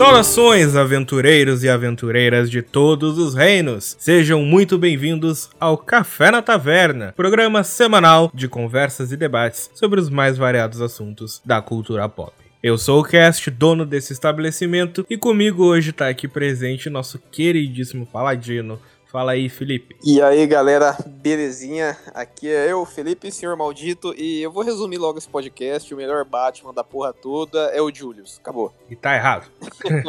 Saudações, 0.00 0.76
aventureiros 0.76 1.62
e 1.62 1.68
aventureiras 1.68 2.50
de 2.50 2.62
todos 2.62 3.18
os 3.18 3.34
reinos! 3.34 3.96
Sejam 3.98 4.42
muito 4.42 4.78
bem-vindos 4.78 5.50
ao 5.60 5.76
Café 5.76 6.30
na 6.30 6.40
Taverna, 6.40 7.12
programa 7.14 7.62
semanal 7.62 8.30
de 8.32 8.48
conversas 8.48 9.12
e 9.12 9.16
debates 9.18 9.70
sobre 9.74 10.00
os 10.00 10.08
mais 10.08 10.38
variados 10.38 10.80
assuntos 10.80 11.42
da 11.44 11.60
cultura 11.60 12.08
pop. 12.08 12.32
Eu 12.62 12.78
sou 12.78 13.00
o 13.00 13.04
Cast, 13.04 13.50
dono 13.50 13.84
desse 13.84 14.14
estabelecimento, 14.14 15.04
e 15.08 15.18
comigo 15.18 15.66
hoje 15.66 15.92
tá 15.92 16.08
aqui 16.08 16.26
presente 16.26 16.88
nosso 16.88 17.18
queridíssimo 17.30 18.06
paladino, 18.06 18.80
Fala 19.10 19.32
aí, 19.32 19.48
Felipe. 19.48 19.96
E 20.04 20.22
aí, 20.22 20.46
galera, 20.46 20.96
belezinha? 21.04 21.96
Aqui 22.14 22.48
é 22.48 22.70
eu, 22.70 22.86
Felipe, 22.86 23.28
senhor 23.32 23.56
maldito, 23.56 24.14
e 24.16 24.40
eu 24.40 24.52
vou 24.52 24.62
resumir 24.62 24.98
logo 24.98 25.18
esse 25.18 25.28
podcast. 25.28 25.92
O 25.92 25.96
melhor 25.96 26.24
Batman 26.24 26.72
da 26.72 26.84
porra 26.84 27.12
toda 27.12 27.58
é 27.74 27.82
o 27.82 27.92
Julius. 27.92 28.38
Acabou. 28.40 28.72
E 28.88 28.94
tá 28.94 29.16
errado. 29.16 29.50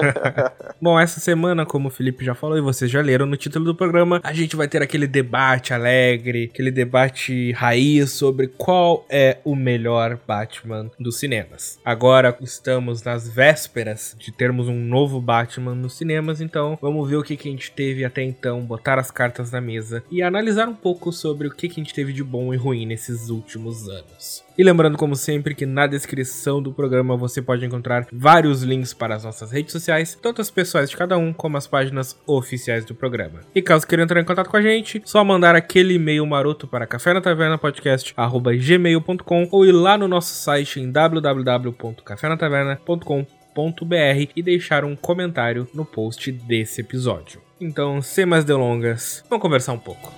Bom, 0.79 0.99
essa 0.99 1.19
semana, 1.19 1.65
como 1.65 1.87
o 1.87 1.91
Felipe 1.91 2.23
já 2.23 2.35
falou 2.35 2.59
e 2.59 2.61
vocês 2.61 2.91
já 2.91 3.01
leram 3.01 3.25
no 3.25 3.35
título 3.35 3.65
do 3.65 3.73
programa, 3.73 4.21
a 4.23 4.33
gente 4.33 4.55
vai 4.55 4.67
ter 4.67 4.83
aquele 4.83 5.07
debate 5.07 5.73
alegre, 5.73 6.51
aquele 6.53 6.69
debate 6.69 7.53
raiz 7.53 8.11
sobre 8.11 8.49
qual 8.49 9.03
é 9.09 9.39
o 9.43 9.55
melhor 9.55 10.19
Batman 10.27 10.91
dos 10.99 11.17
cinemas. 11.17 11.79
Agora 11.83 12.37
estamos 12.39 13.01
nas 13.01 13.27
vésperas 13.27 14.15
de 14.19 14.31
termos 14.31 14.67
um 14.67 14.79
novo 14.79 15.19
Batman 15.19 15.73
nos 15.73 15.97
cinemas, 15.97 16.39
então 16.39 16.77
vamos 16.79 17.09
ver 17.09 17.15
o 17.15 17.23
que, 17.23 17.35
que 17.35 17.47
a 17.47 17.51
gente 17.51 17.71
teve 17.71 18.05
até 18.05 18.21
então, 18.21 18.61
botar 18.61 18.90
botar 18.91 18.99
as 18.99 19.09
cartas 19.09 19.49
na 19.51 19.61
mesa 19.61 20.03
e 20.11 20.21
analisar 20.21 20.67
um 20.67 20.75
pouco 20.75 21.13
sobre 21.13 21.47
o 21.47 21.51
que, 21.51 21.67
a 21.67 21.69
gente 21.69 21.93
teve 21.93 22.11
de 22.11 22.21
bom 22.23 22.51
e 22.53 22.57
ruim 22.57 22.85
nesses 22.85 23.29
últimos 23.29 23.87
anos. 23.87 24.43
E 24.57 24.63
lembrando, 24.63 24.97
como 24.97 25.15
sempre, 25.15 25.55
que 25.55 25.65
na 25.65 25.87
descrição 25.87 26.61
do 26.61 26.73
programa 26.73 27.15
você 27.15 27.41
pode 27.41 27.65
encontrar 27.65 28.05
vários 28.11 28.63
links 28.63 28.93
para 28.93 29.15
as 29.15 29.23
nossas 29.23 29.49
redes 29.51 29.71
sociais, 29.71 30.19
tanto 30.21 30.41
as 30.41 30.51
pessoais 30.51 30.89
de 30.89 30.97
cada 30.97 31.17
um 31.17 31.31
como 31.31 31.55
as 31.57 31.67
páginas 31.67 32.19
oficiais 32.27 32.83
do 32.83 32.93
programa. 32.93 33.39
E 33.55 33.61
caso 33.61 33.87
queira 33.87 34.03
entrar 34.03 34.19
em 34.19 34.25
contato 34.25 34.49
com 34.49 34.57
a 34.57 34.61
gente, 34.61 35.01
só 35.05 35.23
mandar 35.23 35.55
aquele 35.55 35.93
e-mail 35.93 36.25
maroto 36.25 36.67
para 36.67 36.85
café 36.85 37.13
na 37.13 37.21
taverna 37.21 37.57
podcast 37.57 38.13
gmail.com 38.59 39.47
ou 39.51 39.65
ir 39.65 39.71
lá 39.71 39.97
no 39.97 40.05
nosso 40.07 40.35
site 40.35 40.81
em 40.81 40.91
www.cafenataverna.com 40.91 43.25
e 44.35 44.41
deixar 44.41 44.83
um 44.85 44.95
comentário 44.95 45.67
no 45.73 45.85
post 45.85 46.31
desse 46.31 46.79
episódio. 46.81 47.50
Então, 47.61 48.01
sem 48.01 48.25
mais 48.25 48.43
delongas, 48.43 49.23
vamos 49.29 49.43
conversar 49.43 49.73
um 49.73 49.77
pouco. 49.77 50.11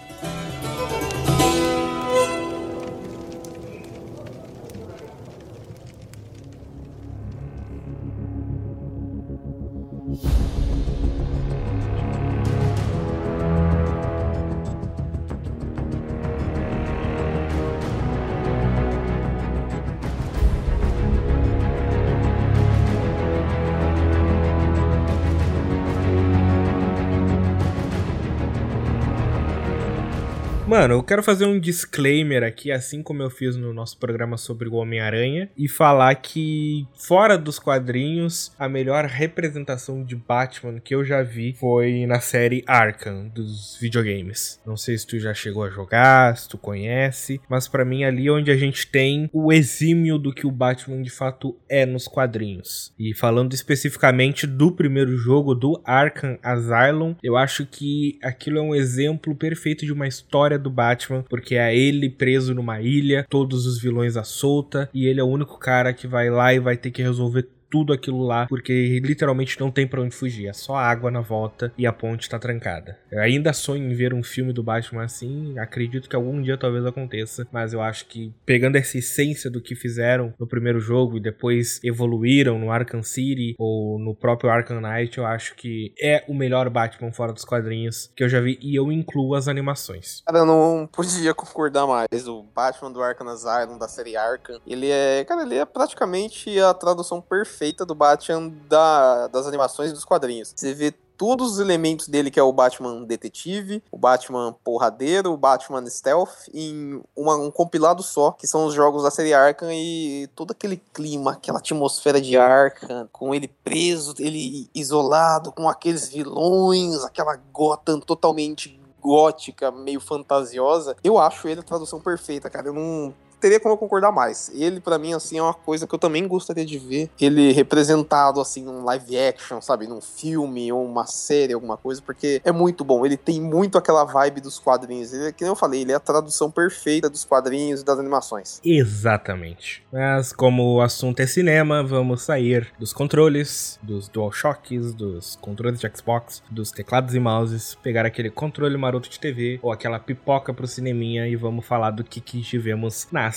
Eu 31.04 31.06
quero 31.06 31.22
fazer 31.22 31.46
um 31.46 31.60
disclaimer 31.60 32.44
aqui, 32.44 32.72
assim 32.72 33.04
como 33.04 33.22
eu 33.22 33.30
fiz 33.30 33.58
no 33.58 33.74
nosso 33.74 33.98
programa 33.98 34.38
sobre 34.38 34.70
o 34.70 34.76
Homem-Aranha, 34.76 35.50
e 35.58 35.68
falar 35.68 36.16
que, 36.16 36.88
fora 36.96 37.38
dos 37.38 37.60
quadrinhos, 37.60 38.54
a 38.58 38.70
melhor 38.70 39.04
representação 39.04 40.02
de 40.02 40.16
Batman 40.16 40.80
que 40.80 40.96
eu 40.96 41.04
já 41.04 41.22
vi 41.22 41.58
foi 41.60 42.06
na 42.06 42.22
série 42.22 42.64
Arkham 42.66 43.28
dos 43.28 43.78
videogames. 43.82 44.62
Não 44.66 44.78
sei 44.78 44.98
se 44.98 45.06
tu 45.06 45.20
já 45.20 45.34
chegou 45.34 45.66
a 45.66 45.70
jogar, 45.70 46.38
se 46.38 46.48
tu 46.48 46.58
conhece, 46.58 47.42
mas 47.50 47.68
para 47.68 47.84
mim 47.84 48.06
ali 48.06 48.28
é 48.28 48.32
onde 48.32 48.50
a 48.50 48.56
gente 48.56 48.88
tem 48.88 49.30
o 49.34 49.52
exímio 49.52 50.18
do 50.18 50.34
que 50.34 50.48
o 50.48 50.52
Batman 50.52 51.02
de 51.02 51.10
fato 51.10 51.60
é 51.68 51.86
nos 51.86 52.08
quadrinhos. 52.08 52.94
E 52.98 53.14
falando 53.14 53.54
especificamente 53.54 54.48
do 54.48 54.72
primeiro 54.72 55.18
jogo, 55.18 55.54
do 55.54 55.82
Arkham 55.84 56.40
Asylum, 56.42 57.14
eu 57.22 57.36
acho 57.36 57.66
que 57.66 58.18
aquilo 58.24 58.58
é 58.58 58.62
um 58.62 58.74
exemplo 58.74 59.36
perfeito 59.36 59.86
de 59.86 59.92
uma 59.92 60.08
história 60.08 60.58
do 60.58 60.70
Batman, 60.70 60.93
porque 61.30 61.56
é 61.56 61.76
ele 61.76 62.10
preso 62.10 62.54
numa 62.54 62.82
ilha, 62.82 63.26
todos 63.30 63.66
os 63.66 63.82
vilões 63.82 64.18
à 64.18 64.24
solta, 64.24 64.90
e 64.94 65.06
ele 65.06 65.20
é 65.20 65.24
o 65.24 65.28
único 65.28 65.58
cara 65.58 65.94
que 65.94 66.08
vai 66.08 66.30
lá 66.30 66.54
e 66.54 66.60
vai 66.60 66.78
ter 66.78 66.92
que 66.92 67.02
resolver 67.02 67.48
tudo 67.74 67.92
aquilo 67.92 68.22
lá, 68.22 68.46
porque 68.46 69.00
literalmente 69.04 69.60
não 69.60 69.72
tem 69.72 69.88
para 69.88 70.00
onde 70.00 70.16
fugir. 70.16 70.48
É 70.48 70.54
só 70.54 70.76
água 70.76 71.10
na 71.10 71.22
volta 71.22 71.74
e 71.76 71.88
a 71.88 71.92
ponte 71.92 72.30
tá 72.30 72.38
trancada. 72.38 73.00
Eu 73.12 73.20
ainda 73.20 73.52
sonho 73.52 73.92
em 73.92 73.96
ver 73.96 74.14
um 74.14 74.22
filme 74.22 74.54
do 74.54 74.62
Batman 74.62 75.06
assim, 75.06 75.58
acredito 75.58 76.08
que 76.08 76.16
algum 76.16 76.40
dia 76.40 76.56
talvez 76.56 76.86
aconteça, 76.86 77.48
mas 77.52 77.74
eu 77.74 77.82
acho 77.82 78.06
que 78.06 78.32
pegando 78.46 78.76
essa 78.76 79.00
essência 79.00 79.50
do 79.50 79.60
que 79.60 79.74
fizeram 79.74 80.36
no 80.38 80.46
primeiro 80.46 80.80
jogo 80.80 81.18
e 81.18 81.20
depois 81.20 81.80
evoluíram 81.84 82.60
no 82.60 82.70
Arkham 82.70 83.02
City 83.02 83.56
ou 83.58 83.98
no 83.98 84.14
próprio 84.14 84.52
Arkham 84.52 84.80
Knight, 84.80 85.18
eu 85.18 85.26
acho 85.26 85.56
que 85.56 85.96
é 86.00 86.24
o 86.28 86.36
melhor 86.36 86.70
Batman 86.70 87.12
fora 87.12 87.34
dos 87.34 87.44
quadrinhos 87.44 88.12
que 88.16 88.24
eu 88.24 88.30
já 88.30 88.40
vi 88.40 88.60
e 88.62 88.76
eu 88.76 88.92
incluo 88.92 89.34
as 89.34 89.48
animações. 89.48 90.22
Cara, 90.28 90.38
eu 90.38 90.46
não 90.46 90.88
podia 90.92 91.34
concordar 91.34 91.88
mais. 91.88 92.28
O 92.28 92.44
Batman 92.44 92.92
do 92.92 93.02
Arkham 93.02 93.30
Asylum, 93.30 93.80
da 93.80 93.88
série 93.88 94.16
Arkham, 94.16 94.60
ele 94.68 94.92
é, 94.92 95.26
cara, 95.26 95.42
ele 95.42 95.56
é 95.56 95.66
praticamente 95.66 96.60
a 96.60 96.72
tradução 96.72 97.20
perfeita 97.20 97.63
perfeita 97.64 97.86
do 97.86 97.96
Batman 97.96 98.52
da, 98.68 99.28
das 99.28 99.48
animações 99.48 99.92
e 99.92 99.94
dos 99.94 100.04
quadrinhos. 100.04 100.54
Você 100.54 100.74
vê 100.74 100.92
todos 101.16 101.54
os 101.54 101.60
elementos 101.60 102.10
dele, 102.10 102.30
que 102.30 102.40
é 102.40 102.44
o 102.44 102.52
Batman 102.52 103.04
detetive, 103.04 103.82
o 103.90 103.98
Batman 103.98 104.54
porradeiro, 104.64 105.32
o 105.32 105.38
Batman 105.38 105.86
stealth, 105.90 106.50
em 106.54 107.02
uma, 107.16 107.38
um 107.38 107.50
compilado 107.50 108.04
só, 108.04 108.32
que 108.32 108.46
são 108.46 108.66
os 108.66 108.74
jogos 108.74 109.04
da 109.04 109.12
série 109.12 109.34
Arkham 109.34 109.72
e 109.72 110.28
todo 110.36 110.52
aquele 110.52 110.82
clima, 110.94 111.32
aquela 111.32 111.60
atmosfera 111.60 112.20
de 112.20 112.36
Arkham, 112.36 113.08
com 113.12 113.34
ele 113.34 113.48
preso, 113.48 114.14
ele 114.20 114.70
isolado, 114.76 115.54
com 115.54 115.70
aqueles 115.70 116.10
vilões, 116.10 117.04
aquela 117.06 117.38
Gotham 117.54 118.00
totalmente 118.02 118.80
gótica, 119.00 119.72
meio 119.72 120.02
fantasiosa. 120.02 120.96
Eu 121.04 121.18
acho 121.18 121.48
ele 121.48 121.60
a 121.60 121.64
tradução 121.64 122.00
perfeita, 122.02 122.50
cara. 122.50 122.68
Eu 122.68 122.74
não 122.74 123.14
teria 123.44 123.60
como 123.60 123.74
eu 123.74 123.78
concordar 123.78 124.10
mais. 124.10 124.50
Ele, 124.54 124.80
para 124.80 124.98
mim, 124.98 125.14
assim, 125.14 125.38
é 125.38 125.44
uma 125.44 125.54
coisa 125.54 125.86
que 125.86 125.94
eu 125.94 126.00
também 126.00 126.26
gostaria 126.26 126.66
de 126.66 126.80
ver 126.80 127.10
ele 127.20 127.52
representado, 127.52 128.40
assim, 128.40 128.64
num 128.64 128.86
live 128.86 129.20
action, 129.20 129.60
sabe? 129.60 129.86
Num 129.86 130.00
filme 130.00 130.72
ou 130.72 130.86
uma 130.86 131.06
série, 131.06 131.52
alguma 131.52 131.76
coisa, 131.76 132.02
porque 132.02 132.42
é 132.46 132.54
muito 132.54 132.86
bom. 132.86 133.06
Ele 133.06 133.18
tem 133.18 133.42
muito 133.42 133.78
aquela 133.78 134.06
vibe 134.06 134.40
dos 134.40 134.60
quadrinhos. 134.60 135.12
Ele, 135.12 135.34
que 135.34 135.44
nem 135.44 135.52
eu 135.52 135.58
falei, 135.58 135.82
ele 135.82 135.92
é 135.92 135.96
a 135.96 136.00
tradução 136.00 136.50
perfeita 136.50 137.10
dos 137.10 137.26
quadrinhos 137.26 137.82
e 137.82 137.86
das 137.86 138.00
animações. 138.00 138.62
Exatamente. 138.64 139.84
Mas 139.92 140.32
como 140.32 140.76
o 140.76 140.82
assunto 140.82 141.20
é 141.20 141.28
cinema, 141.28 141.84
vamos 141.84 142.22
sair 142.22 142.72
dos 142.80 142.94
controles, 142.94 143.78
dos 143.84 144.08
DualShocks, 144.08 144.94
dos 144.94 145.36
controles 145.36 145.82
de 145.82 145.92
Xbox, 145.94 146.42
dos 146.50 146.72
teclados 146.72 147.14
e 147.14 147.20
mouses, 147.20 147.76
pegar 147.76 148.06
aquele 148.06 148.30
controle 148.30 148.78
maroto 148.78 149.10
de 149.10 149.20
TV 149.20 149.60
ou 149.62 149.70
aquela 149.70 150.00
pipoca 150.00 150.54
pro 150.54 150.66
cineminha 150.66 151.28
e 151.28 151.36
vamos 151.36 151.66
falar 151.66 151.92
do 151.92 152.06
que, 152.06 152.22
que 152.22 152.42
tivemos 152.42 153.06
na 153.12 153.33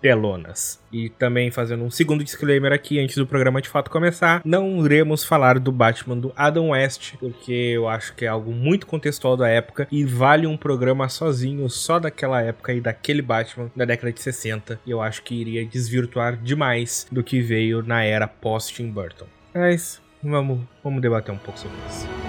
telonas. 0.00 0.80
E 0.92 1.08
também 1.08 1.50
fazendo 1.50 1.84
um 1.84 1.90
segundo 1.90 2.24
disclaimer 2.24 2.72
aqui 2.72 2.98
antes 2.98 3.16
do 3.16 3.26
programa 3.26 3.60
de 3.60 3.68
fato 3.68 3.90
começar, 3.90 4.40
não 4.44 4.84
iremos 4.84 5.24
falar 5.24 5.58
do 5.58 5.70
Batman 5.70 6.16
do 6.16 6.32
Adam 6.36 6.70
West, 6.70 7.14
porque 7.18 7.52
eu 7.52 7.88
acho 7.88 8.14
que 8.14 8.24
é 8.24 8.28
algo 8.28 8.52
muito 8.52 8.86
contextual 8.86 9.36
da 9.36 9.48
época 9.48 9.86
e 9.90 10.04
vale 10.04 10.46
um 10.46 10.56
programa 10.56 11.08
sozinho 11.08 11.68
só 11.68 11.98
daquela 11.98 12.40
época 12.42 12.72
e 12.72 12.80
daquele 12.80 13.22
Batman 13.22 13.70
da 13.74 13.84
década 13.84 14.12
de 14.12 14.22
60. 14.22 14.80
E 14.86 14.90
eu 14.90 15.00
acho 15.00 15.22
que 15.22 15.34
iria 15.34 15.64
desvirtuar 15.64 16.36
demais 16.36 17.06
do 17.10 17.22
que 17.22 17.40
veio 17.40 17.82
na 17.82 18.02
era 18.02 18.26
pós-Tim 18.26 18.90
Burton. 18.90 19.26
Mas 19.54 20.00
vamos, 20.22 20.60
vamos 20.82 21.02
debater 21.02 21.34
um 21.34 21.38
pouco 21.38 21.58
sobre 21.58 21.76
isso. 21.88 22.27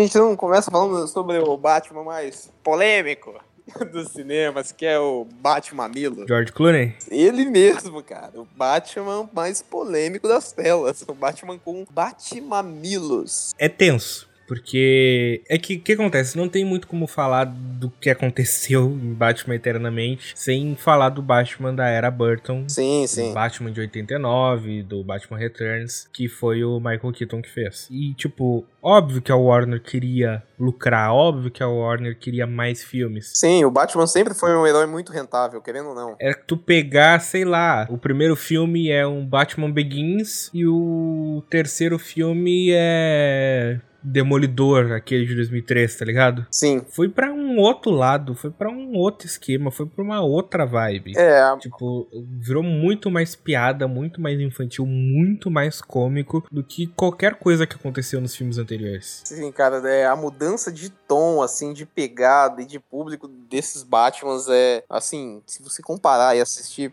Gente 0.00 0.18
não 0.18 0.36
começa 0.36 0.70
falando 0.70 1.06
sobre 1.08 1.38
o 1.38 1.56
Batman 1.56 2.04
mais 2.04 2.50
polêmico? 2.62 3.34
dos 3.92 4.08
cinemas, 4.08 4.72
que 4.72 4.86
é 4.86 4.98
o 4.98 5.26
Batman 5.40 5.80
Mamilo. 5.88 6.26
George 6.26 6.52
Clooney? 6.52 6.94
Ele 7.10 7.46
mesmo, 7.46 8.02
cara. 8.02 8.40
O 8.40 8.44
Batman 8.56 9.28
mais 9.32 9.62
polêmico 9.62 10.28
das 10.28 10.52
telas. 10.52 11.02
O 11.06 11.14
Batman 11.14 11.58
com 11.58 11.84
Batmamilos. 11.90 13.54
É 13.58 13.68
tenso. 13.68 14.28
Porque 14.50 15.44
é 15.48 15.56
que 15.56 15.76
o 15.76 15.80
que 15.80 15.92
acontece? 15.92 16.36
Não 16.36 16.48
tem 16.48 16.64
muito 16.64 16.88
como 16.88 17.06
falar 17.06 17.44
do 17.44 17.88
que 17.88 18.10
aconteceu 18.10 18.86
em 18.86 19.14
Batman 19.14 19.54
Eternamente 19.54 20.32
sem 20.34 20.74
falar 20.74 21.10
do 21.10 21.22
Batman 21.22 21.72
da 21.72 21.86
era 21.86 22.10
Burton. 22.10 22.64
Sim, 22.66 23.06
sim. 23.06 23.28
Do 23.28 23.34
Batman 23.34 23.70
de 23.70 23.80
89, 23.82 24.82
do 24.82 25.04
Batman 25.04 25.38
Returns, 25.38 26.08
que 26.12 26.26
foi 26.26 26.64
o 26.64 26.80
Michael 26.80 27.12
Keaton 27.12 27.40
que 27.40 27.48
fez. 27.48 27.86
E, 27.92 28.12
tipo, 28.14 28.66
óbvio 28.82 29.22
que 29.22 29.30
a 29.30 29.36
Warner 29.36 29.80
queria 29.80 30.42
lucrar, 30.58 31.12
óbvio 31.12 31.48
que 31.48 31.62
a 31.62 31.68
Warner 31.68 32.18
queria 32.18 32.44
mais 32.44 32.82
filmes. 32.82 33.30
Sim, 33.32 33.64
o 33.64 33.70
Batman 33.70 34.08
sempre 34.08 34.34
foi 34.34 34.56
um 34.56 34.66
herói 34.66 34.86
muito 34.86 35.12
rentável, 35.12 35.60
querendo 35.60 35.90
ou 35.90 35.94
não. 35.94 36.16
É 36.18 36.34
tu 36.34 36.56
pegar, 36.56 37.20
sei 37.20 37.44
lá, 37.44 37.86
o 37.88 37.96
primeiro 37.96 38.34
filme 38.34 38.90
é 38.90 39.06
um 39.06 39.24
Batman 39.24 39.70
Begins 39.70 40.50
e 40.52 40.66
o 40.66 41.40
terceiro 41.48 42.00
filme 42.00 42.70
é 42.72 43.78
Demolidor, 44.02 44.92
aquele 44.92 45.26
de 45.26 45.34
2003, 45.34 45.96
tá 45.96 46.04
ligado? 46.04 46.46
Sim. 46.50 46.84
Foi 46.88 47.08
para 47.08 47.32
um 47.32 47.58
outro 47.58 47.90
lado, 47.90 48.34
foi 48.34 48.50
para 48.50 48.70
um 48.70 48.94
outro 48.96 49.26
esquema, 49.26 49.70
foi 49.70 49.86
pra 49.86 50.02
uma 50.02 50.20
outra 50.20 50.64
vibe. 50.64 51.12
É. 51.16 51.56
Tipo, 51.58 52.08
virou 52.38 52.62
muito 52.62 53.10
mais 53.10 53.34
piada, 53.34 53.86
muito 53.86 54.20
mais 54.20 54.40
infantil, 54.40 54.86
muito 54.86 55.50
mais 55.50 55.80
cômico 55.80 56.44
do 56.50 56.62
que 56.62 56.86
qualquer 56.86 57.34
coisa 57.34 57.66
que 57.66 57.76
aconteceu 57.76 58.20
nos 58.20 58.34
filmes 58.34 58.58
anteriores. 58.58 59.22
Sim, 59.24 59.50
cara, 59.52 59.76
é, 59.88 60.06
a 60.06 60.16
mudança 60.16 60.70
de 60.72 60.90
tom, 60.90 61.42
assim, 61.42 61.72
de 61.72 61.84
pegada 61.84 62.62
e 62.62 62.66
de 62.66 62.78
público 62.78 63.28
desses 63.28 63.82
Batmans 63.82 64.48
é, 64.48 64.84
assim, 64.88 65.42
se 65.46 65.62
você 65.62 65.82
comparar 65.82 66.36
e 66.36 66.40
assistir 66.40 66.92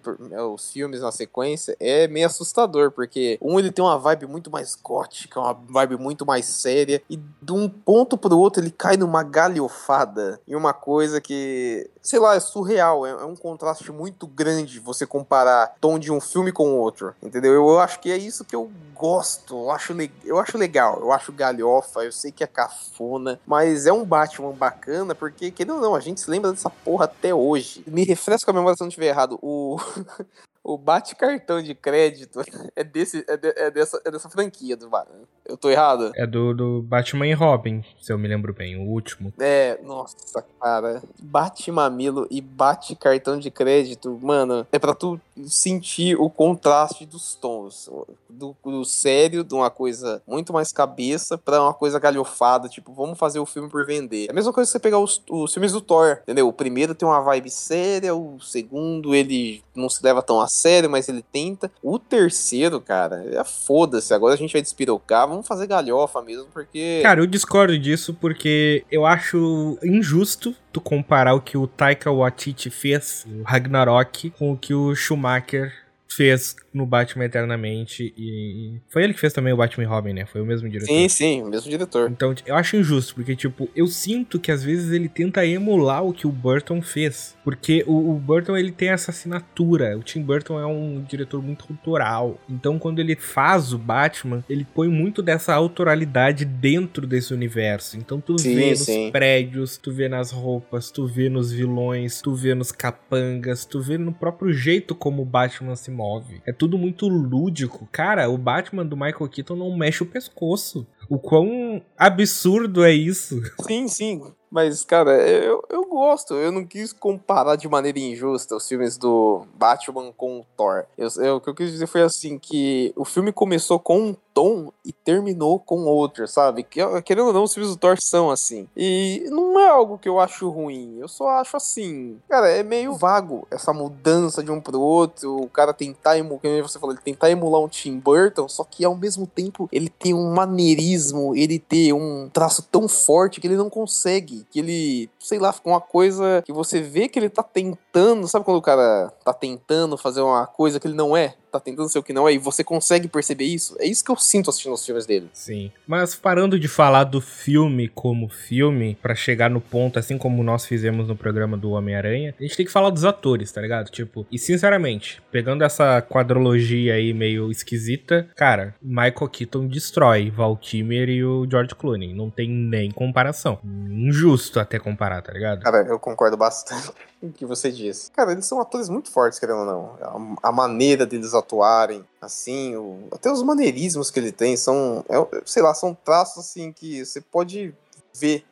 os 0.54 0.72
filmes 0.72 1.02
na 1.02 1.12
sequência, 1.12 1.76
é 1.80 2.08
meio 2.08 2.26
assustador, 2.26 2.92
porque 2.92 3.38
um 3.42 3.60
ele 3.60 3.72
tem 3.72 3.84
uma 3.84 3.98
vibe 3.98 4.26
muito 4.26 4.50
mais 4.50 4.76
gótica, 4.76 5.40
uma 5.40 5.54
vibe 5.54 5.98
muito 5.98 6.26
mais 6.26 6.46
séria, 6.46 6.97
e 7.10 7.18
de 7.18 7.52
um 7.52 7.70
ponto 7.70 8.18
pro 8.18 8.38
outro 8.38 8.62
ele 8.62 8.72
cai 8.72 8.98
numa 8.98 9.24
galhofada 9.24 10.40
e 10.48 10.56
uma 10.56 10.74
coisa 10.74 11.22
que, 11.22 11.90
sei 12.02 12.20
lá, 12.20 12.36
é 12.36 12.40
surreal. 12.40 13.06
É, 13.06 13.12
é 13.12 13.26
um 13.26 13.36
contraste 13.36 13.92
muito 13.92 14.28
grande 14.28 14.80
você 14.80 15.06
comparar 15.06 15.76
tom 15.80 15.98
de 16.00 16.12
um 16.12 16.20
filme 16.20 16.52
com 16.52 16.78
outro, 16.78 17.14
entendeu? 17.22 17.54
Eu, 17.54 17.68
eu 17.68 17.80
acho 17.80 18.00
que 18.00 18.12
é 18.12 18.18
isso 18.18 18.46
que 18.46 18.56
eu 18.56 18.70
gosto, 18.94 19.56
eu 19.56 19.72
acho, 19.72 19.96
eu 20.26 20.40
acho 20.40 20.58
legal, 20.58 21.00
eu 21.00 21.12
acho 21.12 21.32
galhofa, 21.32 22.04
eu 22.04 22.12
sei 22.12 22.32
que 22.32 22.44
é 22.44 22.48
cafona, 22.48 23.40
mas 23.46 23.86
é 23.86 23.94
um 23.94 24.04
Batman 24.04 24.52
bacana 24.52 25.14
porque, 25.14 25.52
querendo 25.52 25.76
ou 25.76 25.82
não, 25.82 25.96
a 25.96 26.00
gente 26.00 26.20
se 26.20 26.30
lembra 26.30 26.52
dessa 26.52 26.70
porra 26.70 27.06
até 27.06 27.34
hoje. 27.34 27.84
Me 27.86 28.04
refresca 28.04 28.52
a 28.52 28.54
memória 28.54 28.76
se 28.76 28.82
eu 28.82 28.86
não 28.86 28.90
estiver 28.90 29.08
errado. 29.08 29.38
O. 29.42 29.78
o 30.68 30.78
bate 30.78 31.16
cartão 31.16 31.64
de 31.64 31.74
crédito 31.74 32.42
é, 32.76 32.84
desse, 32.84 33.24
é, 33.28 33.38
de, 33.38 33.54
é, 33.56 33.72
dessa, 33.72 34.02
é 34.04 34.12
dessa 34.12 34.30
franquia 34.30 34.76
do 34.76 34.90
Batman. 34.90 35.22
Eu 35.46 35.56
tô 35.56 35.70
errado? 35.70 36.12
É 36.14 36.28
do, 36.28 36.54
do 36.54 36.82
Batman 36.82 37.26
e 37.26 37.34
Robin, 37.34 37.82
se 38.02 38.12
eu 38.12 38.18
me 38.18 38.28
lembro 38.28 38.54
bem, 38.54 38.76
o 38.76 38.82
último. 38.82 39.34
É, 39.40 39.80
nossa, 39.82 40.44
cara. 40.60 41.02
Bate 41.22 41.72
mamilo 41.72 42.28
e 42.30 42.42
bate 42.42 42.98
cartão 42.98 43.40
de 43.40 43.50
crédito, 43.50 44.20
mano, 44.22 44.68
é 44.74 44.78
pra 44.78 44.94
tu 44.94 45.20
sentir 45.46 46.20
o 46.20 46.30
contraste 46.30 47.06
dos 47.06 47.34
tons. 47.36 47.90
Do, 48.30 48.56
do 48.62 48.84
sério, 48.84 49.44
de 49.44 49.54
uma 49.54 49.70
coisa 49.70 50.22
muito 50.28 50.52
mais 50.52 50.74
cabeça, 50.74 51.38
pra 51.38 51.62
uma 51.62 51.74
coisa 51.74 51.98
galhofada, 51.98 52.68
tipo, 52.68 52.94
vamos 52.94 53.18
fazer 53.18 53.40
o 53.40 53.46
filme 53.46 53.70
por 53.70 53.86
vender. 53.86 54.28
É 54.28 54.32
a 54.32 54.34
mesma 54.34 54.52
coisa 54.52 54.68
que 54.68 54.74
você 54.74 54.80
pegar 54.80 55.00
os, 55.00 55.24
os 55.30 55.54
filmes 55.54 55.72
do 55.72 55.80
Thor, 55.80 56.20
entendeu? 56.24 56.48
O 56.48 56.54
primeiro 56.54 56.94
tem 56.94 57.08
uma 57.08 57.22
vibe 57.22 57.50
séria, 57.50 58.14
o 58.14 58.38
segundo 58.42 59.16
ele 59.16 59.64
não 59.74 59.90
se 59.90 60.04
leva 60.04 60.22
tão 60.22 60.42
a 60.42 60.48
sério, 60.58 60.90
mas 60.90 61.08
ele 61.08 61.24
tenta. 61.24 61.72
O 61.82 62.00
terceiro, 62.00 62.82
cara, 62.82 63.24
é 63.32 63.44
foda-se. 63.44 64.14
Agora 64.14 64.34
a 64.34 64.38
gente 64.38 64.54
vai 64.54 64.62
despirocar, 64.62 65.28
vamos 65.28 65.48
fazer 65.48 65.68
galhofa 65.68 66.22
mesmo, 66.22 66.48
porque. 66.54 67.00
Cara, 67.04 67.22
eu 67.22 67.28
discordo 67.28 67.78
disso 67.78 68.14
porque 68.14 68.84
eu 68.92 69.06
acho 69.06 69.78
injusto 69.84 70.56
tu 70.72 70.82
comparar 70.82 71.34
o 71.34 71.42
que 71.42 71.58
o 71.58 71.68
Taika 71.68 72.12
Waititi 72.12 72.70
fez, 72.70 73.26
o 73.28 73.44
Ragnarok, 73.44 74.32
com 74.32 74.52
o 74.52 74.58
que 74.58 74.74
o 74.74 74.96
Schumacher 74.96 75.87
fez 76.18 76.56
no 76.74 76.84
Batman 76.84 77.26
Eternamente 77.26 78.12
e 78.18 78.80
foi 78.90 79.04
ele 79.04 79.14
que 79.14 79.20
fez 79.20 79.32
também 79.32 79.54
o 79.54 79.58
Batman 79.58 79.84
e 79.84 79.88
Robin, 79.88 80.14
né? 80.14 80.26
Foi 80.26 80.42
o 80.42 80.46
mesmo 80.46 80.68
diretor. 80.68 80.92
Sim, 80.92 81.08
sim, 81.08 81.44
o 81.44 81.46
mesmo 81.48 81.70
diretor. 81.70 82.10
Então, 82.10 82.34
eu 82.44 82.56
acho 82.56 82.76
injusto, 82.76 83.14
porque 83.14 83.36
tipo, 83.36 83.70
eu 83.76 83.86
sinto 83.86 84.40
que 84.40 84.52
às 84.52 84.64
vezes 84.64 84.92
ele 84.92 85.08
tenta 85.08 85.46
emular 85.46 86.04
o 86.04 86.12
que 86.12 86.26
o 86.26 86.32
Burton 86.32 86.82
fez, 86.82 87.38
porque 87.44 87.84
o, 87.86 88.12
o 88.12 88.14
Burton 88.16 88.58
ele 88.58 88.72
tem 88.72 88.90
essa 88.90 89.12
assinatura. 89.12 89.96
O 89.96 90.02
Tim 90.02 90.24
Burton 90.24 90.60
é 90.60 90.66
um 90.66 91.04
diretor 91.08 91.42
muito 91.42 91.66
autoral. 91.70 92.40
Então, 92.50 92.80
quando 92.80 92.98
ele 92.98 93.16
faz 93.16 93.72
o 93.72 93.78
Batman, 93.78 94.44
ele 94.50 94.66
põe 94.74 94.88
muito 94.88 95.22
dessa 95.22 95.54
autoralidade 95.54 96.46
dentro 96.46 97.06
desse 97.06 97.32
universo. 97.32 97.96
Então, 97.96 98.20
tu 98.20 98.40
sim, 98.40 98.56
vê 98.56 98.76
sim. 98.76 99.04
nos 99.04 99.12
prédios, 99.12 99.78
tu 99.78 99.92
vê 99.92 100.10
nas 100.10 100.32
roupas, 100.32 100.90
tu 100.90 101.06
vê 101.06 101.30
nos 101.30 101.52
vilões, 101.52 102.22
tu 102.22 102.34
vê 102.34 102.56
nos 102.56 102.72
capangas, 102.72 103.66
tu 103.66 103.80
vê 103.80 104.00
no 104.00 104.12
próprio 104.12 104.52
jeito 104.52 104.96
como 104.96 105.22
o 105.22 105.26
Batman 105.26 105.76
se 105.76 105.92
move. 105.92 106.07
É 106.46 106.54
tudo 106.54 106.68
tudo 106.68 106.78
muito 106.78 107.08
lúdico. 107.08 107.88
Cara, 107.92 108.30
o 108.30 108.38
Batman 108.38 108.86
do 108.86 108.96
Michael 108.96 109.30
Keaton 109.30 109.56
não 109.56 109.76
mexe 109.76 110.04
o 110.04 110.06
pescoço. 110.06 110.86
O 111.10 111.18
quão 111.18 111.82
absurdo 111.98 112.84
é 112.84 112.92
isso? 112.92 113.42
Sim, 113.62 113.88
sim. 113.88 114.22
Mas, 114.50 114.84
cara, 114.84 115.12
eu, 115.28 115.64
eu 115.70 115.86
gosto. 115.86 116.34
Eu 116.34 116.52
não 116.52 116.66
quis 116.66 116.94
comparar 116.94 117.56
de 117.56 117.68
maneira 117.68 118.00
injusta 118.00 118.56
os 118.56 118.68
filmes 118.68 118.98
do 118.98 119.46
Batman 119.56 120.12
com 120.16 120.40
o 120.40 120.46
Thor. 120.56 120.86
Eu, 120.98 121.10
eu, 121.18 121.36
o 121.36 121.42
que 121.42 121.50
eu 121.50 121.56
quis 121.56 121.72
dizer 121.72 121.88
foi 121.88 122.02
assim: 122.02 122.40
que 122.40 122.94
o 122.96 123.06
filme 123.06 123.32
começou 123.32 123.80
com 123.80 124.00
um 124.00 124.16
tom 124.38 124.72
e 124.86 124.94
terminou 124.94 125.60
com 125.60 125.86
outro, 125.86 126.28
sabe? 126.28 126.62
Que, 126.62 126.80
querendo 127.02 127.30
ou 127.30 127.34
não, 127.34 127.44
os 127.44 127.54
filmes 127.56 127.72
do 127.72 127.78
Thor 127.78 127.98
são 128.00 128.30
assim. 128.30 128.68
E 128.78 129.26
não 129.32 129.60
é 129.60 129.68
algo 129.68 129.98
que 129.98 130.08
eu 130.08 130.20
acho 130.20 130.48
ruim. 130.48 130.98
Eu 131.00 131.08
só 131.08 131.30
acho 131.30 131.58
assim. 131.58 132.20
Cara, 132.30 132.48
é 132.48 132.62
meio 132.62 132.94
vago 132.94 133.48
essa 133.50 133.74
mudança 133.74 134.44
de 134.44 134.52
um 134.52 134.62
pro 134.62 134.80
outro. 134.80 135.38
O 135.38 135.50
cara 135.50 135.74
tentar 135.74 136.20
emular, 136.20 136.40
como 136.40 136.62
você 136.62 136.78
falou, 136.78 136.94
ele 136.94 137.02
tentar 137.04 137.32
emular 137.32 137.60
um 137.62 137.68
Tim 137.68 137.98
Burton, 137.98 138.48
só 138.48 138.64
que 138.64 138.86
ao 138.86 138.96
mesmo 138.96 139.26
tempo 139.26 139.68
ele 139.72 139.90
tem 139.90 140.14
um 140.14 140.32
maneirismo, 140.32 141.36
ele 141.36 141.58
tem 141.58 141.92
um 141.92 142.30
traço 142.32 142.62
tão 142.72 142.88
forte 142.88 143.42
que 143.42 143.48
ele 143.48 143.58
não 143.58 143.72
consegue. 143.72 144.37
Que 144.46 144.60
ele, 144.60 145.10
sei 145.20 145.40
lá, 145.40 145.54
fica 145.54 145.70
uma 145.70 145.82
coisa 145.82 146.42
que 146.46 146.52
você 146.52 146.82
vê 146.82 147.08
que 147.08 147.18
ele 147.18 147.30
tá 147.30 147.44
tentando. 147.44 148.28
Sabe 148.28 148.46
quando 148.46 148.58
o 148.58 148.62
cara 148.62 149.12
tá 149.24 149.34
tentando 149.34 149.98
fazer 149.98 150.22
uma 150.22 150.46
coisa 150.46 150.80
que 150.80 150.88
ele 150.88 150.96
não 150.96 151.16
é? 151.16 151.36
Tá 151.52 151.60
tentando 151.60 151.90
ser 151.90 152.00
o 152.00 152.04
que 152.04 152.14
não 152.14 152.28
é, 152.28 152.34
e 152.34 152.38
você 152.38 152.64
consegue 152.64 153.08
perceber 153.08 153.46
isso. 153.46 153.76
É 153.80 153.86
isso 153.86 154.04
que 154.04 154.12
eu 154.12 154.18
sinto 154.18 154.50
assistindo 154.50 154.74
os 154.74 154.86
filmes 154.86 155.06
dele. 155.06 155.30
Sim. 155.34 155.72
Mas 155.88 156.16
parando 156.16 156.60
de 156.60 156.68
falar 156.68 157.04
do 157.04 157.22
filme 157.22 157.88
como 157.88 158.30
filme, 158.30 158.98
para 159.02 159.16
chegar 159.16 159.50
no 159.50 159.62
ponto, 159.62 160.00
assim 160.00 160.18
como 160.18 160.44
nós 160.44 160.66
fizemos 160.66 161.08
no 161.08 161.16
programa 161.16 161.58
do 161.58 161.72
Homem-Aranha, 161.72 162.36
a 162.38 162.44
gente 162.44 162.58
tem 162.58 162.66
que 162.66 162.72
falar 162.72 162.90
dos 162.90 163.06
atores, 163.06 163.52
tá 163.52 163.62
ligado? 163.62 163.90
Tipo, 163.90 164.26
e 164.32 164.38
sinceramente, 164.38 165.22
pegando 165.32 165.64
essa 165.64 166.02
quadrologia 166.02 166.94
aí 166.94 167.14
meio 167.14 167.50
esquisita, 167.52 168.30
cara, 168.36 168.76
Michael 168.82 169.30
Keaton 169.30 169.68
destrói 169.68 170.30
Val 170.30 170.56
Kilmer 170.58 171.10
e 171.10 171.24
o 171.24 171.48
George 171.50 171.76
Clooney. 171.76 172.14
Não 172.14 172.30
tem 172.30 172.50
nem 172.50 172.92
comparação. 172.92 173.60
Injusto 173.64 174.60
até 174.60 174.80
comparar, 174.80 175.22
tá 175.22 175.32
ligado? 175.32 175.62
Cara, 175.62 175.86
eu 175.88 176.00
concordo 176.00 176.38
bastante 176.38 176.92
com 177.20 177.28
o 177.28 177.32
que 177.32 177.46
você 177.46 177.72
disse. 177.72 178.12
Cara, 178.12 178.32
eles 178.32 178.46
são 178.46 178.60
atores 178.60 178.90
muito 178.90 179.12
fortes, 179.12 179.40
querendo 179.40 179.60
ou 179.60 179.66
não. 179.66 180.38
A, 180.42 180.50
a 180.50 180.52
maneira 180.52 181.06
deles 181.06 181.34
atuarem, 181.48 182.04
assim, 182.22 182.76
o, 182.76 183.08
até 183.12 183.32
os 183.32 183.42
maneirismos 183.42 184.12
que 184.12 184.20
ele 184.20 184.32
tem 184.32 184.58
são, 184.58 185.04
é, 185.10 185.42
sei 185.46 185.64
lá, 185.64 185.74
são 185.74 185.94
traços 185.94 186.46
assim 186.46 186.72
que 186.72 187.06
você 187.06 187.22
pode 187.22 187.74
ver 188.14 188.46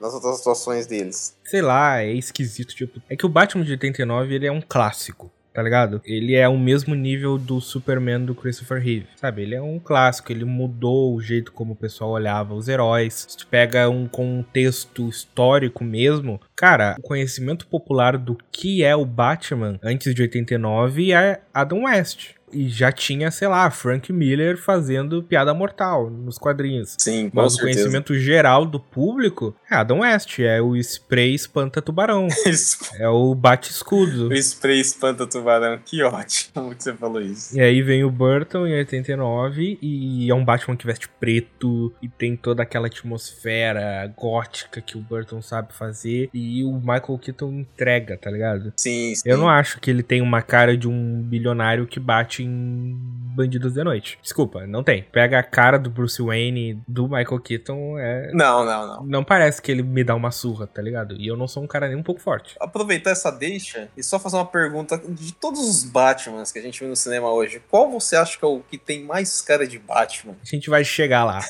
nas 0.00 0.12
outras 0.12 0.40
atuações 0.40 0.86
deles. 0.86 1.34
Sei 1.44 1.62
lá, 1.62 2.00
é 2.00 2.12
esquisito, 2.12 2.74
tipo, 2.74 3.00
é 3.08 3.16
que 3.16 3.24
o 3.24 3.28
Batman 3.28 3.64
de 3.64 3.72
89 3.72 4.34
ele 4.34 4.46
é 4.46 4.52
um 4.52 4.60
clássico 4.60 5.30
tá 5.54 5.62
ligado? 5.62 6.02
Ele 6.04 6.34
é 6.34 6.48
o 6.48 6.58
mesmo 6.58 6.96
nível 6.96 7.38
do 7.38 7.60
Superman 7.60 8.24
do 8.24 8.34
Christopher 8.34 8.82
Reeve, 8.82 9.06
sabe? 9.14 9.42
Ele 9.42 9.54
é 9.54 9.62
um 9.62 9.78
clássico, 9.78 10.32
ele 10.32 10.44
mudou 10.44 11.14
o 11.14 11.20
jeito 11.20 11.52
como 11.52 11.74
o 11.74 11.76
pessoal 11.76 12.10
olhava 12.10 12.54
os 12.54 12.66
heróis. 12.66 13.24
Se 13.28 13.36
tu 13.36 13.46
pega 13.46 13.88
um 13.88 14.08
contexto 14.08 15.08
histórico 15.08 15.84
mesmo, 15.84 16.40
cara, 16.56 16.96
o 16.98 17.02
conhecimento 17.02 17.68
popular 17.68 18.18
do 18.18 18.36
que 18.50 18.82
é 18.82 18.96
o 18.96 19.04
Batman 19.04 19.78
antes 19.80 20.12
de 20.12 20.22
89 20.22 21.12
é 21.12 21.40
Adam 21.54 21.84
West 21.84 22.33
E 22.52 22.68
já 22.68 22.92
tinha, 22.92 23.30
sei 23.30 23.48
lá, 23.48 23.68
Frank 23.70 24.12
Miller 24.12 24.56
fazendo 24.56 25.22
piada 25.22 25.52
mortal 25.52 26.08
nos 26.08 26.38
quadrinhos. 26.38 26.94
Sim, 26.98 27.28
com 27.30 27.36
Mas 27.40 27.54
o 27.54 27.56
certeza. 27.56 27.78
conhecimento 27.80 28.14
geral 28.14 28.64
do 28.64 28.78
público 28.78 29.54
é 29.70 29.74
Adam 29.74 30.00
West, 30.00 30.38
é 30.38 30.60
o 30.62 30.76
spray 30.76 31.34
espanta 31.34 31.82
tubarão, 31.82 32.28
é 32.98 33.08
o 33.08 33.34
bate 33.34 33.70
escudo. 33.70 34.28
o 34.28 34.34
spray 34.34 34.80
espanta 34.80 35.26
tubarão, 35.26 35.78
que 35.84 36.02
ótimo 36.02 36.74
que 36.74 36.82
você 36.84 36.92
falou 36.94 37.20
isso. 37.20 37.56
E 37.56 37.60
aí 37.60 37.82
vem 37.82 38.04
o 38.04 38.10
Burton 38.10 38.66
em 38.66 38.76
89 38.78 39.78
e 39.82 40.30
é 40.30 40.34
um 40.34 40.44
Batman 40.44 40.76
que 40.76 40.86
veste 40.86 41.08
preto 41.08 41.92
e 42.00 42.08
tem 42.08 42.36
toda 42.36 42.62
aquela 42.62 42.86
atmosfera 42.86 44.12
gótica 44.16 44.80
que 44.80 44.96
o 44.96 45.00
Burton 45.00 45.42
sabe 45.42 45.72
fazer 45.72 46.30
e 46.32 46.62
o 46.64 46.72
Michael 46.78 47.18
Keaton 47.20 47.50
entrega, 47.52 48.16
tá 48.16 48.30
ligado? 48.30 48.72
Sim, 48.76 49.14
sim. 49.14 49.22
Eu 49.24 49.36
não 49.38 49.48
acho 49.48 49.80
que 49.80 49.90
ele 49.90 50.02
tem 50.02 50.20
uma 50.20 50.42
cara 50.42 50.76
de 50.76 50.86
um 50.88 51.20
bilionário 51.22 51.86
que 51.86 51.98
bate 51.98 52.43
em 52.44 53.23
Bandidos 53.34 53.74
de 53.74 53.84
Noite. 53.84 54.18
Desculpa, 54.22 54.66
não 54.66 54.82
tem. 54.82 55.02
Pega 55.02 55.38
a 55.38 55.42
cara 55.42 55.78
do 55.78 55.90
Bruce 55.90 56.22
Wayne 56.22 56.80
do 56.86 57.08
Michael 57.08 57.40
Keaton, 57.40 57.98
é. 57.98 58.30
Não, 58.32 58.64
não, 58.64 58.86
não. 58.86 59.06
Não 59.06 59.24
parece 59.24 59.60
que 59.60 59.70
ele 59.70 59.82
me 59.82 60.04
dá 60.04 60.14
uma 60.14 60.30
surra, 60.30 60.66
tá 60.66 60.80
ligado? 60.80 61.16
E 61.18 61.26
eu 61.26 61.36
não 61.36 61.48
sou 61.48 61.62
um 61.62 61.66
cara 61.66 61.88
nem 61.88 61.96
um 61.96 62.02
pouco 62.02 62.20
forte. 62.20 62.56
Aproveitar 62.60 63.10
essa 63.10 63.30
deixa 63.30 63.88
e 63.96 64.02
só 64.02 64.18
fazer 64.18 64.36
uma 64.36 64.46
pergunta 64.46 65.00
de 65.08 65.32
todos 65.34 65.60
os 65.60 65.84
Batmans 65.84 66.52
que 66.52 66.58
a 66.58 66.62
gente 66.62 66.80
viu 66.80 66.88
no 66.88 66.96
cinema 66.96 67.32
hoje, 67.32 67.60
qual 67.70 67.90
você 67.90 68.16
acha 68.16 68.38
que 68.38 68.44
é 68.44 68.48
o 68.48 68.60
que 68.60 68.78
tem 68.78 69.04
mais 69.04 69.40
cara 69.40 69.66
de 69.66 69.78
Batman? 69.78 70.34
A 70.42 70.46
gente 70.46 70.70
vai 70.70 70.84
chegar 70.84 71.24
lá. 71.24 71.40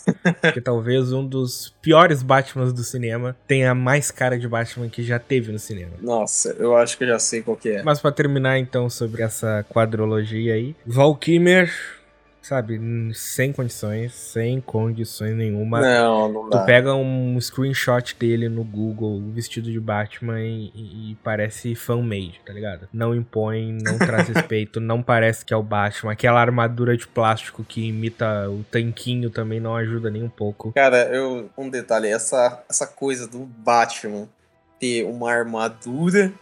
porque 0.40 0.60
talvez 0.62 1.12
um 1.12 1.26
dos 1.26 1.74
piores 1.82 2.22
Batmans 2.22 2.72
do 2.72 2.82
cinema 2.82 3.36
tenha 3.46 3.74
mais 3.74 4.10
cara 4.10 4.38
de 4.38 4.48
Batman 4.48 4.88
que 4.88 5.02
já 5.02 5.18
teve 5.18 5.52
no 5.52 5.58
cinema. 5.58 5.92
Nossa, 6.00 6.54
eu 6.58 6.76
acho 6.76 6.96
que 6.96 7.04
eu 7.04 7.08
já 7.08 7.18
sei 7.18 7.42
qual 7.42 7.56
que 7.56 7.68
é. 7.68 7.82
Mas 7.82 8.00
pra 8.00 8.12
terminar 8.12 8.58
então 8.58 8.88
sobre 8.88 9.22
essa 9.22 9.64
quadrologia 9.68 10.54
aí, 10.54 10.74
Val 10.86 11.16
sabe, 12.44 12.78
sem 13.14 13.52
condições, 13.52 14.12
sem 14.14 14.60
condições 14.60 15.34
nenhuma. 15.34 15.80
Não, 15.80 16.28
não 16.32 16.44
Tu 16.44 16.50
dá. 16.50 16.64
pega 16.64 16.94
um 16.94 17.40
screenshot 17.40 18.14
dele 18.18 18.48
no 18.48 18.62
Google, 18.62 19.20
vestido 19.32 19.70
de 19.72 19.80
Batman, 19.80 20.40
e, 20.40 20.70
e- 20.74 21.10
e 21.12 21.16
parece 21.24 21.74
fan-made, 21.74 22.40
tá 22.44 22.52
ligado? 22.52 22.88
Não 22.92 23.14
impõe, 23.14 23.72
não 23.82 23.98
traz 23.98 24.28
respeito, 24.28 24.80
não 24.80 25.02
parece 25.02 25.44
que 25.44 25.52
é 25.54 25.56
o 25.56 25.62
Batman. 25.62 26.12
Aquela 26.12 26.40
armadura 26.40 26.96
de 26.96 27.06
plástico 27.06 27.64
que 27.64 27.88
imita 27.88 28.48
o 28.50 28.64
tanquinho 28.70 29.30
também 29.30 29.58
não 29.60 29.74
ajuda 29.74 30.10
nem 30.10 30.22
um 30.22 30.28
pouco. 30.28 30.72
Cara, 30.72 31.04
eu, 31.14 31.48
um 31.56 31.68
detalhe, 31.70 32.08
essa, 32.08 32.62
essa 32.68 32.86
coisa 32.86 33.26
do 33.26 33.38
Batman 33.40 34.28
ter 34.78 35.04
uma 35.04 35.32
armadura 35.32 36.32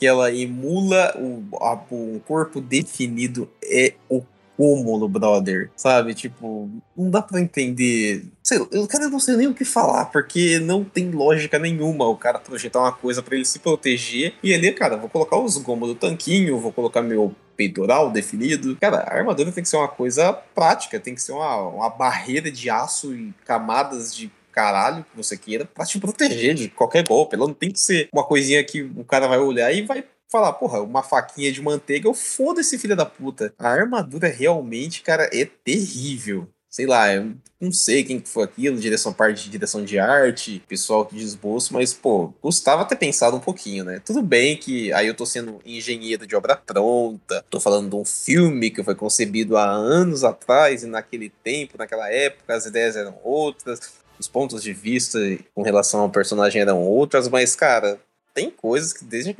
que 0.00 0.06
ela 0.06 0.32
emula 0.34 1.14
o, 1.16 1.44
a- 1.62 1.80
o 1.90 2.20
corpo 2.26 2.60
definido 2.60 3.48
é 3.62 3.94
o 4.08 4.20
cúmulo, 4.56 5.08
brother. 5.08 5.70
Sabe? 5.76 6.14
Tipo, 6.14 6.70
não 6.96 7.10
dá 7.10 7.22
pra 7.22 7.40
entender. 7.40 8.24
Sei 8.42 8.58
lá, 8.58 8.66
eu, 8.70 8.86
cara, 8.86 9.04
eu 9.04 9.10
não 9.10 9.20
sei 9.20 9.36
nem 9.36 9.46
o 9.46 9.54
que 9.54 9.64
falar, 9.64 10.06
porque 10.06 10.58
não 10.58 10.84
tem 10.84 11.10
lógica 11.10 11.58
nenhuma 11.58 12.06
o 12.08 12.16
cara 12.16 12.38
projetar 12.38 12.80
uma 12.80 12.92
coisa 12.92 13.22
pra 13.22 13.34
ele 13.34 13.44
se 13.44 13.58
proteger 13.58 14.34
e 14.42 14.52
ele, 14.52 14.72
cara, 14.72 14.96
vou 14.96 15.08
colocar 15.08 15.38
os 15.38 15.56
gomos 15.58 15.88
do 15.88 15.94
tanquinho, 15.94 16.58
vou 16.58 16.72
colocar 16.72 17.02
meu 17.02 17.34
peitoral 17.56 18.10
definido. 18.10 18.76
Cara, 18.76 18.98
a 18.98 19.14
armadura 19.14 19.52
tem 19.52 19.62
que 19.62 19.68
ser 19.68 19.76
uma 19.76 19.88
coisa 19.88 20.32
prática, 20.32 20.98
tem 20.98 21.14
que 21.14 21.22
ser 21.22 21.32
uma, 21.32 21.56
uma 21.68 21.90
barreira 21.90 22.50
de 22.50 22.68
aço 22.70 23.14
e 23.14 23.32
camadas 23.44 24.14
de 24.14 24.30
caralho 24.52 25.04
que 25.10 25.16
você 25.16 25.36
queira 25.36 25.64
pra 25.64 25.84
te 25.84 25.98
proteger 25.98 26.54
de 26.54 26.68
qualquer 26.68 27.06
golpe. 27.06 27.34
Ela 27.34 27.46
não 27.46 27.54
tem 27.54 27.70
que 27.70 27.80
ser 27.80 28.08
uma 28.12 28.22
coisinha 28.22 28.62
que 28.62 28.82
o 28.82 29.04
cara 29.04 29.26
vai 29.26 29.38
olhar 29.38 29.72
e 29.72 29.82
vai 29.82 30.04
falar, 30.32 30.54
porra, 30.54 30.80
uma 30.80 31.02
faquinha 31.02 31.52
de 31.52 31.60
manteiga, 31.60 32.08
eu 32.08 32.14
foda 32.14 32.62
esse 32.62 32.78
filho 32.78 32.96
da 32.96 33.04
puta. 33.04 33.52
A 33.58 33.68
armadura 33.68 34.28
realmente, 34.28 35.02
cara, 35.02 35.28
é 35.32 35.44
terrível. 35.44 36.48
Sei 36.70 36.86
lá, 36.86 37.12
eu 37.12 37.34
não 37.60 37.70
sei 37.70 38.02
quem 38.02 38.18
que 38.18 38.26
foi 38.26 38.44
aquilo, 38.44 38.80
direção 38.80 39.12
parte 39.12 39.44
de 39.44 39.50
direção 39.50 39.84
de 39.84 39.98
arte, 39.98 40.62
pessoal 40.66 41.04
que 41.04 41.14
de 41.14 41.38
mas, 41.70 41.92
pô, 41.92 42.32
custava 42.40 42.86
ter 42.86 42.96
pensado 42.96 43.36
um 43.36 43.40
pouquinho, 43.40 43.84
né? 43.84 44.00
Tudo 44.02 44.22
bem 44.22 44.56
que 44.56 44.90
aí 44.94 45.06
eu 45.06 45.14
tô 45.14 45.26
sendo 45.26 45.60
engenheiro 45.66 46.26
de 46.26 46.34
obra 46.34 46.56
pronta, 46.56 47.44
tô 47.50 47.60
falando 47.60 47.90
de 47.90 47.96
um 47.96 48.06
filme 48.06 48.70
que 48.70 48.82
foi 48.82 48.94
concebido 48.94 49.58
há 49.58 49.68
anos 49.70 50.24
atrás, 50.24 50.82
e 50.82 50.86
naquele 50.86 51.28
tempo, 51.28 51.76
naquela 51.76 52.10
época, 52.10 52.54
as 52.54 52.64
ideias 52.64 52.96
eram 52.96 53.18
outras, 53.22 53.78
os 54.18 54.26
pontos 54.26 54.62
de 54.62 54.72
vista 54.72 55.18
com 55.54 55.62
relação 55.62 56.00
ao 56.00 56.10
personagem 56.10 56.62
eram 56.62 56.80
outras, 56.80 57.28
mas, 57.28 57.54
cara, 57.54 58.00
tem 58.34 58.50
coisas 58.50 58.92
que, 58.92 59.04
desde 59.04 59.32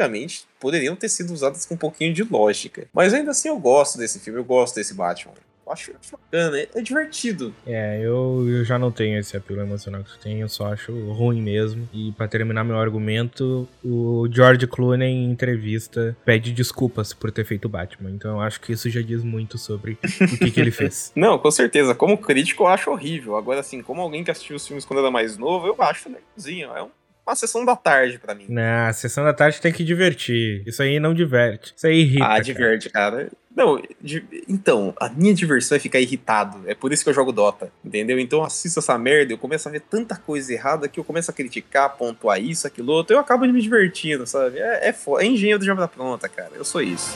poderiam 0.61 0.95
ter 0.97 1.09
sido 1.09 1.33
usadas 1.33 1.65
com 1.67 1.75
um 1.75 1.79
pouquinho 1.79 2.13
de 2.13 2.23
lógica. 2.23 2.87
Mas 2.93 3.13
ainda 3.15 3.31
assim 3.31 3.49
eu 3.49 3.59
gosto 3.59 3.99
desse 3.99 4.19
filme, 4.21 4.39
eu 4.39 4.45
gosto 4.45 4.75
desse 4.75 4.95
Batman. 4.95 5.35
Eu 5.65 5.73
acho 5.73 5.93
bacana, 6.11 6.59
é, 6.59 6.69
é 6.75 6.81
divertido. 6.83 7.55
É, 7.65 8.01
eu, 8.01 8.45
eu 8.49 8.65
já 8.65 8.79
não 8.81 8.91
tenho 8.91 9.17
esse 9.19 9.37
apelo 9.37 9.61
emocional 9.61 10.03
que 10.03 10.11
tu 10.11 10.19
tem, 10.19 10.41
eu 10.41 10.49
só 10.49 10.73
acho 10.73 10.93
ruim 11.13 11.41
mesmo. 11.41 11.89
E 11.93 12.11
pra 12.13 12.27
terminar 12.27 12.65
meu 12.65 12.77
argumento, 12.77 13.69
o 13.85 14.27
George 14.29 14.67
Clooney 14.67 15.09
em 15.09 15.31
entrevista 15.31 16.17
pede 16.25 16.53
desculpas 16.53 17.15
por 17.15 17.31
ter 17.31 17.45
feito 17.45 17.67
o 17.67 17.69
Batman. 17.69 18.11
Então 18.11 18.33
eu 18.33 18.41
acho 18.41 18.61
que 18.61 18.73
isso 18.73 18.91
já 18.91 19.01
diz 19.01 19.23
muito 19.23 19.57
sobre 19.57 19.93
o 20.21 20.37
que, 20.39 20.51
que 20.51 20.61
ele 20.61 20.73
fez. 20.73 21.13
Não, 21.17 21.39
com 21.39 21.51
certeza. 21.51 21.95
Como 21.95 22.19
crítico 22.19 22.65
eu 22.65 22.69
acho 22.69 22.91
horrível. 22.91 23.37
Agora, 23.37 23.61
assim, 23.61 23.83
como 23.83 24.01
alguém 24.01 24.25
que 24.25 24.33
assistiu 24.33 24.57
os 24.57 24.67
filmes 24.67 24.85
quando 24.85 24.99
era 24.99 25.13
mais 25.13 25.39
novo, 25.39 25.69
eu 25.69 25.77
acho 25.79 26.09
legalzinho. 26.09 26.71
É 26.77 26.83
um- 26.83 26.91
uma 27.27 27.37
sessão 27.37 27.65
da 27.65 27.77
tarde 27.77 28.19
pra 28.19 28.35
mim. 28.35 28.47
Na 28.49 28.93
sessão 28.93 29.23
da 29.25 29.33
tarde 29.33 29.61
tem 29.61 29.73
que 29.73 29.85
divertir. 29.85 30.63
Isso 30.67 30.83
aí 30.83 30.99
não 30.99 31.15
diverte. 31.15 31.73
Isso 31.77 31.87
aí 31.87 32.01
irrita. 32.01 32.25
ah, 32.25 32.29
cara. 32.29 32.41
diverte, 32.43 32.91
cara. 32.91 33.29
Não, 33.55 33.81
di- 34.01 34.25
então, 34.49 34.95
a 34.99 35.11
minha 35.11 35.35
diversão 35.35 35.77
é 35.77 35.79
ficar 35.79 36.01
irritado. 36.01 36.63
É 36.67 36.75
por 36.75 36.91
isso 36.93 37.05
que 37.05 37.11
eu 37.11 37.15
jogo 37.15 37.31
Dota, 37.33 37.71
entendeu? 37.85 38.19
Então 38.19 38.39
eu 38.39 38.45
assisto 38.47 38.79
essa 38.79 38.97
merda, 38.97 39.33
eu 39.33 39.39
começo 39.39 39.69
a 39.69 39.73
ver 39.73 39.81
tanta 39.81 40.17
coisa 40.17 40.53
errada 40.55 40.89
que 40.89 40.99
eu 40.99 41.05
começo 41.05 41.31
a 41.31 41.35
criticar, 41.35 41.91
pontuar 41.97 42.41
isso, 42.41 42.67
aquilo 42.67 42.91
outro, 42.93 43.15
eu 43.15 43.21
acabo 43.21 43.47
me 43.47 43.61
divertindo, 43.61 44.27
sabe? 44.27 44.59
É, 44.59 44.89
é, 44.89 44.93
fo- 44.93 45.19
é 45.21 45.27
engenho 45.27 45.59
de 45.59 45.71
obra 45.71 45.87
pronta, 45.87 46.29
cara. 46.31 46.53
Eu 46.55 46.65
sou 46.65 46.81
isso. 46.81 47.15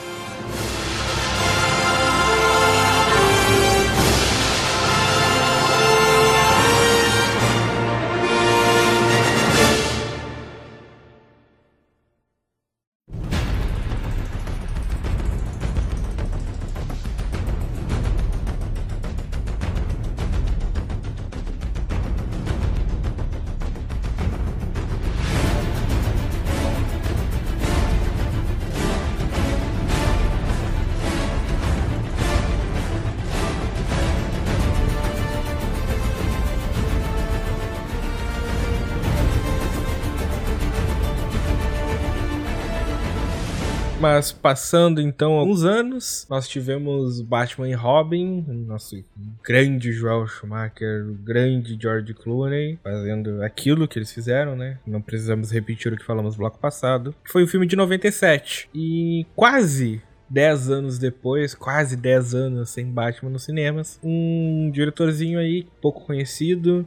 Mas 44.08 44.30
passando 44.30 45.00
então 45.00 45.32
alguns 45.32 45.64
anos, 45.64 46.28
nós 46.30 46.46
tivemos 46.46 47.20
Batman 47.20 47.68
e 47.68 47.74
Robin, 47.74 48.44
nosso 48.46 49.04
grande 49.42 49.90
Joel 49.90 50.28
Schumacher, 50.28 51.04
o 51.08 51.14
grande 51.14 51.76
George 51.78 52.14
Clooney, 52.14 52.78
fazendo 52.84 53.42
aquilo 53.42 53.88
que 53.88 53.98
eles 53.98 54.12
fizeram, 54.12 54.54
né? 54.54 54.78
Não 54.86 55.02
precisamos 55.02 55.50
repetir 55.50 55.92
o 55.92 55.96
que 55.96 56.04
falamos 56.04 56.34
no 56.34 56.38
bloco 56.38 56.56
passado. 56.56 57.12
Foi 57.24 57.42
o 57.42 57.48
filme 57.48 57.66
de 57.66 57.74
97. 57.74 58.70
E 58.72 59.26
quase 59.34 60.00
10 60.30 60.70
anos 60.70 60.98
depois, 61.00 61.52
quase 61.52 61.96
10 61.96 62.34
anos 62.34 62.70
sem 62.70 62.86
Batman 62.86 63.30
nos 63.30 63.42
cinemas, 63.42 63.98
um 64.04 64.70
diretorzinho 64.72 65.40
aí, 65.40 65.66
pouco 65.82 66.04
conhecido, 66.04 66.86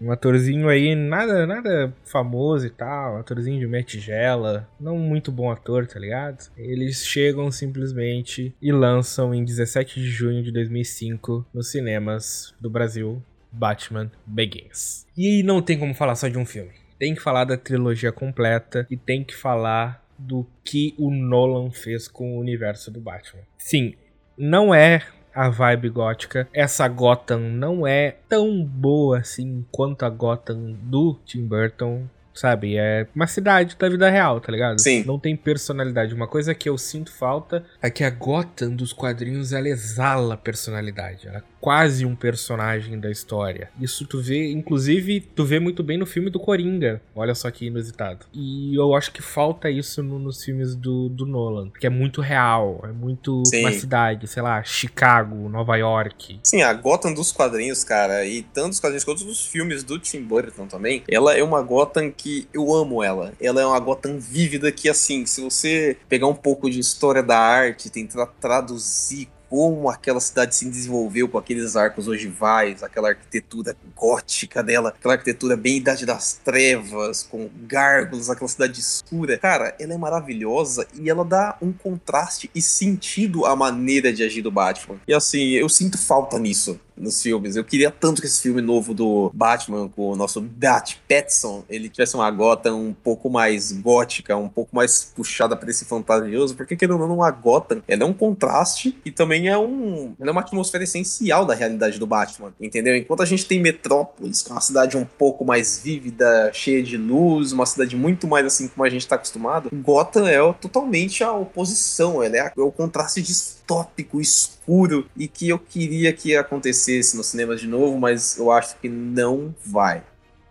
um 0.00 0.10
atorzinho 0.10 0.68
aí, 0.68 0.94
nada, 0.94 1.46
nada 1.46 1.92
famoso 2.04 2.66
e 2.66 2.70
tal, 2.70 3.14
um 3.14 3.18
atorzinho 3.18 3.58
de 3.58 3.66
meia 3.66 3.82
tigela, 3.82 4.68
não 4.80 4.96
muito 4.98 5.32
bom 5.32 5.50
ator, 5.50 5.86
tá 5.86 5.98
ligado? 5.98 6.50
Eles 6.56 7.06
chegam 7.06 7.50
simplesmente 7.50 8.54
e 8.60 8.72
lançam 8.72 9.34
em 9.34 9.44
17 9.44 10.00
de 10.00 10.08
junho 10.08 10.42
de 10.42 10.52
2005 10.52 11.46
nos 11.52 11.70
cinemas 11.70 12.54
do 12.60 12.70
Brasil 12.70 13.22
Batman 13.50 14.10
Begins. 14.26 15.06
E 15.16 15.42
não 15.42 15.62
tem 15.62 15.78
como 15.78 15.94
falar 15.94 16.14
só 16.14 16.28
de 16.28 16.38
um 16.38 16.46
filme. 16.46 16.72
Tem 16.98 17.14
que 17.14 17.22
falar 17.22 17.44
da 17.44 17.56
trilogia 17.56 18.12
completa 18.12 18.86
e 18.90 18.96
tem 18.96 19.24
que 19.24 19.34
falar 19.34 20.04
do 20.18 20.46
que 20.64 20.94
o 20.98 21.10
Nolan 21.10 21.70
fez 21.70 22.08
com 22.08 22.36
o 22.36 22.40
universo 22.40 22.90
do 22.90 23.00
Batman. 23.00 23.42
Sim, 23.56 23.94
não 24.36 24.74
é 24.74 25.02
a 25.38 25.48
vibe 25.48 25.88
gótica. 25.88 26.48
Essa 26.52 26.88
Gotham 26.88 27.38
não 27.38 27.86
é 27.86 28.16
tão 28.28 28.64
boa 28.64 29.18
assim 29.18 29.64
quanto 29.70 30.04
a 30.04 30.10
Gotham 30.10 30.74
do 30.82 31.16
Tim 31.24 31.46
Burton. 31.46 32.06
Sabe? 32.38 32.76
É 32.76 33.06
uma 33.14 33.26
cidade 33.26 33.76
da 33.76 33.88
vida 33.88 34.08
real, 34.08 34.40
tá 34.40 34.52
ligado? 34.52 34.80
Sim. 34.80 35.04
Não 35.04 35.18
tem 35.18 35.36
personalidade. 35.36 36.14
Uma 36.14 36.28
coisa 36.28 36.54
que 36.54 36.68
eu 36.68 36.78
sinto 36.78 37.12
falta 37.12 37.64
é 37.82 37.90
que 37.90 38.04
a 38.04 38.10
Gotham 38.10 38.70
dos 38.70 38.92
quadrinhos 38.92 39.52
ela 39.52 39.68
exala 39.68 40.36
personalidade. 40.36 41.26
Ela 41.26 41.38
é 41.38 41.42
quase 41.60 42.06
um 42.06 42.14
personagem 42.14 42.98
da 42.98 43.10
história. 43.10 43.70
Isso 43.80 44.06
tu 44.06 44.20
vê, 44.20 44.52
inclusive, 44.52 45.20
tu 45.20 45.44
vê 45.44 45.58
muito 45.58 45.82
bem 45.82 45.98
no 45.98 46.06
filme 46.06 46.30
do 46.30 46.38
Coringa. 46.38 47.02
Olha 47.14 47.34
só 47.34 47.50
que 47.50 47.66
inusitado. 47.66 48.26
E 48.32 48.74
eu 48.76 48.94
acho 48.94 49.12
que 49.12 49.22
falta 49.22 49.68
isso 49.68 50.02
no, 50.02 50.18
nos 50.18 50.42
filmes 50.44 50.74
do, 50.74 51.08
do 51.08 51.26
Nolan. 51.26 51.70
Que 51.78 51.86
é 51.86 51.90
muito 51.90 52.20
real. 52.20 52.80
É 52.84 52.92
muito 52.92 53.42
Sim. 53.46 53.60
uma 53.60 53.72
cidade, 53.72 54.28
sei 54.28 54.42
lá, 54.42 54.62
Chicago, 54.62 55.48
Nova 55.48 55.76
York. 55.76 56.38
Sim, 56.42 56.62
a 56.62 56.72
Gotham 56.72 57.12
dos 57.12 57.32
quadrinhos, 57.32 57.82
cara, 57.82 58.24
e 58.24 58.42
tanto 58.42 58.72
os 58.72 58.80
quadrinhos 58.80 59.04
quanto 59.04 59.24
os 59.26 59.46
filmes 59.46 59.82
do 59.82 59.98
Tim 59.98 60.22
Burton 60.22 60.66
também, 60.66 61.02
ela 61.08 61.36
é 61.36 61.42
uma 61.42 61.60
Gotham 61.62 62.10
que 62.10 62.27
eu 62.52 62.74
amo 62.74 63.02
ela. 63.02 63.32
Ela 63.40 63.60
é 63.60 63.66
uma 63.66 63.78
Gotham 63.78 64.18
vívida 64.18 64.70
que, 64.72 64.88
assim, 64.88 65.26
se 65.26 65.40
você 65.40 65.96
pegar 66.08 66.26
um 66.26 66.34
pouco 66.34 66.70
de 66.70 66.78
história 66.78 67.22
da 67.22 67.38
arte, 67.38 67.90
tentar 67.90 68.26
traduzir 68.40 69.28
como 69.48 69.88
aquela 69.88 70.20
cidade 70.20 70.54
se 70.54 70.68
desenvolveu 70.68 71.28
com 71.28 71.38
aqueles 71.38 71.74
arcos 71.74 72.06
ogivais, 72.06 72.82
aquela 72.82 73.08
arquitetura 73.08 73.74
gótica 73.96 74.62
dela, 74.62 74.90
aquela 74.90 75.14
arquitetura 75.14 75.56
bem 75.56 75.78
Idade 75.78 76.04
das 76.04 76.34
Trevas, 76.44 77.22
com 77.22 77.48
gárgulas, 77.66 78.28
aquela 78.28 78.48
cidade 78.48 78.80
escura. 78.80 79.38
Cara, 79.38 79.74
ela 79.78 79.94
é 79.94 79.98
maravilhosa 79.98 80.86
e 80.94 81.08
ela 81.08 81.24
dá 81.24 81.56
um 81.62 81.72
contraste 81.72 82.50
e 82.54 82.60
sentido 82.60 83.46
à 83.46 83.56
maneira 83.56 84.12
de 84.12 84.22
agir 84.22 84.42
do 84.42 84.50
Batman. 84.50 84.96
E 85.06 85.14
assim, 85.14 85.52
eu 85.52 85.68
sinto 85.68 85.96
falta 85.96 86.38
nisso 86.38 86.78
nos 86.98 87.22
filmes. 87.22 87.56
Eu 87.56 87.64
queria 87.64 87.90
tanto 87.90 88.20
que 88.20 88.26
esse 88.26 88.40
filme 88.40 88.60
novo 88.60 88.94
do 88.94 89.30
Batman, 89.34 89.88
com 89.88 90.12
o 90.12 90.16
nosso 90.16 90.40
Bat 90.40 91.00
Pattinson, 91.08 91.64
ele 91.68 91.88
tivesse 91.88 92.14
uma 92.14 92.30
Gotham 92.30 92.74
um 92.74 92.92
pouco 92.92 93.30
mais 93.30 93.72
gótica, 93.72 94.36
um 94.36 94.48
pouco 94.48 94.74
mais 94.74 95.04
puxada 95.14 95.56
para 95.56 95.70
esse 95.70 95.84
fantasioso, 95.84 96.54
porque 96.54 96.76
querendo 96.76 97.00
ou 97.00 97.08
não, 97.08 97.16
uma 97.16 97.30
Gotham, 97.30 97.82
ela 97.86 98.02
é 98.02 98.06
um 98.06 98.12
contraste 98.12 98.98
e 99.04 99.10
também 99.10 99.48
é 99.48 99.58
um, 99.58 100.14
é 100.18 100.30
uma 100.30 100.40
atmosfera 100.40 100.84
essencial 100.84 101.44
da 101.44 101.54
realidade 101.54 101.98
do 101.98 102.06
Batman, 102.06 102.52
entendeu? 102.60 102.96
Enquanto 102.96 103.22
a 103.22 103.26
gente 103.26 103.46
tem 103.46 103.60
Metrópolis, 103.60 104.42
que 104.42 104.50
é 104.50 104.52
uma 104.54 104.60
cidade 104.60 104.96
um 104.96 105.04
pouco 105.04 105.44
mais 105.44 105.80
vívida, 105.82 106.50
cheia 106.52 106.82
de 106.82 106.96
luz, 106.96 107.52
uma 107.52 107.66
cidade 107.66 107.96
muito 107.96 108.26
mais 108.26 108.46
assim 108.46 108.68
como 108.68 108.84
a 108.84 108.90
gente 108.90 109.06
tá 109.06 109.16
acostumado, 109.16 109.70
Gotham 109.72 110.26
é 110.28 110.38
totalmente 110.54 111.24
a 111.24 111.32
oposição, 111.32 112.22
ela 112.22 112.36
é, 112.36 112.40
a, 112.40 112.52
é 112.56 112.60
o 112.60 112.72
contraste 112.72 113.22
distópico, 113.68 114.18
escuro 114.18 115.06
e 115.14 115.28
que 115.28 115.50
eu 115.50 115.58
queria 115.58 116.10
que 116.12 116.34
acontecesse 116.34 117.14
nos 117.16 117.26
cinemas 117.26 117.60
de 117.60 117.66
novo, 117.68 117.98
mas 117.98 118.38
eu 118.38 118.50
acho 118.50 118.78
que 118.78 118.88
não 118.88 119.54
vai. 119.64 120.02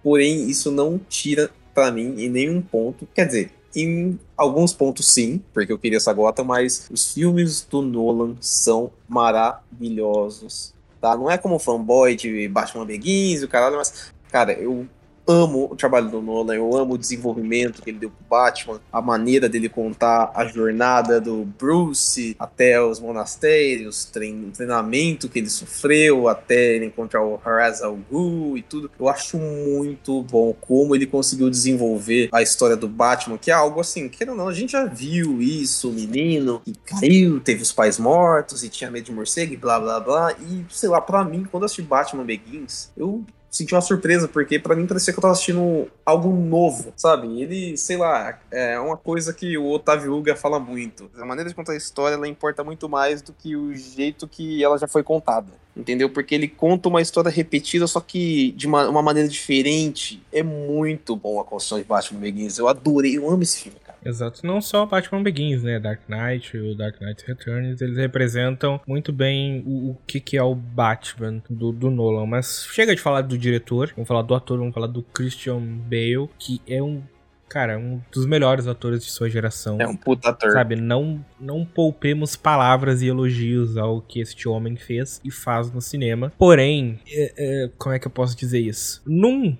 Porém, 0.04 0.48
isso 0.48 0.72
não 0.72 1.00
tira 1.10 1.50
para 1.74 1.92
mim 1.92 2.22
em 2.22 2.30
nenhum 2.30 2.62
ponto, 2.62 3.08
quer 3.14 3.26
dizer, 3.26 3.52
em 3.76 4.20
alguns 4.36 4.72
pontos 4.72 5.12
sim, 5.12 5.42
porque 5.52 5.72
eu 5.72 5.80
queria 5.80 5.98
essa 5.98 6.14
gota, 6.14 6.44
mas 6.44 6.88
os 6.92 7.14
filmes 7.14 7.62
do 7.62 7.82
Nolan 7.82 8.36
são 8.40 8.92
maravilhosos, 9.08 10.74
tá? 11.02 11.16
Não 11.18 11.30
é 11.30 11.38
como 11.38 11.60
fanboy 11.60 12.16
de 12.16 12.48
Batman 12.48 12.86
Begins 12.86 13.42
e 13.42 13.46
o 13.46 13.48
caralho, 13.48 13.78
mas, 13.78 14.12
cara, 14.32 14.54
eu 14.54 14.88
amo 15.28 15.68
o 15.72 15.76
trabalho 15.76 16.10
do 16.10 16.22
Nolan, 16.22 16.56
eu 16.56 16.76
amo 16.76 16.94
o 16.94 16.98
desenvolvimento 16.98 17.82
que 17.82 17.90
ele 17.90 18.00
deu 18.00 18.10
pro 18.10 18.26
Batman, 18.30 18.80
a 18.92 19.02
maneira 19.02 19.50
dele 19.50 19.70
contar 19.70 20.32
a 20.34 20.46
jornada 20.46 21.20
do 21.20 21.46
Bruce 21.46 22.36
até 22.40 22.82
os 22.82 23.00
monastérios, 23.00 24.06
trein 24.06 24.52
treinamento 24.56 25.28
que 25.28 25.40
ele 25.40 25.50
sofreu 25.50 26.28
até 26.28 26.76
ele 26.76 26.86
encontrar 26.86 27.24
o 27.24 27.36
Ra's 27.36 27.82
al 27.82 27.98
Ghul 28.10 28.58
e 28.58 28.62
tudo. 28.62 28.90
Eu 29.00 29.10
acho 29.10 29.38
muito 29.38 30.22
bom 30.24 30.54
como 30.54 30.96
ele 30.96 31.06
conseguiu 31.06 31.50
desenvolver 31.50 32.30
a 32.32 32.42
história 32.42 32.76
do 32.76 32.88
Batman, 32.88 33.38
que 33.38 33.52
é 33.52 33.54
algo 33.54 33.80
assim, 33.80 34.08
que 34.08 34.26
não, 34.26 34.48
a 34.48 34.54
gente 34.54 34.72
já 34.72 34.86
viu 34.86 35.42
isso, 35.42 35.90
o 35.90 35.94
menino 35.94 36.62
que 36.64 36.74
caiu, 36.86 37.40
teve 37.40 37.62
os 37.62 37.72
pais 37.72 38.00
mortos 38.00 38.64
e 38.64 38.70
tinha 38.70 38.90
medo 38.90 39.06
de 39.06 39.12
morcego 39.12 39.54
e 39.54 39.58
blá 39.58 39.80
blá 39.80 40.00
blá. 40.00 40.34
E 40.34 40.66
sei 40.70 40.90
lá, 40.90 41.02
para 41.02 41.24
mim, 41.24 41.46
quando 41.50 41.64
eu 41.64 41.66
assisti 41.66 41.82
Batman 41.82 42.24
Begins, 42.24 42.92
eu 42.96 43.24
senti 43.58 43.74
uma 43.74 43.82
surpresa, 43.82 44.28
porque 44.28 44.60
para 44.60 44.76
mim 44.76 44.86
parecia 44.86 45.12
que 45.12 45.20
eu 45.20 45.22
tava 45.22 45.34
assistindo 45.34 45.88
algo 46.06 46.32
novo, 46.32 46.94
sabe? 46.96 47.42
Ele, 47.42 47.76
sei 47.76 47.98
lá, 47.98 48.40
é 48.52 48.80
uma 48.80 48.96
coisa 48.96 49.34
que 49.34 49.58
o 49.58 49.70
Otávio 49.72 50.16
Uga 50.16 50.36
fala 50.36 50.60
muito. 50.60 51.10
A 51.18 51.26
maneira 51.26 51.50
de 51.50 51.56
contar 51.56 51.74
a 51.74 51.78
história, 51.78 52.16
ela 52.16 52.28
importa 52.28 52.64
muito 52.64 52.88
mais 52.88 53.22
do 53.22 53.34
que 53.34 53.56
o 53.56 53.74
jeito 53.76 54.28
que 54.28 54.64
ela 54.64 54.78
já 54.78 54.88
foi 54.88 55.04
contada. 55.04 55.48
Entendeu? 55.76 56.10
Porque 56.10 56.34
ele 56.34 56.48
conta 56.48 56.90
uma 56.90 57.02
história 57.02 57.30
repetida, 57.30 57.86
só 57.86 58.00
que 58.00 58.52
de 58.54 58.66
uma, 58.66 58.90
uma 58.90 59.02
maneira 59.02 59.30
diferente. 59.30 60.22
É 60.32 60.42
muito 60.42 61.16
bom 61.16 61.40
a 61.40 61.46
construção 61.46 61.78
de 61.78 61.84
Batman 61.84 62.20
Begins. 62.20 62.58
Eu 62.58 62.68
adorei, 62.68 63.18
eu 63.18 63.30
amo 63.30 63.44
esse 63.44 63.60
filme. 63.60 63.78
Exato. 64.04 64.46
Não 64.46 64.62
só 64.62 64.86
Batman 64.86 65.24
Begins, 65.24 65.64
né? 65.64 65.80
Dark 65.80 66.02
Knight 66.08 66.56
e 66.56 66.60
o 66.60 66.76
Dark 66.76 67.00
Knight 67.02 67.26
Returns, 67.26 67.82
eles 67.82 67.98
representam 67.98 68.80
muito 68.88 69.12
bem 69.12 69.64
o, 69.66 69.92
o 69.92 69.98
que, 70.06 70.20
que 70.20 70.38
é 70.38 70.44
o 70.44 70.56
Batman 70.56 71.42
do, 71.50 71.72
do 71.72 71.90
Nolan. 71.90 72.26
Mas 72.26 72.68
chega 72.72 72.96
de 72.96 73.02
falar 73.02 73.22
do 73.22 73.38
diretor, 73.38 73.92
vamos 73.96 74.08
falar 74.08 74.22
do 74.22 74.36
ator, 74.36 74.58
vamos 74.58 74.74
falar 74.74 74.88
do 74.88 75.04
Christian 75.04 75.60
Bale, 75.60 76.30
que 76.38 76.62
é 76.68 76.82
um 76.82 77.02
cara, 77.48 77.78
um 77.78 78.02
dos 78.12 78.26
melhores 78.26 78.68
atores 78.68 79.04
de 79.04 79.10
sua 79.10 79.30
geração. 79.30 79.78
É 79.80 79.88
um 79.88 79.96
puta 79.96 80.30
ator. 80.30 80.52
Sabe, 80.52 80.76
não, 80.76 81.24
não 81.40 81.66
poupemos 81.66 82.36
palavras 82.36 83.02
e 83.02 83.08
elogios 83.08 83.78
ao 83.78 84.02
que 84.02 84.20
este 84.20 84.48
homem 84.48 84.76
fez 84.76 85.22
e 85.24 85.32
faz 85.32 85.72
no 85.72 85.82
cinema. 85.82 86.32
Porém, 86.38 87.00
é, 87.08 87.34
é, 87.38 87.70
como 87.78 87.96
é 87.96 88.00
que 88.00 88.08
eu 88.08 88.12
posso 88.12 88.36
dizer 88.36 88.60
isso? 88.60 89.02
Num 89.06 89.58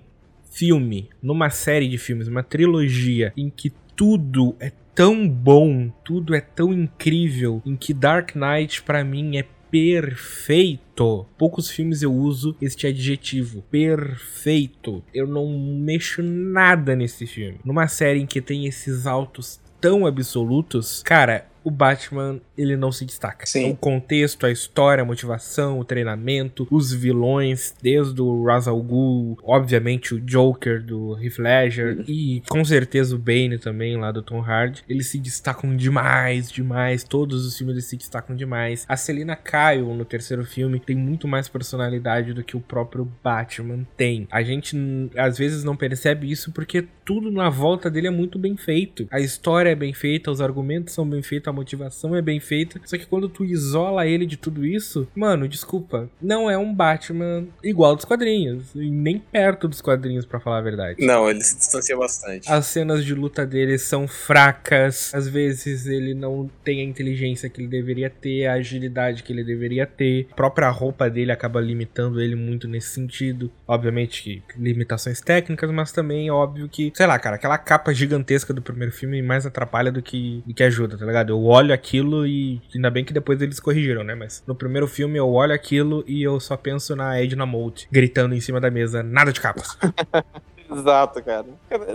filme, 0.50 1.08
numa 1.22 1.50
série 1.50 1.88
de 1.88 1.98
filmes, 1.98 2.28
uma 2.28 2.42
trilogia 2.42 3.32
em 3.36 3.48
que 3.48 3.72
tudo 3.98 4.54
é 4.60 4.70
tão 4.94 5.28
bom, 5.28 5.90
tudo 6.04 6.32
é 6.32 6.40
tão 6.40 6.72
incrível, 6.72 7.60
em 7.66 7.74
que 7.74 7.92
Dark 7.92 8.36
Knight 8.36 8.80
para 8.84 9.02
mim 9.02 9.36
é 9.36 9.44
perfeito. 9.68 11.26
Poucos 11.36 11.68
filmes 11.68 12.00
eu 12.00 12.14
uso 12.14 12.56
este 12.62 12.86
adjetivo, 12.86 13.60
perfeito. 13.62 15.02
Eu 15.12 15.26
não 15.26 15.48
mexo 15.58 16.22
nada 16.22 16.94
nesse 16.94 17.26
filme. 17.26 17.58
Numa 17.64 17.88
série 17.88 18.20
em 18.20 18.26
que 18.26 18.40
tem 18.40 18.66
esses 18.66 19.04
altos 19.04 19.60
tão 19.80 20.06
absolutos, 20.06 21.02
cara, 21.02 21.48
o 21.64 21.70
Batman 21.70 22.40
ele 22.56 22.76
não 22.76 22.90
se 22.92 23.04
destaca. 23.04 23.46
Sim. 23.46 23.70
O 23.72 23.76
contexto, 23.76 24.46
a 24.46 24.50
história, 24.50 25.02
a 25.02 25.04
motivação, 25.04 25.78
o 25.78 25.84
treinamento, 25.84 26.66
os 26.70 26.92
vilões, 26.92 27.74
desde 27.82 28.20
o 28.20 28.44
Ra's 28.44 28.66
al 28.68 28.80
Ghul, 28.82 29.38
obviamente 29.42 30.14
o 30.14 30.20
Joker 30.20 30.82
do 30.82 31.16
Heath 31.22 31.38
Ledger 31.38 31.88
Uhum. 31.98 32.04
e 32.08 32.42
com 32.48 32.64
certeza 32.64 33.14
o 33.14 33.18
Bane 33.18 33.58
também 33.58 33.96
lá 33.96 34.10
do 34.12 34.22
Tom 34.22 34.40
Hardy, 34.40 34.82
eles 34.88 35.06
se 35.08 35.18
destacam 35.18 35.74
demais, 35.76 36.50
demais. 36.50 37.04
Todos 37.04 37.46
os 37.46 37.56
filmes 37.56 37.74
eles 37.74 37.84
se 37.86 37.96
destacam 37.96 38.34
demais. 38.36 38.84
A 38.88 38.96
Selina 38.96 39.36
Kyle 39.36 39.94
no 39.94 40.04
terceiro 40.04 40.44
filme 40.44 40.78
tem 40.80 40.96
muito 40.96 41.26
mais 41.28 41.48
personalidade 41.48 42.32
do 42.32 42.42
que 42.42 42.56
o 42.56 42.60
próprio 42.60 43.10
Batman 43.22 43.86
tem. 43.96 44.26
A 44.30 44.42
gente 44.42 44.76
às 45.16 45.38
vezes 45.38 45.64
não 45.64 45.76
percebe 45.76 46.30
isso 46.30 46.52
porque 46.52 46.86
tudo 47.04 47.30
na 47.30 47.48
volta 47.48 47.90
dele 47.90 48.06
é 48.08 48.10
muito 48.10 48.38
bem 48.38 48.56
feito. 48.56 49.06
A 49.10 49.20
história 49.20 49.70
é 49.70 49.74
bem 49.74 49.92
feita, 49.92 50.30
os 50.30 50.40
argumentos 50.40 50.92
são 50.94 51.08
bem 51.08 51.22
feitos, 51.22 51.47
a 51.48 51.52
motivação 51.52 52.14
é 52.14 52.22
bem 52.22 52.40
feita. 52.40 52.80
Só 52.84 52.96
que 52.96 53.06
quando 53.06 53.28
tu 53.28 53.44
isola 53.44 54.06
ele 54.06 54.26
de 54.26 54.36
tudo 54.36 54.64
isso, 54.64 55.08
mano, 55.14 55.48
desculpa, 55.48 56.08
não 56.20 56.50
é 56.50 56.56
um 56.56 56.74
Batman 56.74 57.46
igual 57.62 57.96
dos 57.96 58.04
quadrinhos, 58.04 58.74
e 58.74 58.90
nem 58.90 59.18
perto 59.18 59.68
dos 59.68 59.80
quadrinhos 59.80 60.24
pra 60.24 60.40
falar 60.40 60.58
a 60.58 60.62
verdade. 60.62 61.04
Não, 61.04 61.28
ele 61.28 61.42
se 61.42 61.56
distancia 61.56 61.96
bastante. 61.96 62.50
As 62.50 62.66
cenas 62.66 63.04
de 63.04 63.14
luta 63.14 63.46
dele 63.46 63.78
são 63.78 64.06
fracas. 64.06 65.12
Às 65.14 65.28
vezes 65.28 65.86
ele 65.86 66.14
não 66.14 66.50
tem 66.64 66.80
a 66.80 66.84
inteligência 66.84 67.48
que 67.48 67.60
ele 67.60 67.68
deveria 67.68 68.10
ter, 68.10 68.46
a 68.46 68.54
agilidade 68.54 69.22
que 69.22 69.32
ele 69.32 69.44
deveria 69.44 69.86
ter. 69.86 70.28
A 70.32 70.34
própria 70.34 70.68
roupa 70.70 71.08
dele 71.08 71.32
acaba 71.32 71.60
limitando 71.60 72.20
ele 72.20 72.34
muito 72.34 72.68
nesse 72.68 72.88
sentido. 72.88 73.50
Obviamente 73.66 74.22
que 74.22 74.42
limitações 74.56 75.20
técnicas, 75.20 75.70
mas 75.70 75.92
também 75.92 76.28
é 76.28 76.32
óbvio 76.32 76.68
que, 76.68 76.92
sei 76.94 77.06
lá, 77.06 77.18
cara, 77.18 77.36
aquela 77.36 77.58
capa 77.58 77.92
gigantesca 77.92 78.52
do 78.52 78.62
primeiro 78.62 78.92
filme 78.92 79.20
mais 79.22 79.46
atrapalha 79.46 79.90
do 79.90 80.02
que, 80.02 80.42
do 80.46 80.54
que 80.54 80.62
ajuda, 80.62 80.96
tá 80.96 81.06
ligado? 81.06 81.30
Eu 81.30 81.37
olho 81.44 81.72
aquilo 81.72 82.26
e 82.26 82.60
ainda 82.74 82.90
bem 82.90 83.04
que 83.04 83.12
depois 83.12 83.40
eles 83.40 83.60
corrigiram, 83.60 84.04
né? 84.04 84.14
Mas 84.14 84.42
no 84.46 84.54
primeiro 84.54 84.86
filme 84.86 85.18
eu 85.18 85.28
olho 85.30 85.54
aquilo 85.54 86.04
e 86.06 86.22
eu 86.22 86.38
só 86.40 86.56
penso 86.56 86.94
na 86.94 87.20
Edna 87.20 87.46
Mold 87.46 87.88
gritando 87.90 88.34
em 88.34 88.40
cima 88.40 88.60
da 88.60 88.70
mesa, 88.70 89.02
nada 89.02 89.32
de 89.32 89.40
capas. 89.40 89.76
Exato, 90.70 91.22
cara. 91.22 91.46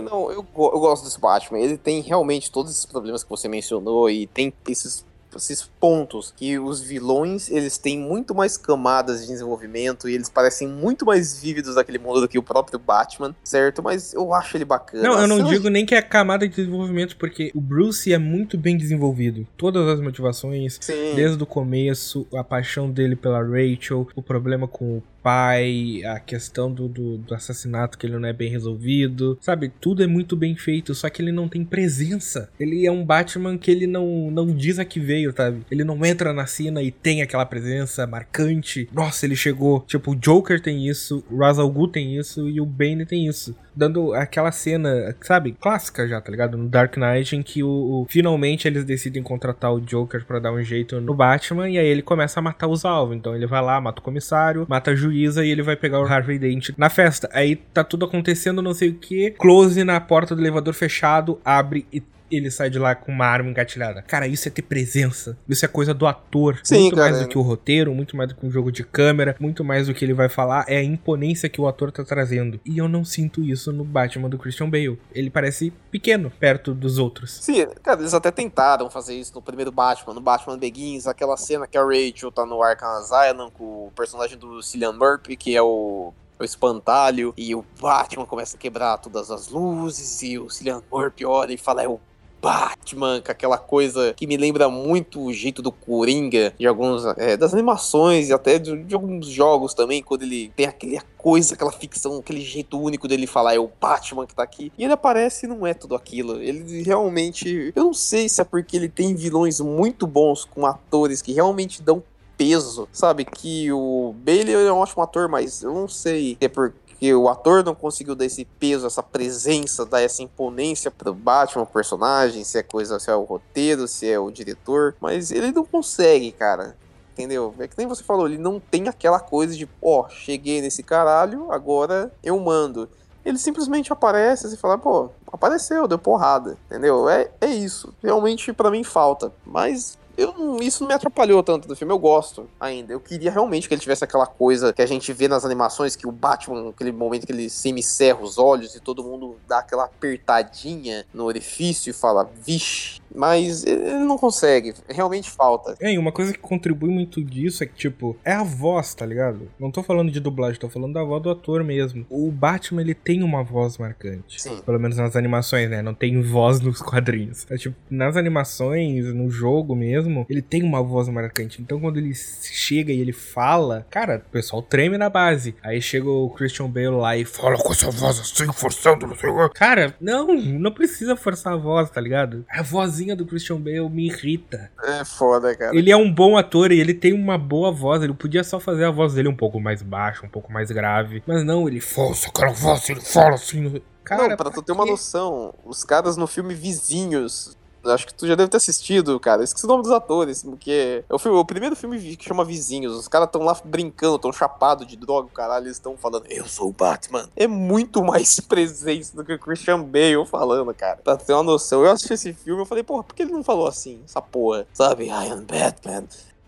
Não, 0.02 0.32
eu, 0.32 0.44
eu 0.56 0.80
gosto 0.80 1.04
desse 1.04 1.20
Batman. 1.20 1.60
Ele 1.60 1.78
tem 1.78 2.00
realmente 2.00 2.50
todos 2.50 2.72
esses 2.72 2.84
problemas 2.84 3.22
que 3.22 3.30
você 3.30 3.48
mencionou 3.48 4.10
e 4.10 4.26
tem 4.26 4.52
esses, 4.68 5.06
esses 5.38 5.70
pontos 5.80 6.32
que 6.36 6.58
os 6.58 6.80
vilões 6.80 7.50
eles 7.50 7.78
têm 7.78 7.98
muito 7.98 8.34
mais 8.34 8.56
camadas 8.56 9.22
de 9.22 9.28
desenvolvimento 9.28 10.08
e 10.08 10.14
eles 10.14 10.28
parecem 10.28 10.68
muito 10.68 11.04
mais 11.06 11.40
vívidos 11.40 11.74
daquele 11.74 11.98
mundo 11.98 12.20
do 12.20 12.28
que 12.28 12.38
o 12.38 12.42
próprio 12.42 12.78
Batman, 12.78 13.34
certo? 13.44 13.82
Mas 13.82 14.14
eu 14.14 14.32
acho 14.34 14.56
ele 14.56 14.64
bacana. 14.64 15.02
Não, 15.02 15.20
eu 15.20 15.26
não 15.26 15.44
digo 15.44 15.68
nem 15.68 15.84
que 15.86 15.94
é 15.94 16.02
camada 16.02 16.46
de 16.48 16.54
desenvolvimento, 16.54 17.16
porque 17.16 17.50
o 17.54 17.60
Bruce 17.60 18.12
é 18.12 18.18
muito 18.18 18.56
bem 18.58 18.76
desenvolvido. 18.76 19.46
Todas 19.56 19.86
as 19.88 20.00
motivações, 20.00 20.78
Sim. 20.80 21.14
desde 21.14 21.42
o 21.42 21.46
começo, 21.46 22.26
a 22.34 22.44
paixão 22.44 22.90
dele 22.90 23.16
pela 23.16 23.42
Rachel, 23.42 24.06
o 24.14 24.22
problema 24.22 24.66
com 24.68 24.98
o 24.98 25.02
pai, 25.24 26.02
a 26.04 26.20
questão 26.20 26.70
do, 26.70 26.86
do, 26.86 27.16
do, 27.16 27.34
assassinato 27.34 27.96
que 27.96 28.06
ele 28.06 28.18
não 28.18 28.28
é 28.28 28.32
bem 28.34 28.50
resolvido, 28.50 29.38
sabe? 29.40 29.72
Tudo 29.80 30.02
é 30.02 30.06
muito 30.06 30.36
bem 30.36 30.54
feito, 30.54 30.94
só 30.94 31.08
que 31.08 31.22
ele 31.22 31.32
não 31.32 31.48
tem 31.48 31.64
presença. 31.64 32.50
Ele 32.60 32.86
é 32.86 32.92
um 32.92 33.02
Batman 33.02 33.56
que 33.56 33.70
ele 33.70 33.86
não, 33.86 34.30
não 34.30 34.54
diz 34.54 34.78
a 34.78 34.84
que 34.84 35.00
veio, 35.00 35.32
sabe? 35.34 35.64
Ele 35.70 35.82
não 35.82 36.04
entra 36.04 36.34
na 36.34 36.44
cena 36.44 36.82
e 36.82 36.90
tem 36.90 37.22
aquela 37.22 37.46
presença 37.46 38.06
marcante. 38.06 38.86
Nossa, 38.92 39.24
ele 39.24 39.34
chegou. 39.34 39.80
Tipo, 39.86 40.12
o 40.12 40.16
Joker 40.16 40.60
tem 40.60 40.86
isso, 40.86 41.24
o 41.30 41.38
Ra's 41.38 41.58
al 41.58 41.70
Ghul 41.70 41.88
tem 41.88 42.18
isso 42.18 42.46
e 42.46 42.60
o 42.60 42.66
Bane 42.66 43.06
tem 43.06 43.26
isso 43.26 43.56
dando 43.74 44.14
aquela 44.14 44.52
cena, 44.52 45.14
sabe, 45.20 45.52
clássica 45.60 46.06
já, 46.06 46.20
tá 46.20 46.30
ligado? 46.30 46.56
No 46.56 46.68
Dark 46.68 46.96
Knight, 46.96 47.36
em 47.36 47.42
que 47.42 47.62
o, 47.62 47.68
o 47.68 48.06
finalmente 48.08 48.68
eles 48.68 48.84
decidem 48.84 49.22
contratar 49.22 49.72
o 49.72 49.80
Joker 49.80 50.24
para 50.24 50.38
dar 50.38 50.52
um 50.52 50.62
jeito 50.62 51.00
no 51.00 51.14
Batman, 51.14 51.68
e 51.68 51.78
aí 51.78 51.86
ele 51.86 52.02
começa 52.02 52.40
a 52.40 52.42
matar 52.42 52.68
os 52.68 52.84
alvos. 52.84 53.16
Então 53.16 53.34
ele 53.34 53.46
vai 53.46 53.62
lá, 53.62 53.80
mata 53.80 54.00
o 54.00 54.04
comissário, 54.04 54.66
mata 54.68 54.92
a 54.92 54.94
juíza 54.94 55.44
e 55.44 55.50
ele 55.50 55.62
vai 55.62 55.76
pegar 55.76 56.00
o 56.00 56.06
Harvey 56.06 56.38
Dent 56.38 56.70
na 56.76 56.88
festa. 56.88 57.28
Aí 57.32 57.56
tá 57.56 57.82
tudo 57.82 58.04
acontecendo, 58.04 58.62
não 58.62 58.74
sei 58.74 58.90
o 58.90 58.94
que. 58.94 59.30
Close 59.32 59.82
na 59.84 60.00
porta 60.00 60.34
do 60.34 60.42
elevador 60.42 60.74
fechado, 60.74 61.40
abre 61.44 61.86
e 61.92 62.02
ele 62.30 62.50
sai 62.50 62.70
de 62.70 62.78
lá 62.78 62.94
com 62.94 63.12
uma 63.12 63.26
arma 63.26 63.50
engatilhada. 63.50 64.02
Cara, 64.02 64.26
isso 64.26 64.48
é 64.48 64.50
ter 64.50 64.62
presença. 64.62 65.36
Isso 65.48 65.64
é 65.64 65.68
coisa 65.68 65.94
do 65.94 66.06
ator. 66.06 66.58
Sim, 66.62 66.82
muito 66.82 66.96
cara, 66.96 67.10
mais 67.10 67.22
do 67.22 67.28
que 67.28 67.38
o 67.38 67.42
roteiro, 67.42 67.94
muito 67.94 68.16
mais 68.16 68.28
do 68.28 68.34
que 68.34 68.46
um 68.46 68.50
jogo 68.50 68.70
de 68.72 68.84
câmera, 68.84 69.36
muito 69.38 69.64
mais 69.64 69.86
do 69.86 69.94
que 69.94 70.04
ele 70.04 70.14
vai 70.14 70.28
falar. 70.28 70.64
É 70.68 70.78
a 70.78 70.82
imponência 70.82 71.48
que 71.48 71.60
o 71.60 71.66
ator 71.66 71.92
tá 71.92 72.04
trazendo. 72.04 72.60
E 72.64 72.78
eu 72.78 72.88
não 72.88 73.04
sinto 73.04 73.42
isso 73.42 73.72
no 73.72 73.84
Batman 73.84 74.28
do 74.28 74.38
Christian 74.38 74.68
Bale. 74.68 74.98
Ele 75.12 75.30
parece 75.30 75.72
pequeno 75.90 76.30
perto 76.30 76.74
dos 76.74 76.98
outros. 76.98 77.38
Sim, 77.40 77.66
cara, 77.82 78.00
eles 78.00 78.14
até 78.14 78.30
tentaram 78.30 78.90
fazer 78.90 79.14
isso 79.14 79.34
no 79.34 79.42
primeiro 79.42 79.70
Batman, 79.70 80.14
no 80.14 80.20
Batman 80.20 80.58
Begins, 80.58 81.06
aquela 81.06 81.36
cena 81.36 81.66
que 81.66 81.76
a 81.76 81.84
Rachel 81.84 82.32
tá 82.32 82.44
no 82.46 82.62
Arkham 82.62 82.98
Asylum 82.98 83.50
com 83.50 83.86
o 83.86 83.92
personagem 83.94 84.38
do 84.38 84.62
Cillian 84.62 84.92
Murphy, 84.92 85.36
que 85.36 85.56
é 85.56 85.62
o 85.62 86.12
o 86.38 86.44
espantalho, 86.44 87.32
e 87.36 87.54
o 87.54 87.64
Batman 87.80 88.26
começa 88.26 88.56
a 88.56 88.60
quebrar 88.60 88.98
todas 88.98 89.30
as 89.30 89.48
luzes, 89.48 90.22
e 90.22 90.38
o 90.38 90.50
Cillian 90.50 90.82
Murphy 90.90 91.24
olha 91.24 91.52
e 91.52 91.56
fala, 91.56 91.82
é 91.82 91.88
o 91.88 92.00
Batman, 92.44 93.22
com 93.22 93.32
aquela 93.32 93.56
coisa 93.56 94.12
que 94.14 94.26
me 94.26 94.36
lembra 94.36 94.68
muito 94.68 95.18
o 95.22 95.32
jeito 95.32 95.62
do 95.62 95.72
Coringa, 95.72 96.52
de 96.58 96.66
alguns 96.66 97.02
é, 97.16 97.38
das 97.38 97.54
animações 97.54 98.28
e 98.28 98.34
até 98.34 98.58
de, 98.58 98.84
de, 98.84 98.94
alguns 98.94 99.28
jogos 99.28 99.72
também, 99.72 100.02
quando 100.02 100.24
ele 100.24 100.52
tem 100.54 100.66
aquela 100.66 101.02
coisa, 101.16 101.54
aquela 101.54 101.72
ficção, 101.72 102.18
aquele 102.18 102.42
jeito 102.42 102.78
único 102.78 103.08
dele 103.08 103.26
falar, 103.26 103.54
é 103.54 103.58
o 103.58 103.70
Batman 103.80 104.26
que 104.26 104.34
tá 104.34 104.42
aqui. 104.42 104.70
E 104.76 104.84
ele 104.84 104.92
aparece 104.92 105.46
e 105.46 105.48
não 105.48 105.66
é 105.66 105.72
tudo 105.72 105.94
aquilo. 105.94 106.38
Ele 106.42 106.82
realmente. 106.82 107.72
Eu 107.74 107.84
não 107.84 107.94
sei 107.94 108.28
se 108.28 108.42
é 108.42 108.44
porque 108.44 108.76
ele 108.76 108.90
tem 108.90 109.14
vilões 109.14 109.58
muito 109.58 110.06
bons 110.06 110.44
com 110.44 110.66
atores 110.66 111.22
que 111.22 111.32
realmente 111.32 111.82
dão 111.82 112.02
peso, 112.36 112.88
sabe? 112.92 113.24
Que 113.24 113.72
o 113.72 114.14
Bailey 114.18 114.54
é 114.54 114.72
um 114.72 114.78
ótimo 114.78 115.02
ator, 115.02 115.28
mas 115.28 115.62
eu 115.62 115.72
não 115.72 115.88
sei 115.88 116.36
se 116.40 116.44
é 116.44 116.48
por 116.48 116.74
o 117.12 117.28
ator 117.28 117.64
não 117.64 117.74
conseguiu 117.74 118.14
dar 118.14 118.24
esse 118.24 118.44
peso, 118.44 118.86
essa 118.86 119.02
presença, 119.02 119.84
dar 119.84 120.00
essa 120.00 120.22
imponência 120.22 120.90
pro 120.90 121.12
Batman, 121.12 121.64
o 121.64 121.66
personagem, 121.66 122.44
se 122.44 122.56
é 122.56 122.62
coisa, 122.62 123.00
se 123.00 123.10
é 123.10 123.16
o 123.16 123.24
roteiro, 123.24 123.88
se 123.88 124.08
é 124.08 124.18
o 124.18 124.30
diretor, 124.30 124.94
mas 125.00 125.32
ele 125.32 125.50
não 125.50 125.64
consegue, 125.64 126.30
cara. 126.30 126.76
Entendeu? 127.12 127.54
É 127.58 127.68
que 127.68 127.78
nem 127.78 127.86
você 127.86 128.02
falou, 128.02 128.26
ele 128.26 128.38
não 128.38 128.58
tem 128.58 128.88
aquela 128.88 129.20
coisa 129.20 129.54
de, 129.54 129.68
ó, 129.82 130.00
oh, 130.00 130.08
cheguei 130.08 130.60
nesse 130.60 130.82
caralho, 130.82 131.52
agora 131.52 132.12
eu 132.22 132.38
mando. 132.40 132.88
Ele 133.24 133.38
simplesmente 133.38 133.92
aparece 133.92 134.52
e 134.52 134.56
fala, 134.56 134.76
pô, 134.76 135.10
apareceu, 135.32 135.88
deu 135.88 135.98
porrada, 135.98 136.58
entendeu? 136.66 137.08
É, 137.08 137.30
é 137.40 137.46
isso. 137.46 137.94
Realmente 138.02 138.52
para 138.52 138.70
mim 138.70 138.84
falta. 138.84 139.32
Mas 139.46 139.96
eu, 140.16 140.58
isso 140.60 140.82
não 140.82 140.88
me 140.88 140.94
atrapalhou 140.94 141.42
tanto 141.42 141.66
do 141.66 141.74
filme, 141.74 141.92
eu 141.92 141.98
gosto 141.98 142.48
ainda. 142.58 142.92
Eu 142.92 143.00
queria 143.00 143.30
realmente 143.30 143.68
que 143.68 143.74
ele 143.74 143.80
tivesse 143.80 144.04
aquela 144.04 144.26
coisa 144.26 144.72
que 144.72 144.82
a 144.82 144.86
gente 144.86 145.12
vê 145.12 145.26
nas 145.26 145.44
animações, 145.44 145.96
que 145.96 146.06
o 146.06 146.12
Batman, 146.12 146.70
aquele 146.70 146.92
momento 146.92 147.26
que 147.26 147.32
ele 147.32 147.50
semicerra 147.50 148.20
os 148.20 148.38
olhos 148.38 148.74
e 148.74 148.80
todo 148.80 149.02
mundo 149.02 149.36
dá 149.48 149.58
aquela 149.58 149.84
apertadinha 149.84 151.04
no 151.12 151.24
orifício 151.24 151.90
e 151.90 151.92
fala, 151.92 152.28
vixe, 152.42 153.00
mas 153.14 153.64
ele 153.64 153.98
não 154.00 154.18
consegue, 154.18 154.74
realmente 154.88 155.30
falta. 155.30 155.76
É, 155.80 155.92
e 155.92 155.98
uma 155.98 156.12
coisa 156.12 156.32
que 156.32 156.38
contribui 156.38 156.90
muito 156.90 157.22
disso 157.22 157.62
é 157.62 157.66
que, 157.66 157.74
tipo, 157.74 158.16
é 158.24 158.32
a 158.32 158.42
voz, 158.42 158.94
tá 158.94 159.06
ligado? 159.06 159.48
Não 159.58 159.70
tô 159.70 159.82
falando 159.82 160.10
de 160.10 160.20
dublagem, 160.20 160.58
tô 160.58 160.68
falando 160.68 160.94
da 160.94 161.04
voz 161.04 161.22
do 161.22 161.30
ator 161.30 161.62
mesmo. 161.62 162.06
O 162.10 162.30
Batman, 162.30 162.82
ele 162.82 162.94
tem 162.94 163.22
uma 163.22 163.42
voz 163.42 163.78
marcante. 163.78 164.40
Sim. 164.40 164.60
Pelo 164.64 164.78
menos 164.78 164.96
nas 164.96 165.16
animações, 165.16 165.70
né? 165.70 165.82
Não 165.82 165.94
tem 165.94 166.20
voz 166.20 166.60
nos 166.60 166.80
quadrinhos. 166.82 167.46
É, 167.50 167.56
tipo, 167.56 167.76
nas 167.88 168.16
animações, 168.16 169.12
no 169.14 169.30
jogo 169.30 169.76
mesmo, 169.76 170.26
ele 170.28 170.42
tem 170.42 170.62
uma 170.62 170.82
voz 170.82 171.08
marcante. 171.08 171.62
Então, 171.62 171.80
quando 171.80 171.98
ele 171.98 172.12
chega 172.14 172.92
e 172.92 173.00
ele 173.00 173.12
fala, 173.12 173.86
cara, 173.90 174.22
o 174.26 174.30
pessoal 174.30 174.62
treme 174.62 174.98
na 174.98 175.08
base. 175.08 175.54
Aí 175.62 175.80
chega 175.80 176.08
o 176.08 176.30
Christian 176.30 176.68
Bale 176.68 176.88
lá 176.88 177.16
e 177.16 177.24
fala 177.24 177.56
com 177.56 177.72
essa 177.72 177.90
voz 177.90 178.18
assim, 178.18 178.52
forçando, 178.52 179.06
não 179.06 179.16
sei 179.16 179.30
o 179.30 179.50
Cara, 179.50 179.94
não, 180.00 180.34
não 180.34 180.72
precisa 180.72 181.16
forçar 181.16 181.52
a 181.52 181.56
voz, 181.56 181.90
tá 181.90 182.00
ligado? 182.00 182.44
A 182.48 182.62
vozinha 182.62 183.03
vozinha 183.04 183.14
do 183.14 183.26
Christian 183.26 183.60
Bale 183.60 183.88
me 183.90 184.06
irrita. 184.06 184.70
É 184.82 185.04
foda, 185.04 185.54
cara. 185.54 185.76
Ele 185.76 185.90
é 185.90 185.96
um 185.96 186.12
bom 186.12 186.36
ator 186.36 186.72
e 186.72 186.80
ele 186.80 186.94
tem 186.94 187.12
uma 187.12 187.36
boa 187.36 187.70
voz. 187.70 188.02
Ele 188.02 188.14
podia 188.14 188.42
só 188.42 188.58
fazer 188.58 188.84
a 188.84 188.90
voz 188.90 189.14
dele 189.14 189.28
um 189.28 189.36
pouco 189.36 189.60
mais 189.60 189.82
baixa, 189.82 190.24
um 190.24 190.28
pouco 190.28 190.50
mais 190.50 190.70
grave. 190.70 191.22
Mas 191.26 191.44
não, 191.44 191.68
ele 191.68 191.80
força 191.80 192.28
aquela 192.28 192.52
voz, 192.52 192.88
ele 192.88 193.00
fala 193.00 193.34
assim. 193.34 193.82
Cara, 194.02 194.28
não, 194.28 194.36
pra 194.36 194.50
tu 194.50 194.62
ter 194.62 194.72
uma 194.72 194.84
noção, 194.84 195.54
os 195.64 195.82
caras 195.82 196.16
no 196.16 196.26
filme 196.26 196.54
Vizinhos 196.54 197.56
Acho 197.86 198.06
que 198.06 198.14
tu 198.14 198.26
já 198.26 198.34
deve 198.34 198.50
ter 198.50 198.56
assistido, 198.56 199.18
cara. 199.20 199.42
Esqueci 199.42 199.64
o 199.64 199.68
nome 199.68 199.82
dos 199.82 199.92
atores, 199.92 200.42
porque 200.42 201.04
é 201.08 201.14
o, 201.14 201.18
filme, 201.18 201.38
o 201.38 201.44
primeiro 201.44 201.76
filme 201.76 202.16
que 202.16 202.24
chama 202.24 202.44
Vizinhos. 202.44 202.94
Os 202.94 203.08
caras 203.08 203.26
estão 203.26 203.42
lá 203.42 203.56
brincando, 203.64 204.16
estão 204.16 204.32
chapados 204.32 204.86
de 204.86 204.96
droga, 204.96 205.28
caralho. 205.34 205.66
Eles 205.66 205.76
estão 205.76 205.96
falando, 205.96 206.26
eu 206.28 206.46
sou 206.46 206.68
o 206.68 206.72
Batman. 206.72 207.28
É 207.36 207.46
muito 207.46 208.02
mais 208.02 208.40
presença 208.40 209.16
do 209.16 209.24
que 209.24 209.34
o 209.34 209.38
Christian 209.38 209.82
Bale 209.82 210.26
falando, 210.26 210.72
cara. 210.74 211.00
Pra 211.02 211.16
ter 211.16 211.32
uma 211.32 211.42
noção. 211.42 211.84
Eu 211.84 211.90
assisti 211.90 212.14
esse 212.14 212.32
filme 212.32 212.62
eu 212.62 212.66
falei, 212.66 212.84
porra, 212.84 213.02
por 213.02 213.14
que 213.14 213.22
ele 213.22 213.32
não 213.32 213.44
falou 213.44 213.66
assim, 213.66 214.00
essa 214.04 214.20
porra? 214.20 214.66
Sabe, 214.72 215.06
I 215.06 215.30
am 215.30 215.44
Batman 215.44 216.04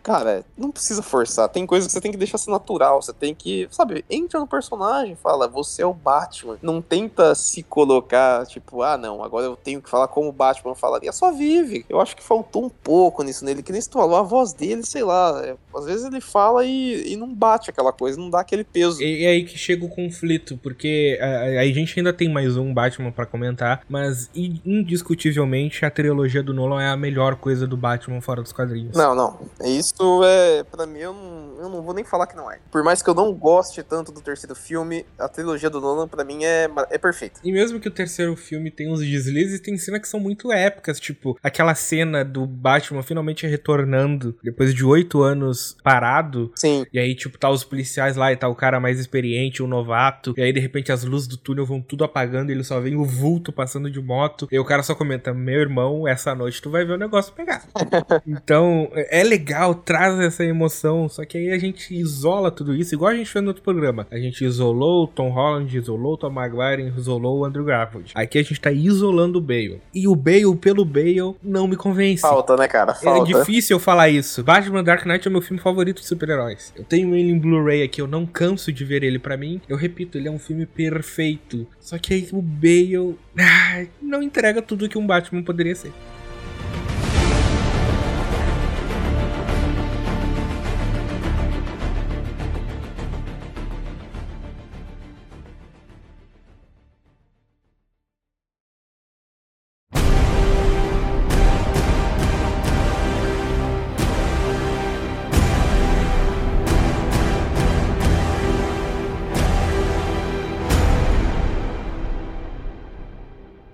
cara, 0.07 0.45
não 0.57 0.71
precisa 0.71 1.01
forçar. 1.01 1.49
Tem 1.49 1.65
coisas 1.65 1.85
que 1.85 1.91
você 1.91 1.99
tem 1.99 2.13
que 2.13 2.17
deixar 2.17 2.37
ser 2.37 2.49
natural. 2.49 3.01
Você 3.01 3.11
tem 3.11 3.35
que, 3.35 3.67
sabe, 3.69 4.05
entra 4.09 4.39
no 4.39 4.47
personagem, 4.47 5.17
fala, 5.17 5.49
você 5.49 5.81
é 5.81 5.85
o 5.85 5.93
Batman. 5.93 6.57
Não 6.61 6.81
tenta 6.81 7.35
se 7.35 7.61
colocar, 7.61 8.45
tipo, 8.45 8.81
ah, 8.81 8.97
não, 8.97 9.21
agora 9.21 9.47
eu 9.47 9.57
tenho 9.57 9.81
que 9.81 9.89
falar 9.89 10.07
como 10.07 10.29
o 10.29 10.31
Batman 10.31 10.75
falaria. 10.75 11.11
Só 11.11 11.33
vive. 11.33 11.85
Eu 11.89 11.99
acho 11.99 12.15
que 12.15 12.23
faltou 12.23 12.63
um 12.63 12.69
pouco 12.69 13.21
nisso 13.21 13.43
nele. 13.43 13.61
Que 13.61 13.73
nem 13.73 13.81
você 13.81 13.91
falou, 13.91 14.15
a 14.15 14.21
voz 14.21 14.53
dele, 14.53 14.81
sei 14.85 15.03
lá. 15.03 15.41
É, 15.43 15.57
às 15.75 15.83
vezes 15.83 16.05
ele 16.05 16.21
fala 16.21 16.63
e, 16.63 17.11
e 17.11 17.17
não 17.17 17.33
bate 17.33 17.69
aquela 17.69 17.91
coisa, 17.91 18.17
não 18.17 18.29
dá 18.29 18.39
aquele 18.39 18.63
peso. 18.63 19.03
E, 19.03 19.23
e 19.23 19.27
aí 19.27 19.43
que 19.43 19.57
chega 19.57 19.85
o 19.85 19.89
conflito, 19.89 20.57
porque 20.63 21.19
a, 21.21 21.59
a, 21.59 21.65
gente 21.65 21.99
ainda 21.99 22.13
tem 22.13 22.31
mais 22.31 22.55
um 22.55 22.73
Batman 22.73 23.11
para 23.11 23.25
comentar, 23.25 23.81
mas 23.89 24.29
indiscutivelmente 24.33 25.83
a 25.83 25.91
trilogia 25.91 26.41
do 26.41 26.53
Nolan 26.53 26.81
é 26.81 26.87
a 26.87 26.95
melhor 26.95 27.35
coisa 27.35 27.67
do 27.67 27.75
Batman 27.75 28.21
fora 28.21 28.41
dos 28.41 28.53
quadrinhos. 28.53 28.95
Não, 28.95 29.13
não. 29.13 29.37
É 29.59 29.69
isso 29.69 29.96
isso 29.97 30.23
é, 30.23 30.63
para 30.63 30.85
mim, 30.85 30.99
eu 30.99 31.11
não, 31.13 31.55
eu 31.59 31.69
não 31.69 31.81
vou 31.81 31.93
nem 31.93 32.05
falar 32.05 32.27
que 32.27 32.35
não 32.35 32.51
é. 32.51 32.59
Por 32.71 32.83
mais 32.83 33.01
que 33.01 33.09
eu 33.09 33.15
não 33.15 33.33
goste 33.33 33.81
tanto 33.81 34.11
do 34.11 34.21
terceiro 34.21 34.55
filme, 34.55 35.05
a 35.17 35.27
trilogia 35.27 35.69
do 35.69 35.81
Nolan, 35.81 36.07
para 36.07 36.23
mim, 36.23 36.43
é, 36.43 36.69
é 36.91 36.97
perfeita. 36.99 37.39
E 37.43 37.51
mesmo 37.51 37.79
que 37.79 37.87
o 37.87 37.91
terceiro 37.91 38.35
filme 38.35 38.69
tenha 38.69 38.91
uns 38.91 38.99
deslizes, 38.99 39.59
tem 39.59 39.75
cenas 39.77 40.01
que 40.01 40.07
são 40.07 40.19
muito 40.19 40.51
épicas, 40.51 40.99
tipo, 40.99 41.37
aquela 41.41 41.73
cena 41.73 42.23
do 42.23 42.45
Batman 42.45 43.01
finalmente 43.01 43.47
retornando 43.47 44.37
depois 44.43 44.73
de 44.73 44.85
oito 44.85 45.23
anos 45.23 45.75
parado. 45.83 46.51
Sim. 46.55 46.85
E 46.93 46.99
aí, 46.99 47.15
tipo, 47.15 47.37
tá 47.37 47.49
os 47.49 47.63
policiais 47.63 48.15
lá 48.15 48.31
e 48.31 48.37
tá 48.37 48.47
o 48.47 48.55
cara 48.55 48.79
mais 48.79 48.99
experiente, 48.99 49.63
o 49.63 49.67
novato. 49.67 50.33
E 50.37 50.41
aí, 50.41 50.53
de 50.53 50.59
repente, 50.59 50.91
as 50.91 51.03
luzes 51.03 51.27
do 51.27 51.37
túnel 51.37 51.65
vão 51.65 51.81
tudo 51.81 52.03
apagando 52.03 52.51
e 52.51 52.53
ele 52.53 52.63
só 52.63 52.79
vem 52.79 52.95
o 52.95 53.03
vulto 53.03 53.51
passando 53.51 53.89
de 53.89 53.99
moto. 53.99 54.47
E 54.51 54.59
o 54.59 54.65
cara 54.65 54.83
só 54.83 54.93
comenta: 54.93 55.33
Meu 55.33 55.59
irmão, 55.59 56.07
essa 56.07 56.35
noite 56.35 56.61
tu 56.61 56.69
vai 56.69 56.85
ver 56.85 56.93
o 56.93 56.97
negócio 56.97 57.33
pegar. 57.33 57.63
então, 58.27 58.91
é 58.93 59.23
legal 59.23 59.73
traz 59.87 60.19
essa 60.19 60.43
emoção. 60.43 61.07
Só 61.07 61.23
que 61.23 61.37
aí 61.37 61.51
a 61.51 61.57
gente 61.57 61.95
isola 61.95 62.51
tudo 62.51 62.75
isso, 62.75 62.93
igual 62.93 63.11
a 63.11 63.15
gente 63.15 63.29
fez 63.29 63.41
no 63.41 63.51
outro 63.51 63.63
programa. 63.63 64.05
A 64.11 64.17
gente 64.17 64.43
isolou 64.43 65.05
o 65.05 65.07
Tom 65.07 65.29
Holland, 65.29 65.75
isolou 65.75 66.15
o 66.15 66.17
Tom 66.17 66.29
Maguire, 66.29 66.93
isolou 66.97 67.39
o 67.39 67.45
Andrew 67.45 67.63
Garfield. 67.63 68.11
Aqui 68.13 68.37
a 68.37 68.43
gente 68.43 68.59
tá 68.59 68.69
isolando 68.69 69.37
o 69.39 69.41
Bale. 69.41 69.81
E 69.95 70.05
o 70.05 70.15
Bale, 70.15 70.55
pelo 70.57 70.83
Bale, 70.83 71.35
não 71.41 71.67
me 71.67 71.77
convence. 71.77 72.21
Falta, 72.21 72.57
né, 72.57 72.67
cara? 72.67 72.91
É 72.91 72.95
Falta. 72.95 73.31
É 73.31 73.33
difícil 73.33 73.75
eu 73.75 73.79
falar 73.79 74.09
isso. 74.09 74.43
Batman 74.43 74.83
Dark 74.83 75.05
Knight 75.05 75.25
é 75.25 75.31
meu 75.31 75.41
filme 75.41 75.61
favorito 75.61 76.01
de 76.01 76.05
super-heróis. 76.07 76.73
Eu 76.75 76.83
tenho 76.83 77.15
ele 77.15 77.31
em 77.31 77.39
Blu-ray 77.39 77.81
aqui, 77.81 78.01
eu 78.01 78.07
não 78.07 78.25
canso 78.25 78.73
de 78.73 78.83
ver 78.83 79.03
ele 79.03 79.17
para 79.17 79.37
mim. 79.37 79.61
Eu 79.69 79.77
repito, 79.77 80.17
ele 80.17 80.27
é 80.27 80.31
um 80.31 80.39
filme 80.39 80.65
perfeito. 80.65 81.65
Só 81.79 81.97
que 81.97 82.13
aí 82.13 82.27
o 82.33 82.41
Bale 82.41 83.17
ah, 83.39 83.85
não 84.01 84.21
entrega 84.21 84.61
tudo 84.61 84.89
que 84.89 84.97
um 84.97 85.07
Batman 85.07 85.43
poderia 85.43 85.75
ser. 85.75 85.93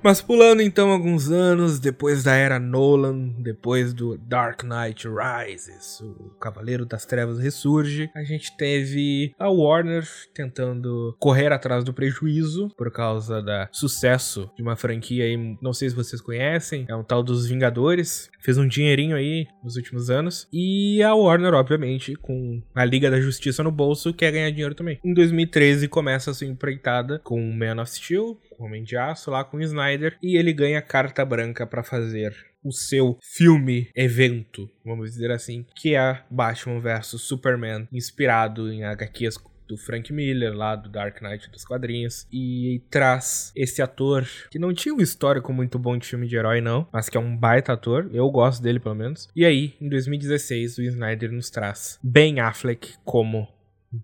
Mas 0.04 0.22
pulando 0.22 0.62
então 0.62 0.92
alguns 0.92 1.32
anos, 1.32 1.80
depois 1.80 2.24
da 2.24 2.36
era 2.36 2.60
Nolan, 2.60 3.30
depois 3.40 3.94
do 3.94 4.18
Dark 4.18 4.62
Knight 4.64 5.08
Rises, 5.08 6.02
o 6.02 6.32
Cavaleiro 6.42 6.86
das 6.86 7.06
Trevas 7.06 7.40
ressurge, 7.40 8.10
a 8.14 8.22
gente 8.22 8.56
teve 8.58 9.34
a 9.40 9.50
Warner 9.50 10.06
tentando 10.34 11.16
correr 11.18 11.54
atrás 11.54 11.86
do 11.86 11.94
prejuízo 11.94 12.70
por 12.78 12.92
causa 12.92 13.42
da 13.42 13.70
sucesso 13.72 14.52
de 14.58 14.62
uma 14.62 14.76
franquia 14.76 15.24
aí, 15.24 15.38
não 15.62 15.72
sei 15.72 15.90
se 15.90 15.96
vocês 15.96 16.22
conhecem, 16.22 16.86
é 16.90 16.96
um 16.96 17.04
tal 17.04 17.24
dos 17.24 17.48
Vingadores, 17.48 18.30
fez 18.42 18.58
um 18.58 18.68
dinheirinho 18.68 19.16
aí 19.16 19.48
nos 19.64 19.78
últimos 19.78 20.10
anos, 20.10 20.50
e 20.52 21.02
a 21.02 21.16
Warner, 21.16 21.54
obviamente, 21.54 22.14
com 22.16 22.62
a 22.76 22.84
Liga 22.84 23.10
da 23.10 23.22
Justiça 23.22 23.64
no 23.64 23.72
bolso, 23.72 24.14
quer 24.14 24.34
ganhar 24.34 24.52
dinheiro 24.52 24.76
também. 24.76 25.00
Em 25.02 25.14
2013 25.14 25.88
começa 25.88 26.32
a 26.32 26.34
sua 26.34 26.48
empreitada 26.48 27.20
com 27.24 27.40
Man 27.54 27.82
of 27.82 27.90
Steel, 27.90 28.38
Homem 28.66 28.84
de 28.84 28.98
Aço 28.98 29.32
lá 29.32 29.44
com 29.44 29.58
o 29.58 29.62
Snyder 29.62 30.18
e 30.22 30.38
ele 30.38 30.54
ganha 30.54 30.82
carta 30.82 31.26
branca 31.26 31.66
para 31.66 31.84
fazer 31.84 32.36
o 32.64 32.72
seu 32.72 33.18
filme 33.22 33.90
evento, 33.94 34.70
vamos 34.86 35.12
dizer 35.12 35.32
assim, 35.32 35.66
que 35.76 35.96
é 35.96 36.24
Batman 36.30 36.80
vs 36.80 37.22
Superman, 37.22 37.88
inspirado 37.92 38.72
em 38.72 38.86
HQs 38.86 39.38
do 39.68 39.78
Frank 39.78 40.12
Miller, 40.12 40.54
lá 40.54 40.76
do 40.76 40.90
Dark 40.90 41.22
Knight 41.22 41.50
dos 41.50 41.66
quadrinhos, 41.66 42.28
e 42.32 42.82
traz 42.90 43.52
esse 43.56 43.82
ator 43.82 44.28
que 44.52 44.60
não 44.60 44.74
tinha 44.74 44.94
um 44.94 45.02
histórico 45.02 45.52
muito 45.52 45.80
bom 45.80 45.98
de 45.98 46.08
filme 46.08 46.28
de 46.28 46.36
herói, 46.36 46.62
não, 46.62 46.88
mas 46.92 47.10
que 47.10 47.18
é 47.18 47.20
um 47.20 47.36
baita 47.36 47.74
ator, 47.74 48.10
eu 48.14 48.30
gosto 48.30 48.62
dele 48.62 48.80
pelo 48.80 48.96
menos. 48.96 49.30
E 49.36 49.46
aí, 49.46 49.74
em 49.82 49.90
2016, 49.90 50.78
o 50.78 50.84
Snyder 50.84 51.32
nos 51.32 51.50
traz 51.50 52.00
Ben 52.04 52.40
Affleck 52.40 52.96
como 53.04 53.48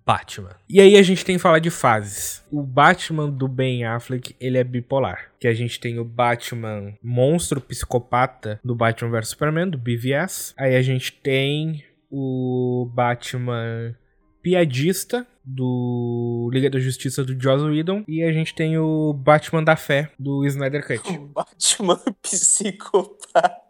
Batman. 0.06 0.56
E 0.70 0.80
aí 0.80 0.98
a 0.98 1.02
gente 1.02 1.26
tem 1.26 1.36
que 1.36 1.42
falar 1.42 1.60
de 1.60 1.70
fases. 1.70 2.44
O 2.52 2.62
Batman 2.62 3.30
do 3.30 3.48
Ben 3.48 3.86
Affleck, 3.86 4.36
ele 4.40 4.58
é 4.58 4.64
bipolar. 4.64 5.32
Que 5.40 5.48
a 5.48 5.54
gente 5.54 5.80
tem 5.80 6.00
o 6.00 6.06
Batman 6.06 6.94
monstro 7.02 7.60
psicopata 7.60 8.60
do 8.64 8.76
Batman 8.76 9.12
vs 9.12 9.30
Superman, 9.30 9.70
do 9.70 9.78
BVS. 9.78 10.54
Aí 10.58 10.76
a 10.76 10.82
gente 10.82 11.14
tem 11.14 11.84
o 12.12 12.90
Batman 12.94 13.96
piadista 14.42 15.28
do 15.44 16.50
Liga 16.54 16.70
da 16.70 16.80
Justiça 16.80 17.24
do 17.24 17.40
Joss 17.40 17.64
Whedon 17.64 18.04
e 18.08 18.24
a 18.24 18.32
gente 18.32 18.54
tem 18.54 18.78
o 18.78 19.14
Batman 19.14 19.64
da 19.64 19.76
Fé 19.76 20.12
do 20.18 20.46
Snyder 20.46 20.86
Cut. 20.86 21.18
O 21.18 21.28
Batman 21.34 22.00
psicopata. 22.22 23.69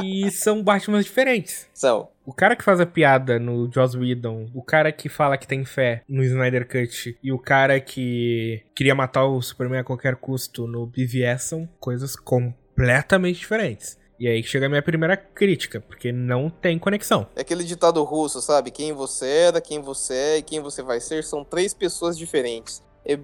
E 0.00 0.30
são 0.30 0.62
Batmans 0.62 1.04
diferentes. 1.04 1.68
São. 1.74 2.08
O 2.24 2.32
cara 2.32 2.56
que 2.56 2.64
faz 2.64 2.80
a 2.80 2.86
piada 2.86 3.38
no 3.38 3.70
Joss 3.72 3.96
Whedon, 3.96 4.50
o 4.54 4.62
cara 4.62 4.90
que 4.90 5.08
fala 5.08 5.38
que 5.38 5.46
tem 5.46 5.64
fé 5.64 6.02
no 6.08 6.24
Snyder 6.24 6.66
Cut 6.66 7.18
e 7.22 7.32
o 7.32 7.38
cara 7.38 7.78
que 7.80 8.64
queria 8.74 8.94
matar 8.94 9.24
o 9.26 9.40
Superman 9.40 9.80
a 9.80 9.84
qualquer 9.84 10.16
custo 10.16 10.66
no 10.66 10.86
BVS 10.86 11.44
são 11.44 11.68
coisas 11.78 12.16
completamente 12.16 13.38
diferentes. 13.38 13.98
E 14.18 14.26
aí 14.26 14.42
chega 14.42 14.66
a 14.66 14.68
minha 14.68 14.82
primeira 14.82 15.16
crítica, 15.16 15.80
porque 15.80 16.10
não 16.10 16.48
tem 16.48 16.78
conexão. 16.78 17.26
É 17.36 17.42
aquele 17.42 17.64
ditado 17.64 18.02
russo, 18.02 18.40
sabe? 18.40 18.70
Quem 18.70 18.92
você 18.92 19.26
era, 19.26 19.60
quem 19.60 19.80
você 19.80 20.14
é 20.14 20.38
e 20.38 20.42
quem 20.42 20.60
você 20.60 20.82
vai 20.82 21.00
ser 21.00 21.22
são 21.22 21.44
três 21.44 21.74
pessoas 21.74 22.16
diferentes. 22.16 22.82
É 23.04 23.18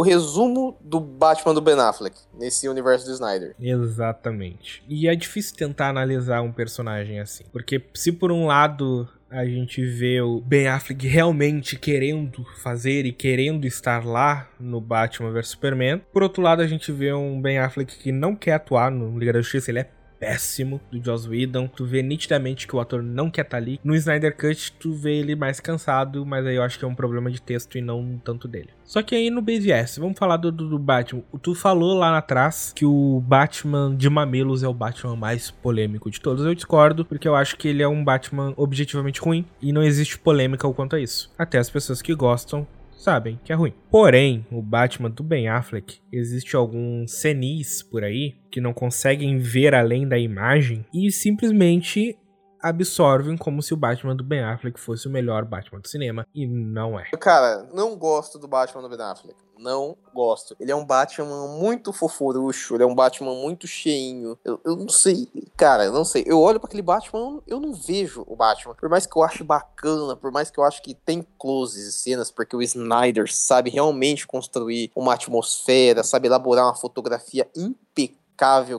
o 0.00 0.02
resumo 0.02 0.78
do 0.80 0.98
Batman 0.98 1.52
do 1.52 1.60
Ben 1.60 1.78
Affleck 1.78 2.16
nesse 2.32 2.66
universo 2.66 3.04
do 3.04 3.12
Snyder. 3.12 3.54
Exatamente. 3.60 4.82
E 4.88 5.06
é 5.06 5.14
difícil 5.14 5.54
tentar 5.54 5.90
analisar 5.90 6.40
um 6.40 6.50
personagem 6.50 7.20
assim, 7.20 7.44
porque 7.52 7.84
se 7.92 8.10
por 8.10 8.32
um 8.32 8.46
lado 8.46 9.06
a 9.28 9.44
gente 9.44 9.84
vê 9.84 10.22
o 10.22 10.40
Ben 10.40 10.68
Affleck 10.68 11.06
realmente 11.06 11.76
querendo 11.76 12.46
fazer 12.62 13.04
e 13.04 13.12
querendo 13.12 13.66
estar 13.66 14.04
lá 14.06 14.48
no 14.58 14.80
Batman 14.80 15.32
vs 15.32 15.48
Superman. 15.48 16.00
Por 16.10 16.22
outro 16.22 16.42
lado, 16.42 16.62
a 16.62 16.66
gente 16.66 16.90
vê 16.90 17.12
um 17.12 17.40
Ben 17.40 17.58
Affleck 17.58 17.96
que 17.96 18.10
não 18.10 18.34
quer 18.34 18.54
atuar 18.54 18.90
no 18.90 19.16
Liga 19.18 19.34
da 19.34 19.40
Justiça, 19.40 19.70
ele 19.70 19.80
é 19.80 19.90
péssimo 20.20 20.80
do 20.92 21.02
Joss 21.02 21.26
Whedon. 21.26 21.66
Tu 21.66 21.84
vê 21.86 22.02
nitidamente 22.02 22.68
que 22.68 22.76
o 22.76 22.80
ator 22.80 23.02
não 23.02 23.30
quer 23.30 23.40
estar 23.40 23.56
tá 23.56 23.56
ali. 23.56 23.80
No 23.82 23.96
Snyder 23.96 24.36
Cut, 24.36 24.72
tu 24.78 24.92
vê 24.92 25.16
ele 25.16 25.34
mais 25.34 25.58
cansado, 25.58 26.24
mas 26.26 26.46
aí 26.46 26.56
eu 26.56 26.62
acho 26.62 26.78
que 26.78 26.84
é 26.84 26.88
um 26.88 26.94
problema 26.94 27.30
de 27.30 27.40
texto 27.40 27.78
e 27.78 27.80
não 27.80 28.20
tanto 28.22 28.46
dele. 28.46 28.68
Só 28.84 29.02
que 29.02 29.14
aí 29.14 29.30
no 29.30 29.40
BVS, 29.40 29.98
vamos 29.98 30.18
falar 30.18 30.36
do, 30.36 30.52
do, 30.52 30.68
do 30.68 30.78
Batman. 30.78 31.22
Tu 31.40 31.54
falou 31.54 31.96
lá 31.96 32.18
atrás 32.18 32.72
que 32.74 32.84
o 32.84 33.22
Batman 33.26 33.94
de 33.96 34.10
Mamelos 34.10 34.62
é 34.62 34.68
o 34.68 34.74
Batman 34.74 35.16
mais 35.16 35.50
polêmico 35.50 36.10
de 36.10 36.20
todos. 36.20 36.44
Eu 36.44 36.54
discordo, 36.54 37.04
porque 37.04 37.26
eu 37.26 37.34
acho 37.34 37.56
que 37.56 37.68
ele 37.68 37.82
é 37.82 37.88
um 37.88 38.04
Batman 38.04 38.52
objetivamente 38.56 39.20
ruim 39.20 39.46
e 39.62 39.72
não 39.72 39.82
existe 39.82 40.18
polêmica 40.18 40.68
quanto 40.72 40.96
a 40.96 41.00
isso. 41.00 41.32
Até 41.38 41.58
as 41.58 41.70
pessoas 41.70 42.02
que 42.02 42.14
gostam 42.14 42.66
sabem 43.00 43.38
que 43.42 43.52
é 43.52 43.56
ruim. 43.56 43.72
Porém, 43.90 44.46
o 44.50 44.60
Batman 44.60 45.10
do 45.10 45.22
Ben 45.22 45.48
Affleck, 45.48 45.98
existe 46.12 46.54
alguns 46.54 47.20
cenis 47.20 47.82
por 47.82 48.04
aí 48.04 48.34
que 48.50 48.60
não 48.60 48.72
conseguem 48.72 49.38
ver 49.38 49.74
além 49.74 50.06
da 50.06 50.18
imagem 50.18 50.84
e 50.92 51.10
simplesmente 51.10 52.16
absorvem 52.62 53.36
como 53.36 53.62
se 53.62 53.72
o 53.74 53.76
Batman 53.76 54.16
do 54.16 54.24
Ben 54.24 54.42
Affleck 54.42 54.78
fosse 54.78 55.06
o 55.06 55.10
melhor 55.10 55.44
Batman 55.44 55.80
do 55.80 55.88
cinema 55.88 56.26
e 56.34 56.46
não 56.46 56.98
é. 56.98 57.10
Cara, 57.18 57.68
não 57.72 57.96
gosto 57.96 58.38
do 58.38 58.48
Batman 58.48 58.82
do 58.82 58.88
Ben 58.88 59.06
Affleck 59.06 59.36
não 59.60 59.96
gosto. 60.12 60.56
Ele 60.58 60.72
é 60.72 60.74
um 60.74 60.84
Batman 60.84 61.58
muito 61.58 61.92
fofurucho, 61.92 62.74
ele 62.74 62.82
é 62.82 62.86
um 62.86 62.94
Batman 62.94 63.34
muito 63.34 63.66
cheinho. 63.66 64.38
Eu, 64.44 64.60
eu 64.64 64.74
não 64.74 64.88
sei, 64.88 65.28
cara, 65.56 65.84
eu 65.84 65.92
não 65.92 66.04
sei. 66.04 66.24
Eu 66.26 66.40
olho 66.40 66.58
para 66.58 66.66
aquele 66.66 66.82
Batman, 66.82 67.40
eu 67.46 67.60
não 67.60 67.72
vejo 67.72 68.24
o 68.26 68.34
Batman. 68.34 68.74
Por 68.74 68.88
mais 68.88 69.06
que 69.06 69.16
eu 69.16 69.22
ache 69.22 69.44
bacana, 69.44 70.16
por 70.16 70.32
mais 70.32 70.50
que 70.50 70.58
eu 70.58 70.64
acho 70.64 70.82
que 70.82 70.94
tem 70.94 71.24
closes 71.38 71.86
e 71.86 71.92
cenas, 71.92 72.30
porque 72.30 72.56
o 72.56 72.62
Snyder 72.62 73.32
sabe 73.32 73.70
realmente 73.70 74.26
construir 74.26 74.90
uma 74.96 75.14
atmosfera, 75.14 76.02
sabe 76.02 76.26
elaborar 76.26 76.64
uma 76.64 76.74
fotografia 76.74 77.48
impecável 77.54 78.19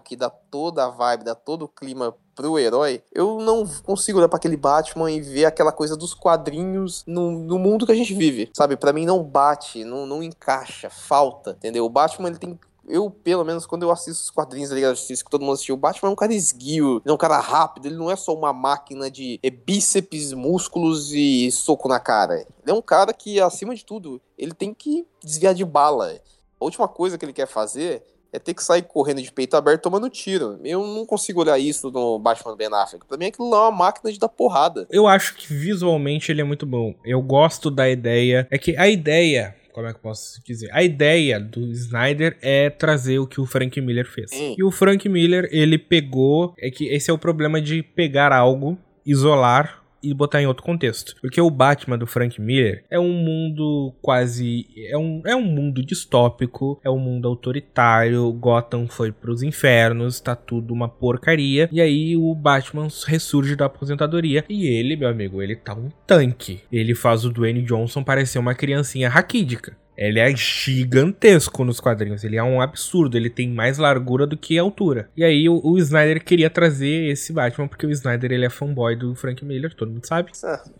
que 0.03 0.15
dá 0.15 0.29
toda 0.29 0.85
a 0.85 0.89
vibe, 0.89 1.25
dá 1.25 1.35
todo 1.35 1.63
o 1.63 1.67
clima 1.67 2.15
pro 2.35 2.57
herói, 2.57 3.03
eu 3.13 3.39
não 3.39 3.65
consigo 3.83 4.17
olhar 4.17 4.29
para 4.29 4.37
aquele 4.37 4.57
Batman 4.57 5.11
e 5.11 5.21
ver 5.21 5.45
aquela 5.45 5.71
coisa 5.71 5.95
dos 5.95 6.13
quadrinhos 6.13 7.03
no, 7.05 7.31
no 7.31 7.59
mundo 7.59 7.85
que 7.85 7.91
a 7.91 7.95
gente 7.95 8.13
vive, 8.13 8.49
sabe? 8.55 8.75
Para 8.75 8.93
mim 8.93 9.05
não 9.05 9.21
bate, 9.21 9.83
não, 9.83 10.05
não 10.05 10.23
encaixa, 10.23 10.89
falta, 10.89 11.51
entendeu? 11.51 11.85
O 11.85 11.89
Batman 11.89 12.29
ele 12.29 12.39
tem 12.39 12.59
eu, 12.87 13.09
pelo 13.09 13.45
menos, 13.45 13.65
quando 13.65 13.83
eu 13.83 13.91
assisto 13.91 14.23
os 14.23 14.29
quadrinhos 14.29 14.69
da 14.69 14.75
Liga 14.75 14.87
da 14.87 14.93
Justiça 14.93 15.23
que 15.23 15.29
todo 15.29 15.41
mundo 15.41 15.53
assistiu, 15.53 15.75
o 15.75 15.77
Batman 15.77 16.09
é 16.09 16.11
um 16.11 16.15
cara 16.15 16.33
esguio, 16.33 16.97
ele 17.05 17.11
é 17.11 17.13
um 17.13 17.17
cara 17.17 17.39
rápido, 17.39 17.85
ele 17.85 17.95
não 17.95 18.11
é 18.11 18.15
só 18.15 18.33
uma 18.35 18.51
máquina 18.51 19.09
de 19.09 19.39
é, 19.41 19.49
bíceps, 19.49 20.33
músculos 20.33 21.13
e 21.13 21.49
soco 21.51 21.87
na 21.87 21.99
cara. 21.99 22.39
Ele 22.39 22.71
é 22.71 22.73
um 22.73 22.81
cara 22.81 23.13
que, 23.13 23.39
acima 23.39 23.75
de 23.75 23.85
tudo, 23.85 24.19
ele 24.37 24.53
tem 24.53 24.73
que 24.73 25.07
desviar 25.23 25.53
de 25.53 25.63
bala. 25.63 26.19
A 26.59 26.65
última 26.65 26.87
coisa 26.87 27.17
que 27.17 27.23
ele 27.23 27.33
quer 27.33 27.47
fazer 27.47 28.03
é 28.31 28.39
ter 28.39 28.53
que 28.53 28.63
sair 28.63 28.83
correndo 28.83 29.21
de 29.21 29.31
peito 29.31 29.55
aberto 29.55 29.83
tomando 29.83 30.09
tiro. 30.09 30.59
Eu 30.63 30.85
não 30.85 31.05
consigo 31.05 31.41
olhar 31.41 31.59
isso 31.59 31.91
no 31.91 32.17
Batman 32.17 32.55
Ben 32.55 32.73
Affleck. 32.73 33.05
Pra 33.05 33.17
mim 33.17 33.25
aquilo 33.25 33.49
lá 33.49 33.57
é 33.57 33.61
uma 33.61 33.71
máquina 33.71 34.11
de 34.11 34.19
dar 34.19 34.29
porrada. 34.29 34.87
Eu 34.89 35.07
acho 35.07 35.35
que 35.35 35.53
visualmente 35.53 36.31
ele 36.31 36.41
é 36.41 36.43
muito 36.45 36.65
bom. 36.65 36.95
Eu 37.03 37.21
gosto 37.21 37.69
da 37.69 37.89
ideia. 37.89 38.47
É 38.49 38.57
que 38.57 38.77
a 38.77 38.87
ideia 38.87 39.55
como 39.73 39.87
é 39.87 39.91
que 39.91 39.99
eu 39.99 40.01
posso 40.01 40.43
dizer? 40.43 40.69
A 40.73 40.83
ideia 40.83 41.39
do 41.39 41.71
Snyder 41.71 42.37
é 42.41 42.69
trazer 42.69 43.19
o 43.19 43.27
que 43.27 43.39
o 43.39 43.45
Frank 43.45 43.79
Miller 43.79 44.05
fez. 44.05 44.29
E 44.33 44.61
o 44.61 44.69
Frank 44.69 45.07
Miller, 45.07 45.47
ele 45.49 45.77
pegou. 45.77 46.53
É 46.59 46.69
que 46.69 46.87
esse 46.87 47.09
é 47.09 47.13
o 47.13 47.17
problema 47.17 47.61
de 47.61 47.81
pegar 47.81 48.33
algo, 48.33 48.77
isolar 49.05 49.80
e 50.03 50.13
botar 50.13 50.41
em 50.41 50.47
outro 50.47 50.63
contexto. 50.63 51.15
Porque 51.21 51.39
o 51.39 51.49
Batman 51.49 51.97
do 51.97 52.07
Frank 52.07 52.39
Miller 52.41 52.83
é 52.89 52.99
um 52.99 53.11
mundo 53.11 53.93
quase. 54.01 54.67
É 54.89 54.97
um, 54.97 55.21
é 55.25 55.35
um 55.35 55.43
mundo 55.43 55.83
distópico, 55.83 56.79
é 56.83 56.89
um 56.89 56.99
mundo 56.99 57.27
autoritário. 57.27 58.31
Gotham 58.33 58.87
foi 58.87 59.11
pros 59.11 59.43
infernos, 59.43 60.19
tá 60.19 60.35
tudo 60.35 60.73
uma 60.73 60.89
porcaria. 60.89 61.69
E 61.71 61.81
aí 61.81 62.15
o 62.15 62.33
Batman 62.33 62.87
ressurge 63.05 63.55
da 63.55 63.65
aposentadoria. 63.65 64.45
E 64.49 64.67
ele, 64.67 64.95
meu 64.95 65.09
amigo, 65.09 65.41
ele 65.41 65.55
tá 65.55 65.73
um 65.73 65.89
tanque. 66.05 66.61
Ele 66.71 66.95
faz 66.95 67.25
o 67.25 67.31
Dwayne 67.31 67.61
Johnson 67.61 68.03
parecer 68.03 68.39
uma 68.39 68.55
criancinha 68.55 69.09
raquídica. 69.09 69.75
Ele 70.01 70.19
é 70.19 70.35
gigantesco 70.35 71.63
nos 71.63 71.79
quadrinhos. 71.79 72.23
Ele 72.23 72.35
é 72.35 72.43
um 72.43 72.59
absurdo. 72.59 73.15
Ele 73.15 73.29
tem 73.29 73.49
mais 73.49 73.77
largura 73.77 74.25
do 74.25 74.35
que 74.35 74.57
altura. 74.57 75.09
E 75.15 75.23
aí 75.23 75.47
o, 75.47 75.61
o 75.63 75.77
Snyder 75.77 76.23
queria 76.23 76.49
trazer 76.49 77.11
esse 77.11 77.31
Batman, 77.31 77.67
porque 77.67 77.85
o 77.85 77.91
Snyder 77.91 78.31
ele 78.31 78.45
é 78.45 78.49
fanboy 78.49 78.95
do 78.95 79.13
Frank 79.13 79.45
Miller, 79.45 79.73
todo 79.75 79.91
mundo 79.91 80.05
sabe. 80.05 80.31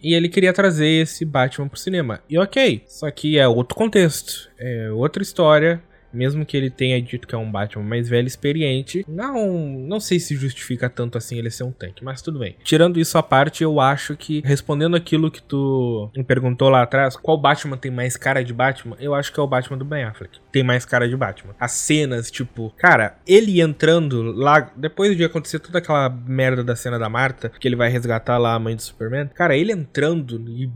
E 0.02 0.16
ele 0.16 0.28
queria 0.28 0.52
trazer 0.52 0.88
esse 0.88 1.24
Batman 1.24 1.68
pro 1.68 1.80
cinema. 1.80 2.20
E 2.28 2.38
ok, 2.38 2.84
só 2.88 3.10
que 3.12 3.38
é 3.38 3.48
outro 3.48 3.76
contexto. 3.76 4.50
É 4.58 4.92
outra 4.92 5.22
história 5.22 5.82
mesmo 6.14 6.46
que 6.46 6.56
ele 6.56 6.70
tenha 6.70 7.02
dito 7.02 7.28
que 7.28 7.36
é 7.36 7.38
um 7.38 7.52
Batman 7.52 7.84
mais 7.84 8.10
velho 8.10 8.28
experiente, 8.28 9.06
não, 9.08 9.56
não 9.58 10.00
sei 10.00 10.20
se 10.20 10.36
justifica 10.36 10.90
tanto 10.90 11.18
assim 11.18 11.38
ele 11.38 11.50
ser 11.50 11.64
um 11.64 11.72
tanque, 11.72 12.04
mas 12.04 12.22
tudo 12.22 12.40
bem. 12.40 12.56
Tirando 12.64 13.00
isso 13.00 13.18
à 13.18 13.24
parte, 13.24 13.64
eu 13.64 13.80
acho 13.80 14.16
que 14.16 14.42
respondendo 14.46 14.96
aquilo 14.96 15.32
que 15.32 15.42
tu 15.42 16.10
me 16.16 16.24
perguntou 16.24 16.70
lá 16.70 16.84
atrás, 16.84 17.16
qual 17.16 17.38
Batman 17.38 17.78
tem 17.78 17.92
mais 17.92 18.18
cara 18.18 18.44
de 18.44 18.54
Batman? 18.54 18.98
Eu 19.00 19.14
acho 19.14 19.32
que 19.32 19.40
é 19.40 19.44
o 19.44 19.48
Batman 19.48 19.78
do 19.78 19.86
Ben 19.86 20.04
Affleck. 20.04 20.40
Tem 20.52 20.64
mais 20.64 20.86
cara 20.86 21.08
de 21.08 21.16
Batman. 21.16 21.56
As 21.60 21.72
cenas, 21.72 22.30
tipo, 22.30 22.74
cara, 22.78 23.18
ele 23.26 23.62
entrando 23.62 24.22
lá, 24.32 24.72
depois 24.76 25.16
de 25.16 25.24
acontecer 25.24 25.60
toda 25.60 25.80
aquela 25.80 26.10
merda 26.10 26.64
da 26.64 26.76
cena 26.76 27.00
da 27.00 27.10
Marta, 27.10 27.50
que 27.50 27.68
ele 27.68 27.76
vai 27.76 27.90
resgatar 27.90 28.38
lá 28.38 28.54
a 28.54 28.60
mãe 28.60 28.76
do 28.76 28.82
Superman, 28.82 29.28
cara, 29.34 29.56
ele 29.56 29.72
entrando 29.72 30.40
e 30.50 30.70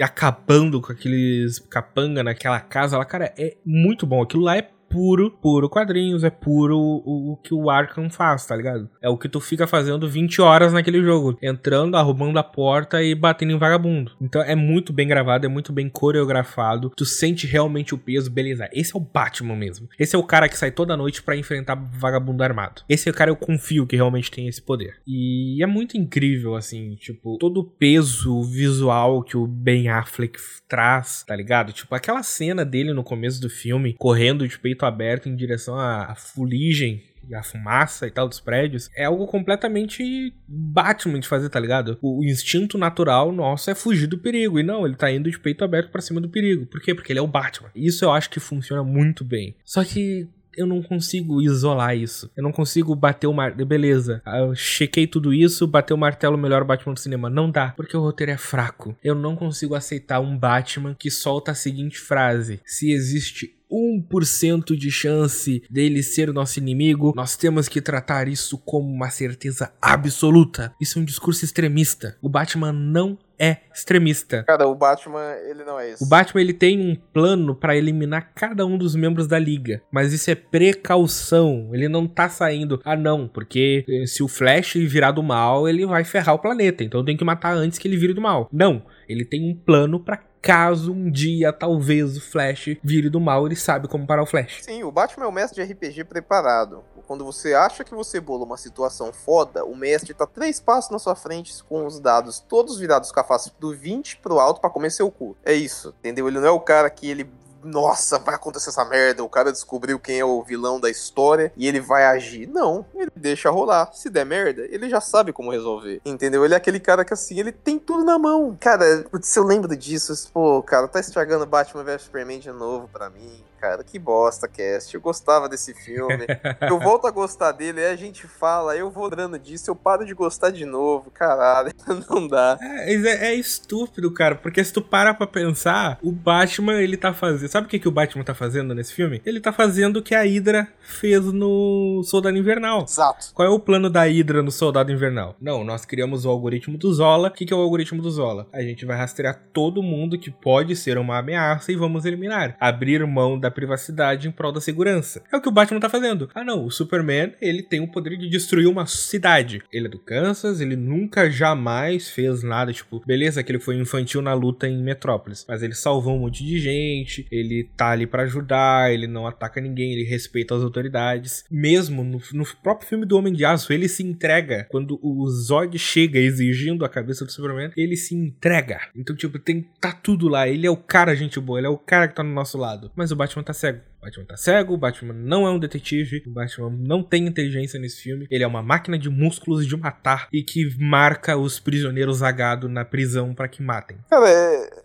acabando 0.00 0.80
com 0.80 0.92
aqueles 0.92 1.58
capanga 1.58 2.22
naquela 2.22 2.60
casa 2.60 2.98
lá, 2.98 3.04
cara, 3.04 3.32
é 3.36 3.56
muito 3.64 4.06
bom. 4.06 4.22
Aquilo 4.22 4.42
lá 4.42 4.56
é 4.56 4.68
puro, 4.92 5.30
puro 5.30 5.70
quadrinhos, 5.70 6.22
é 6.22 6.30
puro 6.30 6.78
o, 6.78 7.32
o, 7.32 7.36
que 7.38 7.54
o 7.54 7.70
Arkham 7.70 8.10
faz, 8.10 8.44
tá 8.44 8.54
ligado? 8.54 8.90
É 9.00 9.08
o 9.08 9.16
que 9.16 9.28
tu 9.28 9.40
fica 9.40 9.66
fazendo 9.66 10.08
20 10.08 10.42
horas 10.42 10.72
naquele 10.72 11.02
jogo, 11.02 11.38
entrando, 11.42 11.96
arrombando 11.96 12.38
a 12.38 12.44
porta 12.44 13.02
e 13.02 13.14
batendo 13.14 13.52
em 13.52 13.58
vagabundo. 13.58 14.12
Então 14.20 14.42
é 14.42 14.54
muito 14.54 14.92
bem 14.92 15.08
gravado, 15.08 15.46
é 15.46 15.48
muito 15.48 15.72
bem 15.72 15.88
coreografado, 15.88 16.90
tu 16.94 17.06
sente 17.06 17.46
realmente 17.46 17.94
o 17.94 17.98
peso, 17.98 18.30
beleza. 18.30 18.68
Esse 18.72 18.94
é 18.94 18.98
o 18.98 19.02
Batman 19.02 19.56
mesmo. 19.56 19.88
Esse 19.98 20.14
é 20.14 20.18
o 20.18 20.24
cara 20.24 20.48
que 20.48 20.58
sai 20.58 20.70
toda 20.70 20.96
noite 20.96 21.22
para 21.22 21.36
enfrentar 21.36 21.74
vagabundo 21.74 22.44
armado. 22.44 22.82
Esse 22.88 23.08
é 23.08 23.12
o 23.12 23.14
cara 23.14 23.30
eu 23.30 23.36
confio 23.36 23.86
que 23.86 23.96
realmente 23.96 24.30
tem 24.30 24.46
esse 24.46 24.60
poder. 24.60 24.96
E 25.06 25.62
é 25.62 25.66
muito 25.66 25.96
incrível, 25.96 26.54
assim, 26.54 26.96
tipo, 26.96 27.38
todo 27.38 27.60
o 27.60 27.64
peso 27.64 28.42
visual 28.42 29.22
que 29.22 29.36
o 29.36 29.46
Ben 29.46 29.88
Affleck 29.88 30.38
traz, 30.68 31.24
tá 31.26 31.34
ligado? 31.34 31.72
Tipo, 31.72 31.94
aquela 31.94 32.22
cena 32.22 32.64
dele 32.64 32.92
no 32.92 33.02
começo 33.02 33.40
do 33.40 33.48
filme, 33.48 33.94
correndo 33.98 34.46
de 34.46 34.58
peito 34.58 34.81
aberto 34.86 35.28
em 35.28 35.36
direção 35.36 35.78
à 35.78 36.14
fuligem 36.14 37.02
e 37.28 37.34
a 37.34 37.42
fumaça 37.42 38.06
e 38.06 38.10
tal 38.10 38.28
dos 38.28 38.40
prédios, 38.40 38.90
é 38.96 39.04
algo 39.04 39.26
completamente 39.26 40.34
Batman 40.46 41.20
de 41.20 41.28
fazer, 41.28 41.48
tá 41.48 41.60
ligado? 41.60 41.98
O 42.02 42.24
instinto 42.24 42.76
natural 42.76 43.32
nosso 43.32 43.70
é 43.70 43.74
fugir 43.74 44.06
do 44.06 44.18
perigo. 44.18 44.58
E 44.58 44.62
não, 44.62 44.84
ele 44.84 44.96
tá 44.96 45.10
indo 45.10 45.30
de 45.30 45.38
peito 45.38 45.64
aberto 45.64 45.90
para 45.90 46.00
cima 46.00 46.20
do 46.20 46.28
perigo. 46.28 46.66
Por 46.66 46.80
quê? 46.80 46.94
Porque 46.94 47.12
ele 47.12 47.20
é 47.20 47.22
o 47.22 47.26
Batman. 47.26 47.70
Isso 47.74 48.04
eu 48.04 48.10
acho 48.10 48.30
que 48.30 48.40
funciona 48.40 48.82
muito 48.82 49.24
bem. 49.24 49.54
Só 49.64 49.84
que 49.84 50.28
eu 50.56 50.66
não 50.66 50.82
consigo 50.82 51.40
isolar 51.40 51.96
isso. 51.96 52.30
Eu 52.36 52.42
não 52.42 52.52
consigo 52.52 52.94
bater 52.94 53.26
o 53.26 53.32
martelo. 53.32 53.66
Beleza, 53.66 54.22
eu 54.26 54.54
chequei 54.54 55.06
tudo 55.06 55.32
isso, 55.32 55.66
bater 55.66 55.94
o 55.94 55.98
martelo 55.98 56.36
melhor 56.36 56.64
Batman 56.64 56.94
do 56.94 57.00
cinema. 57.00 57.30
Não 57.30 57.50
dá, 57.50 57.70
porque 57.70 57.96
o 57.96 58.00
roteiro 58.00 58.32
é 58.32 58.36
fraco. 58.36 58.96
Eu 59.02 59.14
não 59.14 59.34
consigo 59.34 59.74
aceitar 59.74 60.20
um 60.20 60.36
Batman 60.36 60.94
que 60.94 61.10
solta 61.10 61.52
a 61.52 61.54
seguinte 61.54 61.98
frase: 61.98 62.60
Se 62.64 62.92
existe 62.92 63.56
1% 63.72 64.76
de 64.76 64.90
chance 64.90 65.62
dele 65.70 66.02
ser 66.02 66.28
o 66.28 66.32
nosso 66.32 66.58
inimigo, 66.58 67.12
nós 67.16 67.36
temos 67.36 67.68
que 67.68 67.80
tratar 67.80 68.28
isso 68.28 68.58
como 68.58 68.92
uma 68.92 69.10
certeza 69.10 69.72
absoluta. 69.80 70.74
Isso 70.80 70.98
é 70.98 71.02
um 71.02 71.04
discurso 71.04 71.44
extremista. 71.44 72.16
O 72.20 72.28
Batman 72.28 72.72
não 72.72 73.18
é 73.38 73.56
extremista. 73.74 74.44
Cara, 74.44 74.68
o 74.68 74.74
Batman, 74.74 75.34
ele 75.48 75.64
não 75.64 75.78
é 75.80 75.90
isso. 75.90 76.04
O 76.04 76.08
Batman, 76.08 76.40
ele 76.40 76.52
tem 76.52 76.78
um 76.80 76.94
plano 76.94 77.56
para 77.56 77.76
eliminar 77.76 78.30
cada 78.34 78.64
um 78.64 78.78
dos 78.78 78.94
membros 78.94 79.26
da 79.26 79.36
liga, 79.36 79.82
mas 79.90 80.12
isso 80.12 80.30
é 80.30 80.36
precaução. 80.36 81.70
Ele 81.72 81.88
não 81.88 82.06
tá 82.06 82.28
saindo, 82.28 82.80
ah 82.84 82.94
não, 82.94 83.26
porque 83.26 83.84
eh, 83.88 84.06
se 84.06 84.22
o 84.22 84.28
Flash 84.28 84.74
virar 84.74 85.10
do 85.10 85.24
mal, 85.24 85.68
ele 85.68 85.84
vai 85.84 86.04
ferrar 86.04 86.36
o 86.36 86.38
planeta, 86.38 86.84
então 86.84 87.04
tem 87.04 87.16
que 87.16 87.24
matar 87.24 87.56
antes 87.56 87.80
que 87.80 87.88
ele 87.88 87.96
vire 87.96 88.14
do 88.14 88.20
mal. 88.20 88.48
Não, 88.52 88.84
ele 89.08 89.24
tem 89.24 89.50
um 89.50 89.56
plano 89.56 89.98
para 89.98 90.18
caso 90.42 90.92
um 90.92 91.08
dia 91.08 91.52
talvez 91.52 92.16
o 92.16 92.20
Flash 92.20 92.76
vire 92.82 93.08
do 93.08 93.20
mal, 93.20 93.46
ele 93.46 93.54
sabe 93.54 93.86
como 93.86 94.06
parar 94.06 94.24
o 94.24 94.26
Flash. 94.26 94.62
Sim, 94.62 94.82
o 94.82 94.90
Batman 94.90 95.26
é 95.26 95.28
o 95.28 95.32
mestre 95.32 95.64
de 95.64 95.72
RPG 95.72 96.04
preparado. 96.04 96.82
Quando 97.06 97.24
você 97.24 97.54
acha 97.54 97.84
que 97.84 97.94
você 97.94 98.20
bola 98.20 98.44
uma 98.44 98.56
situação 98.56 99.12
foda, 99.12 99.64
o 99.64 99.76
mestre 99.76 100.12
tá 100.14 100.26
três 100.26 100.60
passos 100.60 100.90
na 100.90 100.98
sua 100.98 101.14
frente 101.14 101.52
com 101.64 101.86
os 101.86 102.00
dados 102.00 102.40
todos 102.40 102.78
virados 102.78 103.12
com 103.12 103.20
a 103.20 103.24
face 103.24 103.52
do 103.60 103.74
20 103.74 104.18
pro 104.18 104.40
alto 104.40 104.60
para 104.60 104.70
comer 104.70 104.90
seu 104.90 105.10
cu. 105.10 105.36
É 105.44 105.52
isso, 105.52 105.94
entendeu? 106.00 106.26
Ele 106.26 106.40
não 106.40 106.46
é 106.46 106.50
o 106.50 106.60
cara 106.60 106.90
que 106.90 107.08
ele 107.08 107.30
nossa, 107.64 108.18
vai 108.18 108.34
acontecer 108.34 108.70
essa 108.70 108.84
merda, 108.84 109.24
o 109.24 109.28
cara 109.28 109.52
descobriu 109.52 109.98
quem 109.98 110.18
é 110.18 110.24
o 110.24 110.42
vilão 110.42 110.80
da 110.80 110.90
história 110.90 111.52
e 111.56 111.66
ele 111.66 111.80
vai 111.80 112.04
agir. 112.04 112.48
Não, 112.48 112.84
ele 112.94 113.10
deixa 113.14 113.50
rolar. 113.50 113.92
Se 113.92 114.10
der 114.10 114.26
merda, 114.26 114.66
ele 114.70 114.88
já 114.88 115.00
sabe 115.00 115.32
como 115.32 115.50
resolver. 115.50 116.00
Entendeu? 116.04 116.44
Ele 116.44 116.54
é 116.54 116.56
aquele 116.56 116.80
cara 116.80 117.04
que 117.04 117.14
assim, 117.14 117.38
ele 117.38 117.52
tem 117.52 117.78
tudo 117.78 118.04
na 118.04 118.18
mão. 118.18 118.56
Cara, 118.60 119.04
se 119.20 119.38
eu 119.38 119.44
lembro 119.44 119.76
disso, 119.76 120.12
pô, 120.32 120.62
cara, 120.62 120.88
tá 120.88 121.00
estragando 121.00 121.46
Batman 121.46 121.84
vs 121.84 122.02
Superman 122.02 122.40
de 122.40 122.52
novo 122.52 122.88
pra 122.88 123.10
mim 123.10 123.42
cara. 123.62 123.84
Que 123.84 123.96
bosta, 123.96 124.48
cast. 124.48 124.92
Eu 124.92 125.00
gostava 125.00 125.48
desse 125.48 125.72
filme. 125.72 126.26
eu 126.62 126.78
volto 126.82 127.06
a 127.06 127.12
gostar 127.12 127.52
dele, 127.52 127.78
aí 127.78 127.92
a 127.92 127.96
gente 127.96 128.26
fala, 128.26 128.76
eu 128.76 128.90
vou 128.90 129.04
lembrando 129.04 129.38
disso, 129.38 129.70
eu 129.70 129.76
paro 129.76 130.04
de 130.04 130.12
gostar 130.12 130.50
de 130.50 130.64
novo. 130.64 131.12
Caralho, 131.12 131.70
não 132.10 132.26
dá. 132.26 132.58
É, 132.60 132.92
é, 132.92 133.26
é, 133.28 133.34
estúpido, 133.34 134.12
cara, 134.12 134.34
porque 134.34 134.64
se 134.64 134.72
tu 134.72 134.82
para 134.82 135.14
pra 135.14 135.28
pensar, 135.28 135.98
o 136.02 136.10
Batman, 136.10 136.82
ele 136.82 136.96
tá 136.96 137.14
fazendo. 137.14 137.48
Sabe 137.48 137.66
o 137.68 137.70
que, 137.70 137.78
que 137.78 137.86
o 137.86 137.92
Batman 137.92 138.24
tá 138.24 138.34
fazendo 138.34 138.74
nesse 138.74 138.92
filme? 138.92 139.22
Ele 139.24 139.40
tá 139.40 139.52
fazendo 139.52 139.98
o 139.98 140.02
que 140.02 140.14
a 140.14 140.22
Hydra 140.22 140.66
fez 140.80 141.24
no 141.26 142.02
Soldado 142.04 142.36
Invernal. 142.36 142.82
Exato. 142.82 143.32
Qual 143.32 143.46
é 143.46 143.50
o 143.50 143.60
plano 143.60 143.88
da 143.88 144.02
Hydra 144.02 144.42
no 144.42 144.50
Soldado 144.50 144.90
Invernal? 144.90 145.36
Não, 145.40 145.62
nós 145.62 145.84
criamos 145.84 146.24
o 146.24 146.30
algoritmo 146.30 146.76
do 146.76 146.92
Zola. 146.92 147.28
O 147.28 147.30
que, 147.30 147.46
que 147.46 147.52
é 147.52 147.56
o 147.56 147.60
algoritmo 147.60 148.02
do 148.02 148.10
Zola? 148.10 148.48
A 148.52 148.62
gente 148.62 148.84
vai 148.84 148.96
rastrear 148.96 149.40
todo 149.52 149.82
mundo 149.82 150.18
que 150.18 150.30
pode 150.30 150.74
ser 150.74 150.98
uma 150.98 151.18
ameaça 151.18 151.70
e 151.70 151.76
vamos 151.76 152.04
eliminar. 152.04 152.56
Abrir 152.58 153.06
mão 153.06 153.38
da 153.38 153.51
privacidade 153.52 154.28
em 154.28 154.32
prol 154.32 154.52
da 154.52 154.60
segurança. 154.60 155.22
É 155.32 155.36
o 155.36 155.40
que 155.40 155.48
o 155.48 155.52
Batman 155.52 155.80
tá 155.80 155.88
fazendo. 155.88 156.28
Ah, 156.34 156.44
não, 156.44 156.64
o 156.64 156.70
Superman, 156.70 157.34
ele 157.40 157.62
tem 157.62 157.80
o 157.80 157.88
poder 157.88 158.16
de 158.16 158.28
destruir 158.28 158.66
uma 158.66 158.86
cidade. 158.86 159.62
Ele 159.72 159.86
é 159.86 159.90
do 159.90 159.98
Kansas, 159.98 160.60
ele 160.60 160.76
nunca 160.76 161.30
jamais 161.30 162.08
fez 162.08 162.42
nada, 162.42 162.72
tipo, 162.72 163.02
beleza 163.06 163.42
que 163.42 163.52
ele 163.52 163.60
foi 163.60 163.76
infantil 163.76 164.22
na 164.22 164.34
luta 164.34 164.68
em 164.68 164.82
Metrópolis, 164.82 165.44
mas 165.48 165.62
ele 165.62 165.74
salvou 165.74 166.16
um 166.16 166.20
monte 166.20 166.44
de 166.44 166.58
gente, 166.58 167.26
ele 167.30 167.68
tá 167.76 167.90
ali 167.90 168.06
para 168.06 168.24
ajudar, 168.24 168.92
ele 168.92 169.06
não 169.06 169.26
ataca 169.26 169.60
ninguém, 169.60 169.92
ele 169.92 170.04
respeita 170.04 170.54
as 170.54 170.62
autoridades. 170.62 171.44
Mesmo 171.50 172.02
no, 172.04 172.20
no 172.32 172.46
próprio 172.62 172.88
filme 172.88 173.06
do 173.06 173.16
Homem 173.16 173.32
de 173.32 173.44
Aço, 173.44 173.72
ele 173.72 173.88
se 173.88 174.02
entrega 174.02 174.66
quando 174.70 174.98
o 175.02 175.28
Zod 175.28 175.78
chega 175.78 176.18
exigindo 176.18 176.84
a 176.84 176.88
cabeça 176.88 177.24
do 177.24 177.32
Superman, 177.32 177.70
ele 177.76 177.96
se 177.96 178.14
entrega. 178.14 178.80
Então, 178.96 179.14
tipo, 179.14 179.38
tem 179.38 179.62
tá 179.80 179.92
tudo 179.92 180.28
lá. 180.28 180.48
Ele 180.48 180.66
é 180.66 180.70
o 180.70 180.76
cara 180.76 181.14
gente 181.14 181.38
boa, 181.40 181.58
ele 181.58 181.66
é 181.66 181.70
o 181.70 181.78
cara 181.78 182.08
que 182.08 182.14
tá 182.14 182.22
no 182.22 182.32
nosso 182.32 182.58
lado. 182.58 182.90
Mas 182.94 183.10
o 183.10 183.16
Batman 183.16 183.41
tá 183.42 183.52
cego. 183.52 183.80
Batman 184.00 184.24
tá 184.24 184.36
cego, 184.36 184.76
Batman 184.76 185.14
não 185.14 185.46
é 185.46 185.50
um 185.50 185.58
detetive, 185.58 186.22
o 186.26 186.30
Batman 186.30 186.70
não 186.70 187.02
tem 187.02 187.26
inteligência 187.26 187.78
nesse 187.78 188.02
filme. 188.02 188.26
Ele 188.30 188.44
é 188.44 188.46
uma 188.46 188.62
máquina 188.62 188.98
de 188.98 189.08
músculos 189.08 189.66
de 189.66 189.76
matar 189.76 190.28
e 190.32 190.42
que 190.42 190.76
marca 190.78 191.36
os 191.36 191.60
prisioneiros 191.60 192.18
zagados 192.18 192.70
na 192.70 192.84
prisão 192.84 193.34
para 193.34 193.48
que 193.48 193.62
matem. 193.62 193.98
Cara, 194.10 194.28
é 194.28 194.82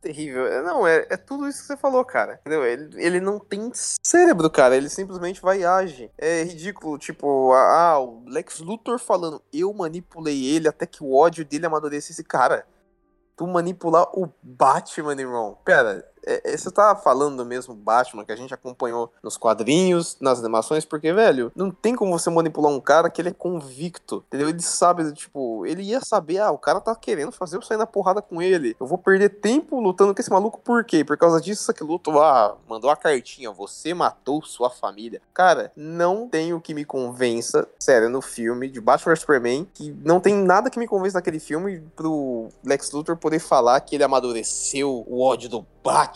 terrível. 0.00 0.46
É, 0.46 0.62
não, 0.62 0.86
é, 0.86 1.06
é 1.10 1.16
tudo 1.16 1.48
isso 1.48 1.60
que 1.60 1.66
você 1.66 1.76
falou, 1.76 2.04
cara. 2.04 2.40
Entendeu? 2.40 2.64
Ele, 2.64 2.90
ele 2.96 3.20
não 3.20 3.38
tem 3.38 3.70
cérebro, 3.74 4.50
cara. 4.50 4.76
Ele 4.76 4.88
simplesmente 4.88 5.40
vai 5.40 5.60
e 5.60 5.64
age. 5.64 6.10
É 6.18 6.42
ridículo, 6.42 6.98
tipo, 6.98 7.52
ah, 7.52 7.98
o 8.00 8.24
Lex 8.26 8.60
Luthor 8.60 8.98
falando, 8.98 9.42
eu 9.52 9.72
manipulei 9.72 10.44
ele 10.46 10.68
até 10.68 10.86
que 10.86 11.02
o 11.02 11.14
ódio 11.14 11.44
dele 11.44 11.66
amadurecesse. 11.66 12.24
Cara, 12.24 12.66
tu 13.36 13.46
manipular 13.46 14.06
o 14.14 14.32
Batman, 14.42 15.14
irmão. 15.14 15.58
Pera, 15.64 16.04
é, 16.26 16.52
é, 16.52 16.56
você 16.56 16.70
tá 16.70 16.94
falando 16.94 17.38
do 17.38 17.44
mesmo 17.44 17.74
Batman 17.74 18.24
que 18.24 18.32
a 18.32 18.36
gente 18.36 18.52
acompanhou 18.54 19.12
nos 19.22 19.36
quadrinhos, 19.36 20.16
nas 20.20 20.38
animações, 20.38 20.84
porque, 20.84 21.12
velho, 21.12 21.52
não 21.54 21.70
tem 21.70 21.94
como 21.94 22.16
você 22.18 22.30
manipular 22.30 22.72
um 22.72 22.80
cara 22.80 23.10
que 23.10 23.20
ele 23.20 23.30
é 23.30 23.32
convicto, 23.32 24.24
entendeu? 24.28 24.48
Ele 24.48 24.60
sabe, 24.62 25.12
tipo, 25.12 25.64
ele 25.66 25.82
ia 25.82 26.00
saber, 26.00 26.38
ah, 26.38 26.50
o 26.50 26.58
cara 26.58 26.80
tá 26.80 26.94
querendo 26.94 27.32
fazer 27.32 27.56
eu 27.56 27.62
sair 27.62 27.78
na 27.78 27.86
porrada 27.86 28.22
com 28.22 28.40
ele. 28.40 28.76
Eu 28.78 28.86
vou 28.86 28.98
perder 28.98 29.28
tempo 29.28 29.80
lutando 29.80 30.14
com 30.14 30.20
esse 30.20 30.30
maluco, 30.30 30.60
por 30.60 30.84
quê? 30.84 31.04
Por 31.04 31.16
causa 31.16 31.40
disso, 31.40 31.72
que 31.72 31.84
luto, 31.84 32.18
ah, 32.18 32.56
mandou 32.68 32.90
a 32.90 32.96
cartinha, 32.96 33.50
você 33.50 33.94
matou 33.94 34.42
sua 34.42 34.70
família. 34.70 35.20
Cara, 35.32 35.72
não 35.76 36.28
tem 36.28 36.52
o 36.52 36.60
que 36.60 36.74
me 36.74 36.84
convença, 36.84 37.68
sério, 37.78 38.08
no 38.08 38.20
filme 38.20 38.68
de 38.68 38.80
Batman 38.80 39.12
vs 39.12 39.20
Superman, 39.20 39.68
que 39.72 39.90
não 40.04 40.20
tem 40.20 40.34
nada 40.34 40.70
que 40.70 40.78
me 40.78 40.86
convença 40.86 41.18
naquele 41.18 41.40
filme 41.40 41.82
pro 41.96 42.48
Lex 42.64 42.90
Luthor 42.92 43.16
poder 43.16 43.38
falar 43.38 43.80
que 43.80 43.94
ele 43.94 44.04
amadureceu 44.04 45.04
o 45.06 45.22
ódio 45.22 45.48
do 45.48 45.66
Batman. 45.82 46.09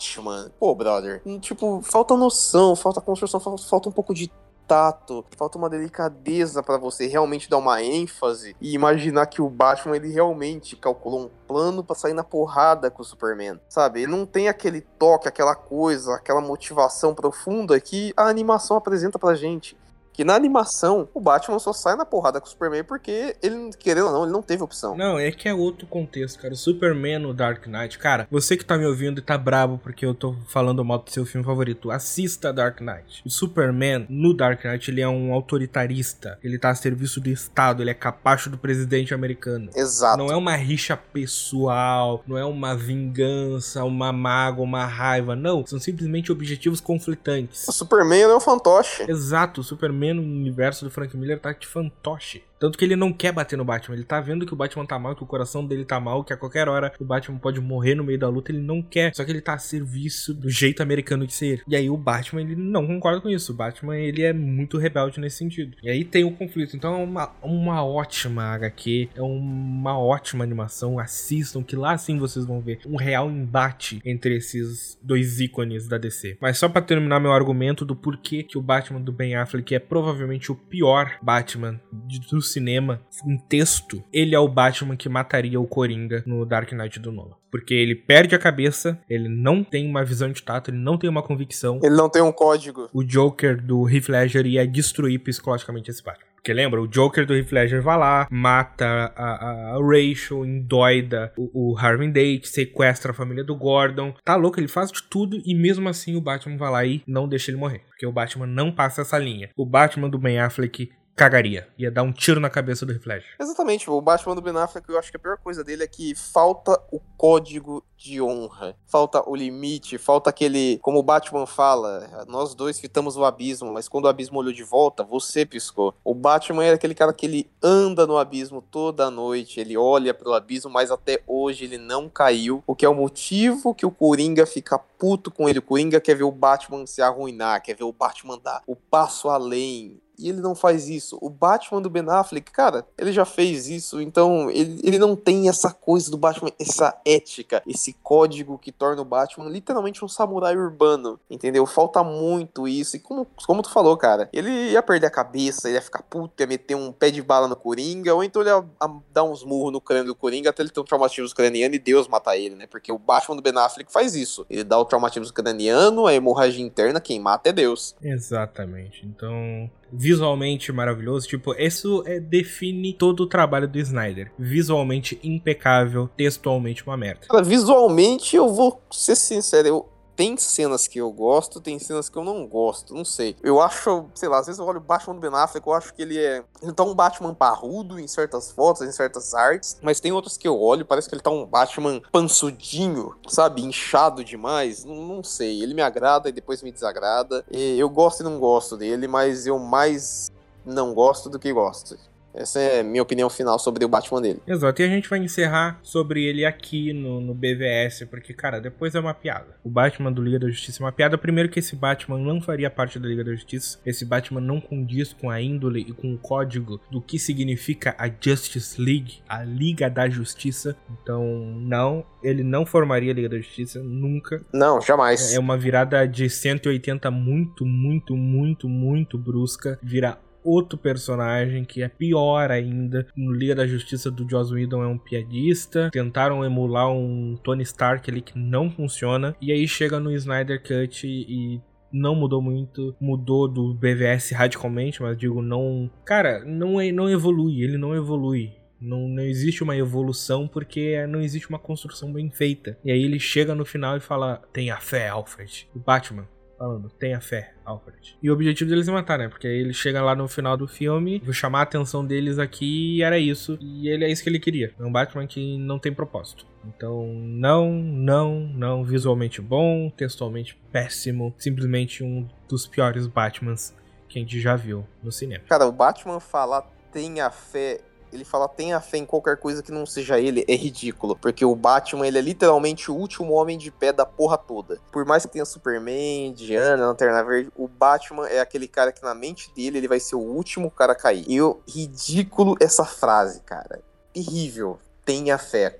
Pô, 0.59 0.73
brother. 0.73 1.21
Tipo, 1.39 1.81
falta 1.81 2.15
noção, 2.15 2.75
falta 2.75 3.01
construção, 3.01 3.39
falta 3.39 3.89
um 3.89 3.91
pouco 3.91 4.13
de 4.13 4.31
tato, 4.67 5.23
falta 5.37 5.57
uma 5.57 5.69
delicadeza 5.69 6.61
para 6.63 6.77
você 6.77 7.07
realmente 7.07 7.49
dar 7.49 7.57
uma 7.57 7.81
ênfase 7.81 8.55
e 8.59 8.73
imaginar 8.73 9.27
que 9.27 9.41
o 9.41 9.49
Batman 9.49 9.95
ele 9.95 10.11
realmente 10.11 10.75
calculou 10.75 11.21
um 11.25 11.29
plano 11.47 11.83
para 11.83 11.95
sair 11.95 12.13
na 12.13 12.23
porrada 12.23 12.89
com 12.89 13.01
o 13.01 13.05
Superman, 13.05 13.59
sabe? 13.69 14.01
Ele 14.01 14.11
não 14.11 14.25
tem 14.25 14.47
aquele 14.47 14.81
toque, 14.81 15.27
aquela 15.27 15.55
coisa, 15.55 16.15
aquela 16.15 16.41
motivação 16.41 17.13
profunda 17.13 17.79
que 17.79 18.13
a 18.17 18.27
animação 18.27 18.77
apresenta 18.77 19.19
pra 19.19 19.35
gente 19.35 19.77
que 20.15 20.23
na 20.23 20.33
animação 20.33 21.09
o 21.13 21.19
Batman 21.19 21.59
só 21.59 21.73
sai 21.73 21.95
na 21.95 22.05
porrada 22.05 22.39
com 22.39 22.47
o 22.47 22.49
Superman 22.49 22.83
porque 22.83 23.35
ele, 23.41 23.71
querendo 23.77 24.07
ou 24.07 24.13
não, 24.13 24.23
ele 24.23 24.31
não 24.31 24.41
teve 24.41 24.63
opção. 24.63 24.95
Não, 24.95 25.19
é 25.19 25.29
que 25.31 25.49
é 25.49 25.53
outro 25.53 25.85
contexto, 25.85 26.39
cara. 26.39 26.53
O 26.53 26.57
Superman 26.57 27.19
no 27.19 27.33
Dark 27.33 27.67
Knight, 27.67 27.99
cara, 27.99 28.27
você 28.31 28.55
que 28.55 28.63
tá 28.63 28.77
me 28.77 28.85
ouvindo 28.85 29.19
e 29.19 29.21
tá 29.21 29.37
brabo 29.37 29.77
porque 29.77 30.05
eu 30.05 30.13
tô 30.13 30.35
falando 30.47 30.83
mal 30.85 30.99
do 30.99 31.11
seu 31.11 31.25
filme 31.25 31.45
favorito, 31.45 31.91
assista 31.91 32.53
Dark 32.53 32.79
Knight. 32.79 33.21
O 33.25 33.29
Superman 33.29 34.05
no 34.09 34.33
Dark 34.33 34.63
Knight, 34.63 34.89
ele 34.89 35.01
é 35.01 35.07
um 35.07 35.33
autoritarista, 35.33 36.39
ele 36.41 36.57
tá 36.57 36.69
a 36.69 36.75
serviço 36.75 37.19
do 37.19 37.29
Estado, 37.29 37.83
ele 37.83 37.89
é 37.89 37.93
capacho 37.93 38.49
do 38.49 38.57
presidente 38.57 39.13
americano. 39.13 39.69
Exato. 39.75 40.17
Não 40.17 40.27
é 40.27 40.35
uma 40.35 40.55
rixa 40.55 40.95
pessoal, 40.95 42.23
não 42.25 42.37
é 42.37 42.45
uma 42.45 42.75
vingança, 42.75 43.83
uma 43.83 44.13
mágoa, 44.13 44.63
uma 44.63 44.85
raiva, 44.85 45.35
não. 45.35 45.65
São 45.65 45.79
simplesmente 45.79 46.31
objetivos 46.31 46.79
conflitantes. 46.79 47.67
O 47.67 47.71
Superman 47.71 48.21
é 48.21 48.35
um 48.35 48.39
fantoche. 48.39 49.03
Exato, 49.09 49.61
o 49.61 49.63
Superman 49.63 50.04
no 50.13 50.21
universo 50.21 50.85
do 50.85 50.91
Frank 50.91 51.15
Miller 51.17 51.39
tá 51.39 51.51
de 51.51 51.67
fantoche. 51.67 52.43
Tanto 52.59 52.77
que 52.77 52.85
ele 52.85 52.95
não 52.95 53.11
quer 53.11 53.31
bater 53.31 53.57
no 53.57 53.65
Batman. 53.65 53.95
Ele 53.95 54.03
tá 54.03 54.19
vendo 54.21 54.45
que 54.45 54.53
o 54.53 54.55
Batman 54.55 54.85
tá 54.85 54.97
mal, 54.97 55.15
que 55.15 55.23
o 55.23 55.27
coração 55.27 55.65
dele 55.65 55.85
tá 55.85 55.99
mal, 55.99 56.23
que 56.23 56.33
a 56.33 56.37
qualquer 56.37 56.67
hora 56.67 56.93
o 56.99 57.05
Batman 57.05 57.37
pode 57.37 57.59
morrer 57.59 57.95
no 57.95 58.03
meio 58.03 58.19
da 58.19 58.29
luta. 58.29 58.51
Ele 58.51 58.61
não 58.61 58.81
quer. 58.81 59.13
Só 59.15 59.23
que 59.23 59.31
ele 59.31 59.41
tá 59.41 59.53
a 59.53 59.57
serviço 59.57 60.33
do 60.33 60.49
jeito 60.49 60.81
americano 60.81 61.27
de 61.27 61.33
ser. 61.33 61.63
E 61.67 61.75
aí 61.75 61.89
o 61.89 61.97
Batman, 61.97 62.41
ele 62.41 62.55
não 62.55 62.87
concorda 62.87 63.21
com 63.21 63.29
isso. 63.29 63.51
O 63.51 63.55
Batman, 63.55 63.97
ele 63.97 64.21
é 64.21 64.33
muito 64.33 64.77
rebelde 64.77 65.19
nesse 65.19 65.37
sentido. 65.37 65.75
E 65.83 65.89
aí 65.89 66.03
tem 66.03 66.23
o 66.23 66.31
conflito. 66.31 66.75
Então 66.75 66.93
é 66.93 67.03
uma, 67.03 67.31
uma 67.41 67.85
ótima 67.85 68.43
HQ. 68.53 69.09
É 69.15 69.21
uma 69.21 69.99
ótima 69.99 70.43
animação. 70.43 70.99
Assistam, 70.99 71.63
que 71.63 71.75
lá 71.75 71.97
sim 71.97 72.17
vocês 72.17 72.45
vão 72.45 72.61
ver 72.61 72.79
um 72.85 72.95
real 72.95 73.29
embate 73.29 74.01
entre 74.05 74.37
esses 74.37 74.97
dois 75.01 75.39
ícones 75.39 75.87
da 75.87 75.97
DC. 75.97 76.37
Mas 76.39 76.57
só 76.57 76.69
para 76.69 76.81
terminar 76.81 77.19
meu 77.19 77.33
argumento 77.33 77.85
do 77.85 77.95
porquê 77.95 78.43
que 78.43 78.57
o 78.57 78.61
Batman 78.61 79.01
do 79.01 79.11
Ben 79.11 79.35
Affleck 79.35 79.75
é 79.75 79.79
provavelmente 79.79 80.51
o 80.51 80.55
pior 80.55 81.17
Batman 81.21 81.79
do 81.91 82.41
cinema 82.55 83.01
em 83.25 83.37
texto, 83.37 84.03
ele 84.11 84.33
é 84.33 84.39
o 84.39 84.47
Batman 84.47 84.95
que 84.95 85.09
mataria 85.09 85.59
o 85.59 85.67
Coringa 85.67 86.23
no 86.25 86.45
Dark 86.45 86.71
Knight 86.71 86.99
do 86.99 87.11
Nolan. 87.11 87.35
Porque 87.51 87.73
ele 87.73 87.95
perde 87.95 88.35
a 88.35 88.39
cabeça, 88.39 88.99
ele 89.09 89.29
não 89.29 89.63
tem 89.63 89.87
uma 89.87 90.03
visão 90.03 90.31
de 90.31 90.43
tato, 90.43 90.71
ele 90.71 90.77
não 90.77 90.97
tem 90.97 91.09
uma 91.09 91.23
convicção. 91.23 91.79
Ele 91.81 91.95
não 91.95 92.09
tem 92.09 92.21
um 92.21 92.31
código. 92.31 92.89
O 92.93 93.03
Joker 93.03 93.61
do 93.61 93.87
Heath 93.89 94.09
Ledger 94.09 94.45
ia 94.45 94.67
destruir 94.67 95.19
psicologicamente 95.19 95.89
esse 95.89 96.03
Batman. 96.03 96.35
Porque 96.35 96.53
lembra, 96.53 96.79
o 96.79 96.87
Joker 96.87 97.25
do 97.25 97.33
Heath 97.33 97.51
Ledger 97.51 97.81
vai 97.81 97.97
lá, 97.97 98.27
mata 98.29 98.85
a, 98.85 99.23
a, 99.23 99.75
a 99.75 99.79
Rachel, 99.79 100.45
endoida 100.45 101.33
o, 101.35 101.71
o 101.71 101.77
Harvey 101.77 102.11
Date, 102.11 102.47
sequestra 102.47 103.11
a 103.11 103.15
família 103.15 103.43
do 103.43 103.55
Gordon. 103.55 104.13
Tá 104.23 104.35
louco, 104.35 104.59
ele 104.59 104.67
faz 104.67 104.91
de 104.91 105.01
tudo 105.01 105.41
e 105.43 105.55
mesmo 105.55 105.89
assim 105.89 106.15
o 106.15 106.21
Batman 106.21 106.55
vai 106.55 106.71
lá 106.71 106.85
e 106.85 107.01
não 107.07 107.27
deixa 107.27 107.49
ele 107.49 107.57
morrer. 107.57 107.81
Porque 107.87 108.05
o 108.05 108.11
Batman 108.11 108.45
não 108.45 108.71
passa 108.71 109.01
essa 109.01 109.17
linha. 109.17 109.49
O 109.57 109.65
Batman 109.65 110.07
do 110.07 110.19
Ben 110.19 110.37
Affleck 110.37 110.91
cagaria. 111.15 111.67
Ia 111.77 111.89
dar 111.89 112.03
um 112.03 112.11
tiro 112.11 112.39
na 112.39 112.49
cabeça 112.49 112.85
do 112.85 112.91
Ledger. 112.91 113.35
Exatamente. 113.39 113.89
O 113.89 114.01
Batman 114.01 114.35
do 114.35 114.41
Ben 114.41 114.55
Affleck, 114.57 114.87
eu 114.89 114.99
acho 114.99 115.09
que 115.09 115.17
a 115.17 115.19
pior 115.19 115.37
coisa 115.37 115.63
dele 115.63 115.83
é 115.83 115.87
que 115.87 116.13
falta 116.13 116.79
o 116.91 116.99
código 117.17 117.83
de 117.97 118.21
honra. 118.21 118.75
Falta 118.85 119.27
o 119.27 119.35
limite, 119.35 119.97
falta 119.97 120.29
aquele... 120.29 120.77
Como 120.81 120.99
o 120.99 121.03
Batman 121.03 121.45
fala, 121.45 122.25
nós 122.27 122.53
dois 122.53 122.79
fitamos 122.79 123.15
o 123.15 123.23
abismo, 123.23 123.71
mas 123.71 123.87
quando 123.87 124.05
o 124.05 124.07
abismo 124.09 124.39
olhou 124.39 124.51
de 124.51 124.63
volta, 124.63 125.03
você 125.03 125.45
piscou. 125.45 125.95
O 126.03 126.13
Batman 126.13 126.65
é 126.65 126.73
aquele 126.73 126.93
cara 126.93 127.13
que 127.13 127.25
ele 127.25 127.49
anda 127.63 128.05
no 128.05 128.17
abismo 128.17 128.61
toda 128.61 129.09
noite, 129.09 129.59
ele 129.59 129.77
olha 129.77 130.13
pro 130.13 130.33
abismo, 130.33 130.69
mas 130.69 130.91
até 130.91 131.21
hoje 131.25 131.63
ele 131.63 131.77
não 131.77 132.09
caiu, 132.09 132.61
o 132.67 132.75
que 132.75 132.85
é 132.85 132.89
o 132.89 132.93
motivo 132.93 133.73
que 133.73 133.85
o 133.85 133.91
Coringa 133.91 134.45
fica 134.45 134.77
puto 134.77 135.31
com 135.31 135.47
ele. 135.47 135.59
O 135.59 135.61
Coringa 135.61 136.01
quer 136.01 136.15
ver 136.15 136.23
o 136.23 136.31
Batman 136.31 136.85
se 136.85 137.01
arruinar, 137.01 137.61
quer 137.63 137.75
ver 137.75 137.85
o 137.85 137.93
Batman 137.93 138.37
dar 138.37 138.61
o 138.67 138.75
passo 138.75 139.29
além, 139.29 140.01
e 140.17 140.29
ele 140.29 140.41
não 140.41 140.55
faz 140.55 140.87
isso. 140.89 141.17
O 141.21 141.29
Batman 141.29 141.81
do 141.81 141.89
Ben 141.89 142.05
Affleck, 142.07 142.51
cara, 142.51 142.85
ele 142.97 143.11
já 143.11 143.25
fez 143.25 143.67
isso, 143.67 144.01
então 144.01 144.49
ele, 144.49 144.79
ele 144.83 144.97
não 144.97 145.15
tem 145.15 145.49
essa 145.49 145.71
coisa 145.71 146.09
do 146.09 146.17
Batman, 146.17 146.51
essa 146.59 146.95
ética, 147.05 147.61
esse 147.67 147.93
código 148.03 148.57
que 148.57 148.71
torna 148.71 149.01
o 149.01 149.05
Batman 149.05 149.49
literalmente 149.49 150.03
um 150.03 150.07
samurai 150.07 150.55
urbano, 150.55 151.19
entendeu? 151.29 151.65
Falta 151.65 152.03
muito 152.03 152.67
isso. 152.67 152.95
E 152.95 152.99
como, 152.99 153.27
como 153.45 153.61
tu 153.61 153.69
falou, 153.69 153.97
cara, 153.97 154.29
ele 154.31 154.71
ia 154.71 154.83
perder 154.83 155.07
a 155.07 155.11
cabeça, 155.11 155.67
ele 155.67 155.77
ia 155.77 155.81
ficar 155.81 156.03
puto, 156.03 156.41
ia 156.41 156.47
meter 156.47 156.75
um 156.75 156.91
pé 156.91 157.11
de 157.11 157.21
bala 157.21 157.47
no 157.47 157.55
Coringa, 157.55 158.13
ou 158.13 158.23
então 158.23 158.41
ele 158.41 158.49
ia 158.49 158.63
dar 159.11 159.23
uns 159.23 159.43
murros 159.43 159.71
no 159.71 159.81
crânio 159.81 160.07
do 160.07 160.15
Coringa 160.15 160.49
até 160.49 160.61
ele 160.61 160.69
ter 160.69 160.79
um 160.79 160.83
traumatismo 160.83 161.33
craniano 161.35 161.75
e 161.75 161.79
Deus 161.79 162.07
matar 162.07 162.37
ele, 162.37 162.55
né? 162.55 162.67
Porque 162.67 162.91
o 162.91 162.97
Batman 162.97 163.35
do 163.35 163.41
Ben 163.41 163.57
Affleck 163.57 163.91
faz 163.91 164.15
isso. 164.15 164.45
Ele 164.49 164.63
dá 164.63 164.77
o 164.77 164.85
traumatismo 164.85 165.31
craniano, 165.33 166.07
a 166.07 166.13
hemorragia 166.13 166.63
interna, 166.63 166.99
quem 166.99 167.19
mata 167.19 167.49
é 167.49 167.53
Deus. 167.53 167.95
Exatamente. 168.01 169.05
Então, 169.05 169.69
visualmente 169.97 170.71
maravilhoso. 170.71 171.27
Tipo, 171.27 171.53
isso 171.53 172.03
é, 172.05 172.19
define 172.19 172.93
todo 172.93 173.21
o 173.21 173.27
trabalho 173.27 173.67
do 173.67 173.79
Snyder. 173.79 174.31
Visualmente 174.37 175.19
impecável, 175.23 176.09
textualmente 176.15 176.85
uma 176.85 176.97
merda. 176.97 177.27
Cara, 177.27 177.43
visualmente, 177.43 178.35
eu 178.35 178.53
vou 178.53 178.81
ser 178.91 179.15
sincero, 179.15 179.67
eu, 179.67 179.89
tem 180.15 180.37
cenas 180.37 180.87
que 180.87 180.99
eu 180.99 181.11
gosto, 181.11 181.59
tem 181.59 181.77
cenas 181.77 182.09
que 182.09 182.17
eu 182.17 182.23
não 182.23 182.47
gosto, 182.47 182.93
não 182.93 183.03
sei. 183.05 183.35
Eu 183.43 183.61
acho, 183.61 184.05
sei 184.15 184.29
lá, 184.29 184.39
às 184.39 184.45
vezes 184.45 184.59
eu 184.59 184.65
olho 184.65 184.77
o 184.79 184.83
Batman 184.83 185.15
do 185.15 185.21
Ben 185.21 185.31
Affleck, 185.33 185.67
eu 185.67 185.73
acho 185.73 185.93
que 185.93 186.01
ele 186.01 186.17
é. 186.17 186.43
Ele 186.61 186.73
tá 186.73 186.83
um 186.83 186.95
Batman 186.95 187.33
parrudo 187.33 187.99
em 187.99 188.07
certas 188.07 188.51
fotos, 188.51 188.81
em 188.81 188.91
certas 188.91 189.33
artes, 189.33 189.77
mas 189.81 189.99
tem 189.99 190.11
outras 190.11 190.37
que 190.37 190.47
eu 190.47 190.59
olho, 190.59 190.85
parece 190.85 191.09
que 191.09 191.15
ele 191.15 191.21
tá 191.21 191.29
um 191.29 191.45
Batman 191.45 192.01
pansudinho, 192.11 193.15
sabe? 193.27 193.63
Inchado 193.63 194.23
demais. 194.23 194.85
Não, 194.85 194.95
não 194.95 195.23
sei. 195.23 195.61
Ele 195.61 195.73
me 195.73 195.81
agrada 195.81 196.29
e 196.29 196.31
depois 196.31 196.61
me 196.61 196.71
desagrada. 196.71 197.45
E 197.51 197.79
eu 197.79 197.89
gosto 197.89 198.21
e 198.21 198.23
não 198.23 198.39
gosto 198.39 198.77
dele, 198.77 199.07
mas 199.07 199.45
eu 199.45 199.59
mais 199.59 200.31
não 200.65 200.93
gosto 200.93 201.29
do 201.29 201.37
que 201.37 201.51
gosto. 201.51 201.97
Essa 202.35 202.59
é 202.59 202.83
minha 202.83 203.01
opinião 203.01 203.29
final 203.29 203.57
sobre 203.57 203.85
o 203.85 203.87
Batman 203.87 204.21
dele. 204.21 204.41
Exato, 204.45 204.81
e 204.81 204.85
a 204.85 204.87
gente 204.87 205.09
vai 205.09 205.19
encerrar 205.19 205.79
sobre 205.81 206.23
ele 206.23 206.45
aqui 206.45 206.93
no, 206.93 207.21
no 207.21 207.33
BVS, 207.33 208.05
porque, 208.09 208.33
cara, 208.33 208.59
depois 208.59 208.93
é 208.93 208.99
uma 208.99 209.13
piada. 209.13 209.55
O 209.63 209.69
Batman 209.69 210.11
do 210.11 210.21
Liga 210.21 210.39
da 210.39 210.49
Justiça 210.49 210.81
é 210.81 210.85
uma 210.85 210.91
piada. 210.91 211.17
Primeiro 211.17 211.49
que 211.49 211.59
esse 211.59 211.75
Batman 211.75 212.17
não 212.17 212.41
faria 212.41 212.69
parte 212.69 212.99
da 212.99 213.07
Liga 213.07 213.23
da 213.23 213.31
Justiça. 213.31 213.79
Esse 213.85 214.05
Batman 214.05 214.41
não 214.41 214.59
condiz 214.59 215.13
com 215.13 215.29
a 215.29 215.41
índole 215.41 215.85
e 215.87 215.93
com 215.93 216.13
o 216.13 216.17
código 216.17 216.79
do 216.91 217.01
que 217.01 217.17
significa 217.17 217.95
a 217.97 218.09
Justice 218.09 218.79
League, 218.81 219.21
a 219.27 219.43
Liga 219.43 219.89
da 219.89 220.09
Justiça. 220.09 220.75
Então, 220.89 221.23
não, 221.59 222.05
ele 222.21 222.43
não 222.43 222.65
formaria 222.65 223.11
a 223.11 223.15
Liga 223.15 223.29
da 223.29 223.37
Justiça, 223.37 223.81
nunca. 223.81 224.43
Não, 224.53 224.81
jamais. 224.81 225.33
É 225.33 225.39
uma 225.39 225.57
virada 225.57 226.05
de 226.07 226.29
180 226.29 227.09
muito, 227.11 227.65
muito, 227.65 228.15
muito, 228.15 228.67
muito 228.67 229.17
brusca. 229.17 229.79
Vira 229.81 230.17
outro 230.45 230.77
personagem 230.77 231.65
que 231.65 231.81
é 231.81 231.89
pior 231.89 232.51
ainda. 232.51 233.07
No 233.15 233.33
Liga 233.33 233.55
da 233.55 233.67
Justiça 233.67 234.11
do 234.11 234.29
Joss 234.29 234.53
Whedon 234.53 234.83
é 234.83 234.87
um 234.87 234.97
piadista. 234.97 235.89
Tentaram 235.91 236.45
emular 236.45 236.89
um 236.91 237.35
Tony 237.43 237.63
Stark 237.63 238.09
ali 238.09 238.21
que 238.21 238.37
não 238.37 238.69
funciona. 238.69 239.35
E 239.41 239.51
aí 239.51 239.67
chega 239.67 239.99
no 239.99 240.11
Snyder 240.11 240.61
Cut 240.61 241.05
e 241.07 241.61
não 241.91 242.13
mudou 242.13 242.41
muito, 242.41 242.95
mudou 242.99 243.47
do 243.47 243.73
BVS 243.73 244.31
radicalmente, 244.31 245.01
mas 245.01 245.17
digo, 245.17 245.41
não. 245.41 245.89
Cara, 246.05 246.43
não, 246.43 246.79
é, 246.79 246.91
não 246.91 247.09
evolui, 247.09 247.63
ele 247.63 247.77
não 247.77 247.95
evolui. 247.95 248.53
Não, 248.79 249.07
não 249.07 249.23
existe 249.23 249.63
uma 249.63 249.75
evolução 249.75 250.47
porque 250.47 251.07
não 251.07 251.21
existe 251.21 251.49
uma 251.49 251.57
construção 251.57 252.11
bem 252.11 252.29
feita. 252.29 252.77
E 252.83 252.91
aí 252.91 253.01
ele 253.01 253.19
chega 253.19 253.55
no 253.55 253.65
final 253.65 253.95
e 253.97 254.01
fala: 254.01 254.41
Tenha 254.51 254.77
fé, 254.77 255.07
Alfred. 255.07 255.67
O 255.73 255.79
Batman, 255.79 256.27
falando, 256.57 256.89
tenha 256.89 257.19
fé, 257.21 257.53
Alfred. 257.63 258.17
E 258.21 258.29
o 258.29 258.33
objetivo 258.33 258.69
deles 258.69 258.87
é 258.87 258.91
matar, 258.91 259.17
né? 259.17 259.27
Porque 259.27 259.47
aí 259.47 259.57
ele 259.57 259.73
chega 259.73 260.01
lá 260.01 260.15
no 260.15 260.27
final 260.27 260.57
do 260.57 260.67
filme, 260.67 261.21
vou 261.23 261.33
chamar 261.33 261.59
a 261.59 261.63
atenção 261.63 262.05
deles 262.05 262.39
aqui 262.39 262.97
e 262.97 263.03
era 263.03 263.17
isso. 263.17 263.57
E 263.61 263.87
ele 263.87 264.05
é 264.05 264.11
isso 264.11 264.23
que 264.23 264.29
ele 264.29 264.39
queria. 264.39 264.73
É 264.79 264.83
um 264.83 264.91
Batman 264.91 265.27
que 265.27 265.57
não 265.57 265.79
tem 265.79 265.93
propósito. 265.93 266.45
Então, 266.65 267.07
não, 267.13 267.71
não, 267.71 268.39
não. 268.39 268.83
Visualmente 268.83 269.41
bom, 269.41 269.89
textualmente 269.89 270.59
péssimo. 270.71 271.33
Simplesmente 271.37 272.03
um 272.03 272.27
dos 272.49 272.67
piores 272.67 273.07
Batmans 273.07 273.75
que 274.07 274.19
a 274.19 274.21
gente 274.21 274.39
já 274.39 274.55
viu 274.55 274.85
no 275.03 275.11
cinema. 275.11 275.43
Cara, 275.47 275.65
o 275.65 275.71
Batman 275.71 276.19
falar 276.19 276.61
tenha 276.91 277.29
fé 277.29 277.81
ele 278.15 278.25
fala 278.25 278.47
tenha 278.47 278.79
fé 278.79 278.97
em 278.97 279.05
qualquer 279.05 279.37
coisa 279.37 279.61
que 279.61 279.71
não 279.71 279.85
seja 279.85 280.19
ele, 280.19 280.45
é 280.47 280.55
ridículo. 280.55 281.15
Porque 281.15 281.45
o 281.45 281.55
Batman, 281.55 282.07
ele 282.07 282.17
é 282.17 282.21
literalmente 282.21 282.89
o 282.89 282.95
último 282.95 283.33
homem 283.33 283.57
de 283.57 283.71
pé 283.71 283.91
da 283.91 284.05
porra 284.05 284.37
toda. 284.37 284.79
Por 284.91 285.05
mais 285.05 285.25
que 285.25 285.31
tenha 285.31 285.45
Superman, 285.45 286.33
Diana, 286.33 286.87
Lanterna 286.87 287.23
Verde, 287.23 287.51
o 287.55 287.67
Batman 287.67 288.27
é 288.27 288.39
aquele 288.39 288.67
cara 288.67 288.91
que 288.91 289.03
na 289.03 289.13
mente 289.13 289.51
dele 289.53 289.77
ele 289.77 289.87
vai 289.87 289.99
ser 289.99 290.15
o 290.15 290.19
último 290.19 290.71
cara 290.71 290.93
a 290.93 290.95
cair. 290.95 291.25
E 291.27 291.35
eu, 291.35 291.61
ridículo 291.67 292.55
essa 292.59 292.85
frase, 292.85 293.41
cara. 293.41 293.81
Terrível. 294.13 294.79
Tenha 295.03 295.37
fé. 295.37 295.79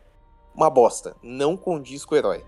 Uma 0.54 0.70
bosta. 0.70 1.16
Não 1.22 1.58
condiz 1.58 2.06
com 2.06 2.16
o 2.16 2.18
herói. 2.18 2.44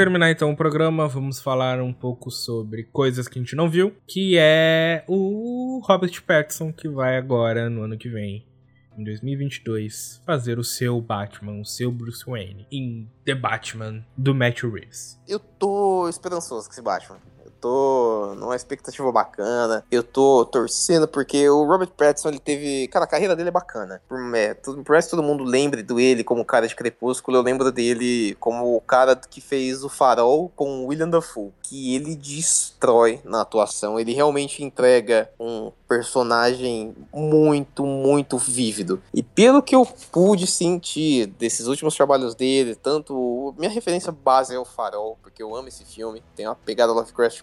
Terminar 0.00 0.30
então 0.30 0.50
o 0.50 0.56
programa, 0.56 1.06
vamos 1.06 1.42
falar 1.42 1.78
um 1.78 1.92
pouco 1.92 2.30
sobre 2.30 2.84
coisas 2.84 3.28
que 3.28 3.38
a 3.38 3.42
gente 3.42 3.54
não 3.54 3.68
viu, 3.68 3.94
que 4.06 4.34
é 4.38 5.04
o 5.06 5.78
Robert 5.84 6.22
Pattinson 6.22 6.72
que 6.72 6.88
vai 6.88 7.18
agora 7.18 7.68
no 7.68 7.82
ano 7.82 7.98
que 7.98 8.08
vem, 8.08 8.48
em 8.96 9.04
2022, 9.04 10.22
fazer 10.24 10.58
o 10.58 10.64
seu 10.64 10.98
Batman, 11.02 11.60
o 11.60 11.66
seu 11.66 11.92
Bruce 11.92 12.24
Wayne 12.24 12.66
em 12.72 13.10
The 13.26 13.34
Batman 13.34 14.02
do 14.16 14.34
Matthew 14.34 14.72
Reeves. 14.72 15.20
Eu 15.28 15.38
tô 15.38 16.08
esperançoso 16.08 16.66
com 16.66 16.72
esse 16.72 16.80
Batman. 16.80 17.18
Tô 17.60 18.34
numa 18.36 18.56
expectativa 18.56 19.10
bacana. 19.12 19.84
Eu 19.90 20.02
tô 20.02 20.44
torcendo 20.44 21.06
porque 21.06 21.48
o 21.48 21.64
Robert 21.64 21.90
Pattinson, 21.90 22.30
ele 22.30 22.38
teve. 22.38 22.88
Cara, 22.88 23.04
a 23.04 23.08
carreira 23.08 23.36
dele 23.36 23.48
é 23.48 23.52
bacana. 23.52 24.00
Por, 24.08 24.18
é, 24.34 24.54
por 24.54 24.88
mais 24.88 25.04
que 25.04 25.10
todo 25.10 25.22
mundo 25.22 25.44
lembre 25.44 25.82
dele 25.82 26.24
como 26.24 26.44
cara 26.44 26.66
de 26.66 26.74
Crepúsculo, 26.74 27.36
eu 27.36 27.42
lembro 27.42 27.70
dele 27.70 28.36
como 28.40 28.76
o 28.76 28.80
cara 28.80 29.14
que 29.14 29.40
fez 29.40 29.84
o 29.84 29.88
Farol 29.88 30.50
com 30.56 30.84
o 30.84 30.86
William 30.86 31.08
Dafoe. 31.08 31.52
Que 31.62 31.94
ele 31.94 32.16
destrói 32.16 33.20
na 33.24 33.42
atuação. 33.42 34.00
Ele 34.00 34.14
realmente 34.14 34.64
entrega 34.64 35.30
um 35.38 35.70
personagem 35.90 36.94
muito, 37.12 37.84
muito 37.84 38.38
vívido. 38.38 39.02
E 39.12 39.24
pelo 39.24 39.60
que 39.60 39.74
eu 39.74 39.84
pude 40.12 40.46
sentir 40.46 41.26
desses 41.26 41.66
últimos 41.66 41.96
trabalhos 41.96 42.32
dele, 42.32 42.76
tanto. 42.76 43.52
Minha 43.58 43.72
referência 43.72 44.12
base 44.12 44.54
é 44.54 44.58
o 44.58 44.64
Farol, 44.64 45.18
porque 45.20 45.42
eu 45.42 45.52
amo 45.56 45.66
esse 45.66 45.84
filme. 45.84 46.22
Tem 46.36 46.46
uma 46.46 46.54
pegada 46.54 46.92
Lovecraft 46.92 47.42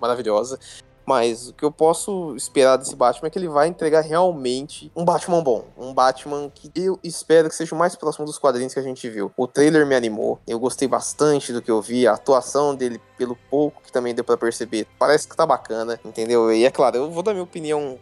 maravilhosa. 0.00 0.60
Mas 1.06 1.48
o 1.48 1.52
que 1.52 1.64
eu 1.64 1.70
posso 1.70 2.34
esperar 2.36 2.76
desse 2.76 2.96
Batman 2.96 3.28
é 3.28 3.30
que 3.30 3.38
ele 3.38 3.48
vai 3.48 3.68
entregar 3.68 4.00
realmente 4.00 4.90
um 4.96 5.04
Batman 5.04 5.42
bom. 5.42 5.64
Um 5.76 5.92
Batman 5.92 6.50
que 6.54 6.70
eu 6.74 6.98
espero 7.02 7.48
que 7.48 7.54
seja 7.54 7.74
o 7.74 7.78
mais 7.78 7.94
próximo 7.94 8.24
dos 8.24 8.38
quadrinhos 8.38 8.72
que 8.72 8.80
a 8.80 8.82
gente 8.82 9.08
viu. 9.08 9.30
O 9.36 9.46
trailer 9.46 9.86
me 9.86 9.94
animou, 9.94 10.40
eu 10.46 10.58
gostei 10.58 10.88
bastante 10.88 11.52
do 11.52 11.60
que 11.60 11.70
eu 11.70 11.80
vi, 11.80 12.06
a 12.06 12.12
atuação 12.12 12.74
dele, 12.74 13.00
pelo 13.16 13.36
pouco 13.50 13.82
que 13.82 13.92
também 13.92 14.14
deu 14.14 14.24
para 14.24 14.36
perceber, 14.36 14.86
parece 14.98 15.28
que 15.28 15.36
tá 15.36 15.46
bacana, 15.46 16.00
entendeu? 16.04 16.52
E 16.52 16.64
é 16.64 16.70
claro, 16.70 16.96
eu 16.96 17.10
vou 17.10 17.22
dar 17.22 17.32
minha 17.32 17.44
opinião 17.44 17.98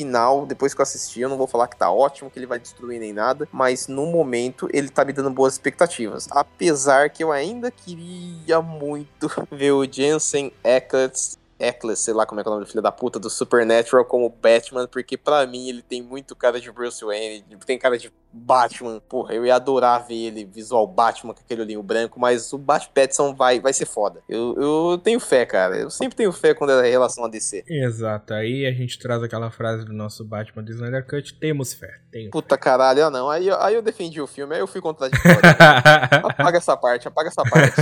final, 0.00 0.46
depois 0.46 0.72
que 0.72 0.80
eu 0.80 0.82
assisti, 0.82 1.20
eu 1.20 1.28
não 1.28 1.36
vou 1.36 1.46
falar 1.46 1.68
que 1.68 1.76
tá 1.76 1.90
ótimo, 1.90 2.30
que 2.30 2.38
ele 2.38 2.46
vai 2.46 2.58
destruir 2.58 2.98
nem 2.98 3.12
nada, 3.12 3.46
mas 3.52 3.86
no 3.86 4.06
momento 4.06 4.66
ele 4.72 4.88
tá 4.88 5.04
me 5.04 5.12
dando 5.12 5.30
boas 5.30 5.52
expectativas. 5.52 6.26
Apesar 6.30 7.10
que 7.10 7.22
eu 7.22 7.30
ainda 7.30 7.70
queria 7.70 8.62
muito 8.62 9.30
ver 9.52 9.72
o 9.72 9.84
Jensen 9.84 10.52
Ackles 10.64 11.38
Eccles, 11.60 11.98
sei 11.98 12.14
lá 12.14 12.24
como 12.24 12.40
é 12.40 12.42
que 12.42 12.48
é 12.48 12.50
o 12.50 12.54
nome 12.54 12.64
do 12.64 12.68
filho 12.68 12.82
da 12.82 12.90
puta, 12.90 13.18
do 13.18 13.28
Supernatural 13.28 14.04
como 14.04 14.28
Batman, 14.28 14.88
porque 14.88 15.16
para 15.16 15.46
mim 15.46 15.68
ele 15.68 15.82
tem 15.82 16.02
muito 16.02 16.34
cara 16.34 16.60
de 16.60 16.72
Bruce 16.72 17.04
Wayne, 17.04 17.44
tem 17.66 17.78
cara 17.78 17.98
de 17.98 18.10
Batman. 18.32 19.00
Porra, 19.08 19.34
eu 19.34 19.44
ia 19.44 19.54
adorar 19.54 20.06
ver 20.06 20.14
ele 20.14 20.44
visual 20.44 20.86
Batman 20.86 21.34
com 21.34 21.40
aquele 21.40 21.62
olhinho 21.62 21.82
branco, 21.82 22.18
mas 22.18 22.52
o 22.52 22.58
Bat 22.58 22.90
Pattinson 22.94 23.34
vai, 23.34 23.60
vai 23.60 23.72
ser 23.72 23.86
foda. 23.86 24.20
Eu, 24.28 24.54
eu 24.56 24.98
tenho 24.98 25.20
fé, 25.20 25.44
cara. 25.44 25.76
Eu 25.76 25.90
sempre 25.90 26.16
tenho 26.16 26.32
fé 26.32 26.54
quando 26.54 26.72
é 26.72 26.88
em 26.88 26.90
relação 26.90 27.24
a 27.24 27.28
DC. 27.28 27.64
Exato. 27.68 28.34
Aí 28.34 28.66
a 28.66 28.72
gente 28.72 28.98
traz 28.98 29.22
aquela 29.22 29.50
frase 29.50 29.84
do 29.84 29.92
nosso 29.92 30.24
Batman 30.24 30.62
do 30.62 30.70
Snyder 30.70 31.06
Cut: 31.06 31.34
temos 31.34 31.74
fé. 31.74 32.00
Tenho 32.10 32.30
Puta 32.30 32.54
fé. 32.54 32.60
caralho, 32.60 33.00
eu 33.00 33.10
não. 33.10 33.28
Aí, 33.28 33.50
aí 33.50 33.74
eu 33.74 33.82
defendi 33.82 34.20
o 34.20 34.26
filme, 34.26 34.54
aí 34.54 34.60
eu 34.60 34.66
fui 34.66 34.80
contraditório. 34.80 35.40
apaga 36.24 36.58
essa 36.58 36.76
parte, 36.76 37.08
apaga 37.08 37.28
essa 37.28 37.42
parte. 37.48 37.74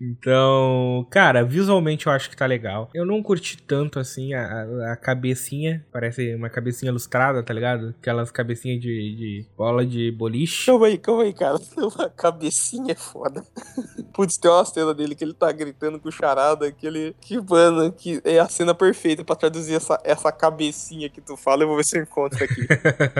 Então, 0.00 1.06
cara, 1.10 1.44
visualmente 1.44 2.06
eu 2.06 2.12
acho 2.12 2.30
que 2.30 2.36
tá 2.36 2.46
legal. 2.46 2.88
Eu 2.94 3.04
não 3.04 3.22
curti 3.22 3.60
tanto 3.62 3.98
assim 3.98 4.32
a, 4.32 4.92
a 4.92 4.96
cabecinha. 4.96 5.84
Parece 5.92 6.34
uma 6.34 6.48
cabecinha 6.48 6.90
lustrada, 6.90 7.42
tá 7.42 7.52
ligado? 7.52 7.94
Aquelas 8.00 8.30
cabecinhas 8.30 8.80
de, 8.80 9.14
de 9.14 9.46
bola 9.56 9.84
de 9.84 10.10
boliche. 10.10 10.66
Calma 10.66 10.86
aí, 10.86 10.96
calma 10.96 11.22
aí, 11.24 11.34
cara. 11.34 11.58
Uma 11.76 12.08
cabecinha 12.08 12.92
é 12.92 12.94
foda. 12.94 13.44
Putz, 14.14 14.38
tem 14.38 14.50
uma 14.50 14.64
cena 14.64 14.94
dele 14.94 15.14
que 15.14 15.24
ele 15.24 15.34
tá 15.34 15.50
gritando 15.52 15.98
com 16.00 16.10
charada. 16.10 16.70
Que 16.72 16.86
ele. 16.86 17.14
Que, 17.20 17.38
mano, 17.40 17.92
que 17.92 18.20
é 18.24 18.38
a 18.38 18.48
cena 18.48 18.74
perfeita 18.74 19.24
pra 19.24 19.36
traduzir 19.36 19.74
essa, 19.74 20.00
essa 20.04 20.32
cabecinha 20.32 21.08
que 21.10 21.20
tu 21.20 21.36
fala. 21.36 21.62
Eu 21.62 21.68
vou 21.68 21.76
ver 21.76 21.84
se 21.84 21.98
eu 21.98 22.02
encontro 22.02 22.42
aqui. 22.42 22.66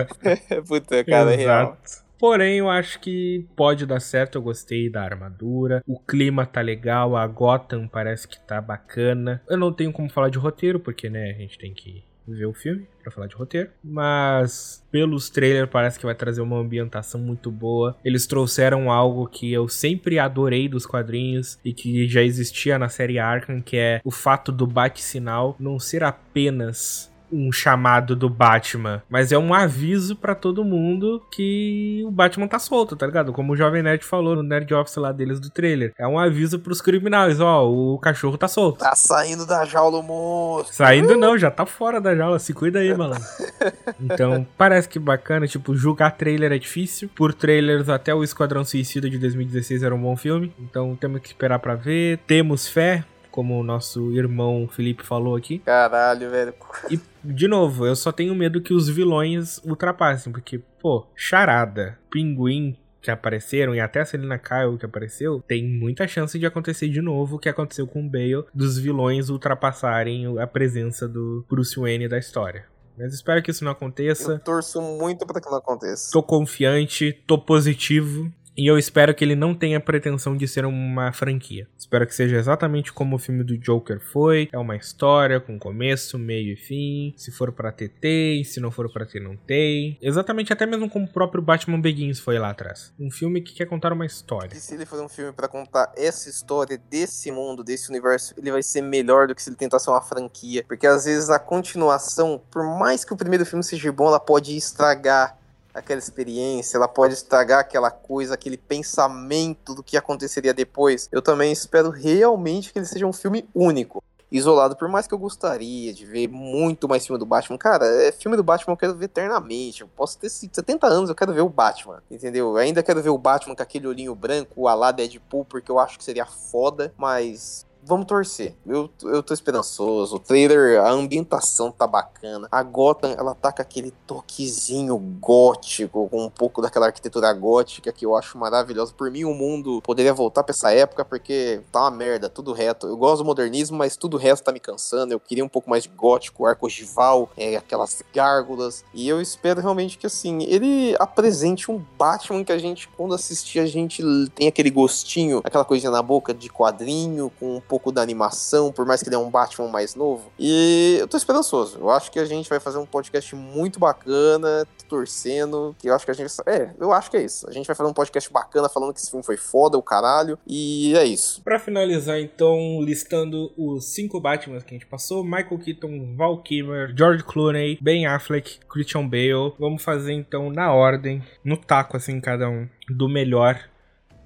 Puta, 0.67 1.05
cara, 1.05 1.33
Exato. 1.33 1.33
é 1.33 1.37
real. 1.37 1.79
Porém, 2.21 2.59
eu 2.59 2.69
acho 2.69 3.01
que 3.01 3.47
pode 3.57 3.87
dar 3.87 3.99
certo. 3.99 4.37
Eu 4.37 4.43
gostei 4.43 4.91
da 4.91 5.03
armadura. 5.03 5.83
O 5.87 5.99
clima 5.99 6.45
tá 6.45 6.61
legal. 6.61 7.17
A 7.17 7.27
Gotham 7.27 7.89
parece 7.89 8.29
que 8.29 8.39
tá 8.39 8.61
bacana. 8.61 9.43
Eu 9.49 9.57
não 9.57 9.73
tenho 9.73 9.91
como 9.91 10.11
falar 10.11 10.29
de 10.29 10.39
roteiro, 10.39 10.79
porque, 10.79 11.09
né, 11.09 11.31
a 11.31 11.33
gente 11.33 11.59
tem 11.59 11.73
que 11.73 12.05
ver 12.29 12.47
o 12.47 12.53
filme 12.53 12.87
para 13.03 13.11
falar 13.11 13.27
de 13.27 13.35
roteiro, 13.35 13.71
mas 13.83 14.87
pelos 14.91 15.31
trailers 15.31 15.69
parece 15.69 15.99
que 15.99 16.05
vai 16.05 16.15
trazer 16.15 16.41
uma 16.41 16.59
ambientação 16.59 17.21
muito 17.21 17.51
boa. 17.51 17.97
Eles 18.05 18.27
trouxeram 18.27 18.91
algo 18.91 19.27
que 19.27 19.53
eu 19.53 19.69
sempre 19.69 20.19
adorei 20.19 20.69
dos 20.69 20.87
quadrinhos 20.87 21.59
e 21.65 21.73
que 21.73 22.07
já 22.07 22.23
existia 22.23 22.79
na 22.79 22.89
série 22.89 23.19
Arkham, 23.19 23.61
que 23.61 23.77
é 23.77 24.01
o 24.05 24.11
fato 24.11 24.53
do 24.53 24.67
bate-sinal 24.67 25.57
não 25.59 25.79
ser 25.79 26.05
apenas 26.05 27.10
um 27.33 27.51
chamado 27.53 28.17
do 28.17 28.29
Batman, 28.29 29.03
mas 29.09 29.33
é 29.33 29.39
um 29.39 29.55
aviso 29.55 30.17
para 30.17 30.35
todo 30.35 30.65
mundo 30.65 31.23
que 31.31 32.03
o 32.07 32.11
Batman 32.11 32.49
tá 32.49 32.59
solto, 32.59 32.97
tá 32.97 33.07
ligado? 33.07 33.33
Como 33.33 33.53
o 33.53 33.57
Jovem 33.57 33.83
Nerd 33.83 34.05
falou 34.05 34.37
no 34.37 34.43
Nerd 34.43 34.73
Office 34.75 34.97
lá 34.97 35.13
deles 35.13 35.41
do 35.41 35.51
trailer. 35.51 35.93
É 35.99 36.07
um 36.07 36.19
aviso 36.19 36.59
pros 36.59 36.81
criminais, 36.81 37.41
ó, 37.41 37.69
o 37.69 37.99
cachorro 37.99 38.37
tá 38.37 38.49
solto. 38.49 38.79
Tá 38.79 38.95
saindo 38.95 39.47
da 39.47 39.65
jaula, 39.65 40.03
moço. 40.03 40.73
Saindo 40.75 41.17
não, 41.17 41.39
já 41.39 41.51
tá 41.51 41.67
fora 41.67 42.01
da 42.01 42.15
jaula, 42.15 42.39
se 42.39 42.53
cuida 42.53 42.81
aí, 42.81 42.95
malandro. 42.95 43.25
Então, 44.01 44.47
parece 44.57 44.89
que 44.89 44.99
bacana, 44.99 45.47
tipo, 45.47 45.75
julgar 45.75 46.13
trailer 46.13 46.53
é 46.53 46.59
difícil. 46.59 47.11
Por 47.15 47.33
trailers, 47.35 47.89
até 47.89 48.15
o 48.15 48.25
Esquadrão 48.25 48.65
Suicida 48.65 49.09
de 49.09 49.19
2016 49.19 49.83
era 49.83 49.95
um 49.95 50.01
bom 50.01 50.17
filme, 50.17 50.53
então 50.59 50.97
temos 50.97 51.21
que 51.21 51.29
esperar 51.29 51.59
para 51.59 51.75
ver. 51.75 52.19
Temos 52.27 52.67
fé, 52.67 53.05
como 53.31 53.59
o 53.59 53.63
nosso 53.63 54.13
irmão 54.13 54.69
Felipe 54.69 55.05
falou 55.05 55.37
aqui. 55.37 55.59
Caralho, 55.61 56.31
velho. 56.31 56.55
E, 56.91 57.01
de 57.25 57.49
novo, 57.49 57.87
eu 57.87 57.97
só 57.97 58.13
tenho 58.13 58.35
medo 58.35 58.61
que 58.61 58.75
os 58.75 58.89
vilões 58.89 59.59
ultrapassem, 59.65 60.33
porque, 60.33 60.61
pô, 60.81 61.07
Charada, 61.15 61.99
Pinguim, 62.11 62.77
que 63.01 63.11
apareceram, 63.11 63.75
e 63.75 63.81
até 63.81 64.01
a 64.01 64.05
Selina 64.05 64.39
Kyle 64.39 64.79
que 64.79 64.85
apareceu, 64.85 65.43
tem 65.47 65.67
muita 65.67 66.07
chance 66.07 66.39
de 66.39 66.47
acontecer 66.47 66.89
de 66.89 67.01
novo 67.01 67.37
o 67.37 67.39
que 67.39 67.49
aconteceu 67.49 67.87
com 67.87 68.05
o 68.05 68.09
Bale, 68.09 68.45
dos 68.55 68.79
vilões 68.79 69.31
ultrapassarem 69.31 70.39
a 70.39 70.47
presença 70.47 71.09
do 71.09 71.45
Bruce 71.49 71.79
Wayne 71.79 72.09
da 72.09 72.19
história. 72.19 72.67
Mas 72.99 73.15
espero 73.15 73.43
que 73.43 73.51
isso 73.51 73.65
não 73.65 73.73
aconteça. 73.73 74.33
Eu 74.33 74.39
torço 74.41 74.83
muito 74.83 75.27
para 75.27 75.41
que 75.41 75.49
não 75.49 75.57
aconteça. 75.57 76.11
Tô 76.13 76.23
confiante, 76.23 77.13
tô 77.27 77.39
positivo. 77.39 78.31
E 78.61 78.67
eu 78.67 78.77
espero 78.77 79.15
que 79.15 79.25
ele 79.25 79.35
não 79.35 79.55
tenha 79.55 79.81
pretensão 79.81 80.37
de 80.37 80.47
ser 80.47 80.67
uma 80.67 81.11
franquia. 81.15 81.67
Espero 81.79 82.07
que 82.07 82.15
seja 82.15 82.37
exatamente 82.37 82.93
como 82.93 83.17
o 83.17 83.19
filme 83.19 83.43
do 83.43 83.57
Joker 83.57 83.99
foi. 83.99 84.51
É 84.53 84.59
uma 84.59 84.77
história 84.77 85.41
com 85.41 85.59
começo, 85.59 86.19
meio 86.19 86.53
e 86.53 86.57
fim. 86.57 87.15
Se 87.17 87.31
for 87.31 87.51
para 87.53 87.73
ter, 87.73 87.89
tem. 87.89 88.45
Se 88.45 88.61
não 88.61 88.71
for 88.71 88.93
para 88.93 89.07
ter, 89.07 89.19
não 89.19 89.35
tem. 89.35 89.97
Exatamente 90.03 90.53
até 90.53 90.67
mesmo 90.67 90.91
como 90.91 91.07
o 91.07 91.11
próprio 91.11 91.43
Batman 91.43 91.81
Begins 91.81 92.21
foi 92.21 92.39
lá 92.39 92.51
atrás. 92.51 92.93
Um 93.01 93.11
filme 93.11 93.41
que 93.41 93.55
quer 93.55 93.65
contar 93.65 93.95
uma 93.95 94.05
história. 94.05 94.55
E 94.55 94.61
se 94.61 94.75
ele 94.75 94.85
for 94.85 95.03
um 95.03 95.09
filme 95.09 95.33
para 95.33 95.49
contar 95.49 95.91
essa 95.97 96.29
história 96.29 96.77
desse 96.77 97.33
mundo, 97.33 97.65
desse 97.65 97.89
universo, 97.89 98.35
ele 98.37 98.53
vai 98.53 98.63
ser 98.63 98.83
melhor 98.83 99.27
do 99.27 99.35
que 99.35 99.43
se 99.43 99.49
ele 99.49 99.57
tentar 99.57 99.79
ser 99.79 99.89
uma 99.89 100.03
franquia. 100.03 100.67
Porque 100.69 100.87
às 100.87 101.07
vezes 101.07 101.31
a 101.31 101.39
continuação, 101.39 102.43
por 102.51 102.63
mais 102.79 103.07
que 103.07 103.15
o 103.15 103.17
primeiro 103.17 103.47
filme 103.47 103.65
seja 103.65 103.91
bom, 103.91 104.09
ela 104.09 104.21
pode 104.21 104.55
estragar 104.55 105.40
aquela 105.75 105.99
experiência, 105.99 106.77
ela 106.77 106.89
pode 106.89 107.15
estragar 107.15 107.61
aquela 107.61 107.91
coisa, 107.91 108.35
aquele 108.35 108.57
pensamento 108.57 109.75
do 109.75 109.83
que 109.83 109.97
aconteceria 109.97 110.55
depois. 110.55 111.09
Eu 111.11 111.23
também 111.23 111.53
espero 111.53 111.91
realmente 111.91 112.73
que 112.73 112.79
ele 112.79 112.87
seja 112.87 113.07
um 113.07 113.13
filme 113.13 113.49
único. 113.55 114.03
Isolado, 114.33 114.77
por 114.77 114.89
mais 114.89 115.09
que 115.09 115.15
eu 115.15 115.19
gostaria 115.19 115.93
de 115.93 116.07
ver 116.07 116.29
muito 116.29 116.89
mais 116.89 117.05
filme 117.05 117.19
do 117.19 117.27
Batman, 117.27 117.59
cara, 117.59 117.85
é 117.85 118.13
filme 118.13 118.37
do 118.37 118.45
Batman 118.45 118.75
eu 118.75 118.77
quero 118.77 118.95
ver 118.95 119.07
eternamente. 119.07 119.81
Eu 119.81 119.89
posso 119.89 120.17
ter 120.19 120.29
70 120.29 120.87
anos, 120.87 121.09
eu 121.11 121.17
quero 121.17 121.33
ver 121.33 121.41
o 121.41 121.49
Batman, 121.49 122.01
entendeu? 122.09 122.51
Eu 122.51 122.57
ainda 122.57 122.81
quero 122.81 123.03
ver 123.03 123.11
o 123.11 123.19
Batman 123.19 123.57
com 123.57 123.63
aquele 123.63 123.89
olhinho 123.89 124.15
branco, 124.15 124.69
a 124.69 124.75
lá 124.75 124.93
Deadpool, 124.93 125.45
porque 125.45 125.69
eu 125.69 125.81
acho 125.81 125.99
que 125.99 126.05
seria 126.05 126.27
foda, 126.27 126.95
mas 126.97 127.67
vamos 127.83 128.07
torcer. 128.07 128.55
Eu, 128.67 128.91
eu 129.03 129.23
tô 129.23 129.35
esperançoso. 129.35 130.17
O 130.17 130.19
trailer, 130.19 130.81
a 130.81 130.91
ambientação 130.91 131.71
tá 131.71 131.87
bacana. 131.87 132.49
A 132.51 132.63
Gotham, 132.63 133.15
ela 133.17 133.35
tá 133.35 133.53
com 133.53 133.63
aquele 133.63 133.93
toquezinho 134.07 134.97
gótico, 135.21 136.09
com 136.09 136.25
um 136.25 136.31
pouco 136.31 136.63
daquela 136.63 136.87
arquitetura 136.87 137.33
gótica 137.33 137.93
que 137.93 138.05
eu 138.05 138.17
acho 138.17 138.39
maravilhosa. 138.39 138.93
Por 138.93 139.11
mim, 139.11 139.25
o 139.25 139.35
mundo 139.35 139.81
poderia 139.83 140.13
voltar 140.13 140.43
pra 140.43 140.53
essa 140.53 140.73
época, 140.73 141.05
porque 141.05 141.61
tá 141.73 141.83
uma 141.83 141.91
merda, 141.91 142.29
tudo 142.29 142.53
reto. 142.53 142.87
Eu 142.87 142.97
gosto 142.97 143.23
do 143.23 143.25
modernismo, 143.25 143.77
mas 143.77 143.97
tudo 143.97 144.17
resto 144.17 144.45
tá 144.45 144.53
me 144.53 144.61
cansando. 144.61 145.13
Eu 145.13 145.21
queria 145.21 145.45
um 145.45 145.49
pouco 145.49 145.69
mais 145.69 145.85
de 145.85 145.89
gótico, 145.89 146.47
arco 146.47 146.67
ogival, 146.67 147.31
é, 147.37 147.57
aquelas 147.57 148.03
gárgulas. 148.15 148.85
E 148.93 149.09
eu 149.09 149.21
espero 149.21 149.61
realmente 149.61 149.99
que, 149.99 150.07
assim, 150.07 150.43
ele 150.45 150.95
apresente 150.99 151.71
um 151.71 151.83
Batman 151.99 152.45
que 152.45 152.53
a 152.53 152.59
gente, 152.59 152.89
quando 152.89 153.15
assistir, 153.15 153.61
a 153.61 153.67
gente 153.67 154.03
tem 154.35 154.49
aquele 154.49 154.71
gostinho, 154.71 155.41
aquela 155.45 155.65
coisinha 155.65 155.91
na 155.91 156.03
boca 156.03 156.33
de 156.35 156.49
quadrinho, 156.49 157.31
com 157.39 157.57
um 157.57 157.61
pouco 157.71 157.93
da 157.93 158.03
animação, 158.03 158.73
por 158.73 158.85
mais 158.85 159.01
que 159.01 159.09
ele 159.09 159.15
é 159.15 159.19
um 159.19 159.31
Batman 159.31 159.69
mais 159.69 159.95
novo. 159.95 160.33
E 160.37 160.97
eu 160.99 161.07
tô 161.07 161.17
esperançoso. 161.17 161.79
Eu 161.79 161.89
acho 161.89 162.11
que 162.11 162.19
a 162.19 162.25
gente 162.25 162.49
vai 162.49 162.59
fazer 162.59 162.79
um 162.79 162.85
podcast 162.85 163.37
muito 163.37 163.79
bacana, 163.79 164.67
torcendo, 164.89 165.77
que 165.79 165.89
eu 165.89 165.95
acho 165.95 166.05
que 166.05 166.11
a 166.11 166.15
gente. 166.15 166.33
É, 166.47 166.71
eu 166.81 166.93
acho 166.93 167.09
que 167.09 167.17
é 167.17 167.23
isso. 167.23 167.49
A 167.49 167.53
gente 167.53 167.69
vai 167.69 167.77
fazer 167.77 167.89
um 167.89 167.95
podcast 167.95 168.33
bacana 168.33 168.69
falando 168.69 168.93
que 168.93 168.99
esse 168.99 169.09
filme 169.09 169.25
foi 169.25 169.37
foda, 169.37 169.79
o 169.79 169.83
caralho. 169.83 170.37
E 170.45 170.97
é 170.97 171.05
isso. 171.05 171.41
Para 171.43 171.61
finalizar, 171.61 172.19
então, 172.19 172.83
listando 172.83 173.53
os 173.57 173.95
cinco 173.95 174.21
Batmans 174.21 174.65
que 174.65 174.75
a 174.75 174.79
gente 174.79 174.87
passou: 174.87 175.23
Michael 175.23 175.59
Keaton, 175.59 176.17
Val 176.17 176.43
Kilmer, 176.43 176.93
George 176.97 177.23
Clooney, 177.23 177.79
Ben 177.81 178.05
Affleck, 178.07 178.59
Christian 178.69 179.07
Bale. 179.07 179.55
Vamos 179.61 179.85
fazer 179.85 180.13
então 180.13 180.51
na 180.51 180.73
ordem, 180.73 181.23
no 181.45 181.57
taco, 181.57 181.97
assim, 181.97 182.21
cada 182.21 182.49
um, 182.49 182.69
do 182.89 183.09
melhor 183.09 183.61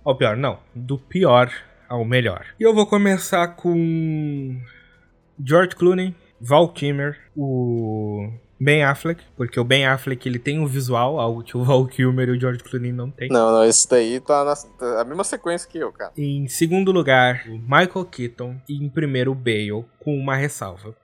ao 0.02 0.16
pior. 0.16 0.34
Não, 0.34 0.58
do 0.74 0.98
pior 0.98 1.52
ao 1.88 2.04
melhor. 2.04 2.46
E 2.58 2.62
eu 2.62 2.74
vou 2.74 2.86
começar 2.86 3.48
com 3.48 4.60
George 5.42 5.74
Clooney, 5.76 6.14
Val 6.40 6.68
Kilmer, 6.72 7.18
o 7.36 8.30
Ben 8.58 8.84
Affleck, 8.84 9.22
porque 9.36 9.58
o 9.58 9.64
Ben 9.64 9.86
Affleck 9.86 10.28
ele 10.28 10.38
tem 10.38 10.58
um 10.58 10.66
visual, 10.66 11.18
algo 11.18 11.42
que 11.42 11.56
o 11.56 11.62
Val 11.64 11.86
Kilmer 11.86 12.28
e 12.28 12.32
o 12.32 12.40
George 12.40 12.62
Clooney 12.62 12.92
não 12.92 13.10
tem. 13.10 13.28
Não, 13.28 13.52
não, 13.52 13.64
esse 13.64 13.88
daí 13.88 14.20
tá 14.20 14.44
na 14.44 14.54
tá 14.54 15.00
a 15.00 15.04
mesma 15.04 15.24
sequência 15.24 15.68
que 15.68 15.78
eu, 15.78 15.92
cara. 15.92 16.12
Em 16.16 16.46
segundo 16.48 16.92
lugar, 16.92 17.44
o 17.48 17.58
Michael 17.58 18.04
Keaton 18.10 18.56
e 18.68 18.76
em 18.76 18.88
primeiro 18.88 19.32
o 19.32 19.34
Bale, 19.34 19.84
com 19.98 20.16
uma 20.16 20.36
ressalva. 20.36 20.94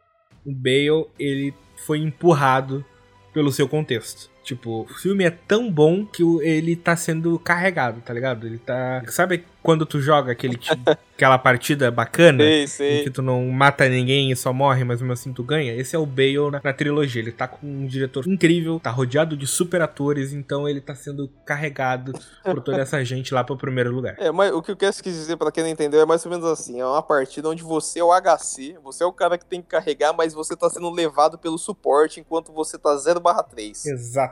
O 0.44 0.52
Bale, 0.52 1.06
ele 1.18 1.54
foi 1.86 1.98
empurrado 1.98 2.84
pelo 3.32 3.52
seu 3.52 3.68
contexto. 3.68 4.30
Tipo, 4.51 4.82
o 4.82 4.94
filme 4.94 5.22
é 5.22 5.30
tão 5.30 5.70
bom 5.70 6.05
que 6.05 6.24
ele 6.42 6.74
tá 6.74 6.96
sendo 6.96 7.38
carregado, 7.38 8.01
tá 8.01 8.12
ligado? 8.12 8.48
Ele 8.48 8.59
tá. 8.59 9.01
Sabe 9.07 9.44
quando 9.62 9.86
tu 9.86 10.01
joga 10.01 10.32
aquele 10.32 10.59
aquela 11.14 11.38
partida 11.38 11.90
bacana, 11.90 12.42
sei, 12.42 12.66
sei. 12.66 13.05
que 13.05 13.11
tu 13.11 13.20
não 13.20 13.46
mata 13.48 13.86
ninguém 13.88 14.32
e 14.32 14.36
só 14.36 14.53
morre, 14.55 14.84
mas 14.84 15.03
mesmo 15.03 15.12
assim 15.12 15.32
tu 15.34 15.44
ganha, 15.44 15.74
esse 15.74 15.94
é 15.94 15.98
o 15.98 16.07
Bale 16.07 16.51
na, 16.51 16.61
na, 16.64 16.72
trilogia. 16.72 17.20
Ele 17.20 17.30
tá 17.30 17.46
com 17.46 17.66
um 17.66 17.86
diretor 17.86 18.26
incrível, 18.26 18.80
tá 18.80 18.90
rodeado 18.90 19.36
de 19.36 19.46
super 19.46 19.82
atores, 19.82 20.32
então 20.32 20.66
ele 20.66 20.80
tá 20.80 20.94
sendo 20.94 21.28
carregado 21.44 22.12
por 22.42 22.62
toda 22.62 22.80
essa 22.80 23.05
gente 23.05 23.34
lá 23.34 23.44
pro 23.44 23.57
primeiro 23.57 23.92
lugar. 23.92 24.16
É, 24.18 24.32
mas 24.32 24.51
o 24.53 24.62
que 24.62 24.72
o 24.72 24.76
Cass 24.76 25.01
quis 25.01 25.14
dizer, 25.14 25.36
para 25.36 25.53
quem 25.53 25.62
não 25.62 25.70
entendeu, 25.70 26.01
é 26.01 26.07
mais 26.07 26.24
ou 26.24 26.30
menos 26.30 26.46
assim: 26.46 26.80
é 26.80 26.86
uma 26.86 27.03
partida 27.03 27.48
onde 27.48 27.62
você 27.62 28.01
é 28.01 28.05
o 28.05 28.11
HC, 28.11 28.78
você 28.82 29.05
é 29.05 29.07
o 29.07 29.12
cara 29.12 29.36
que 29.36 29.44
tem 29.44 29.61
que 29.61 29.68
carregar, 29.68 30.14
mas 30.14 30.32
você 30.32 30.57
tá 30.57 30.70
sendo 30.70 30.90
levado 30.90 31.36
pelo 31.36 31.59
suporte 31.59 32.18
enquanto 32.18 32.51
você 32.51 32.78
tá 32.78 32.96
0/3. 32.96 33.84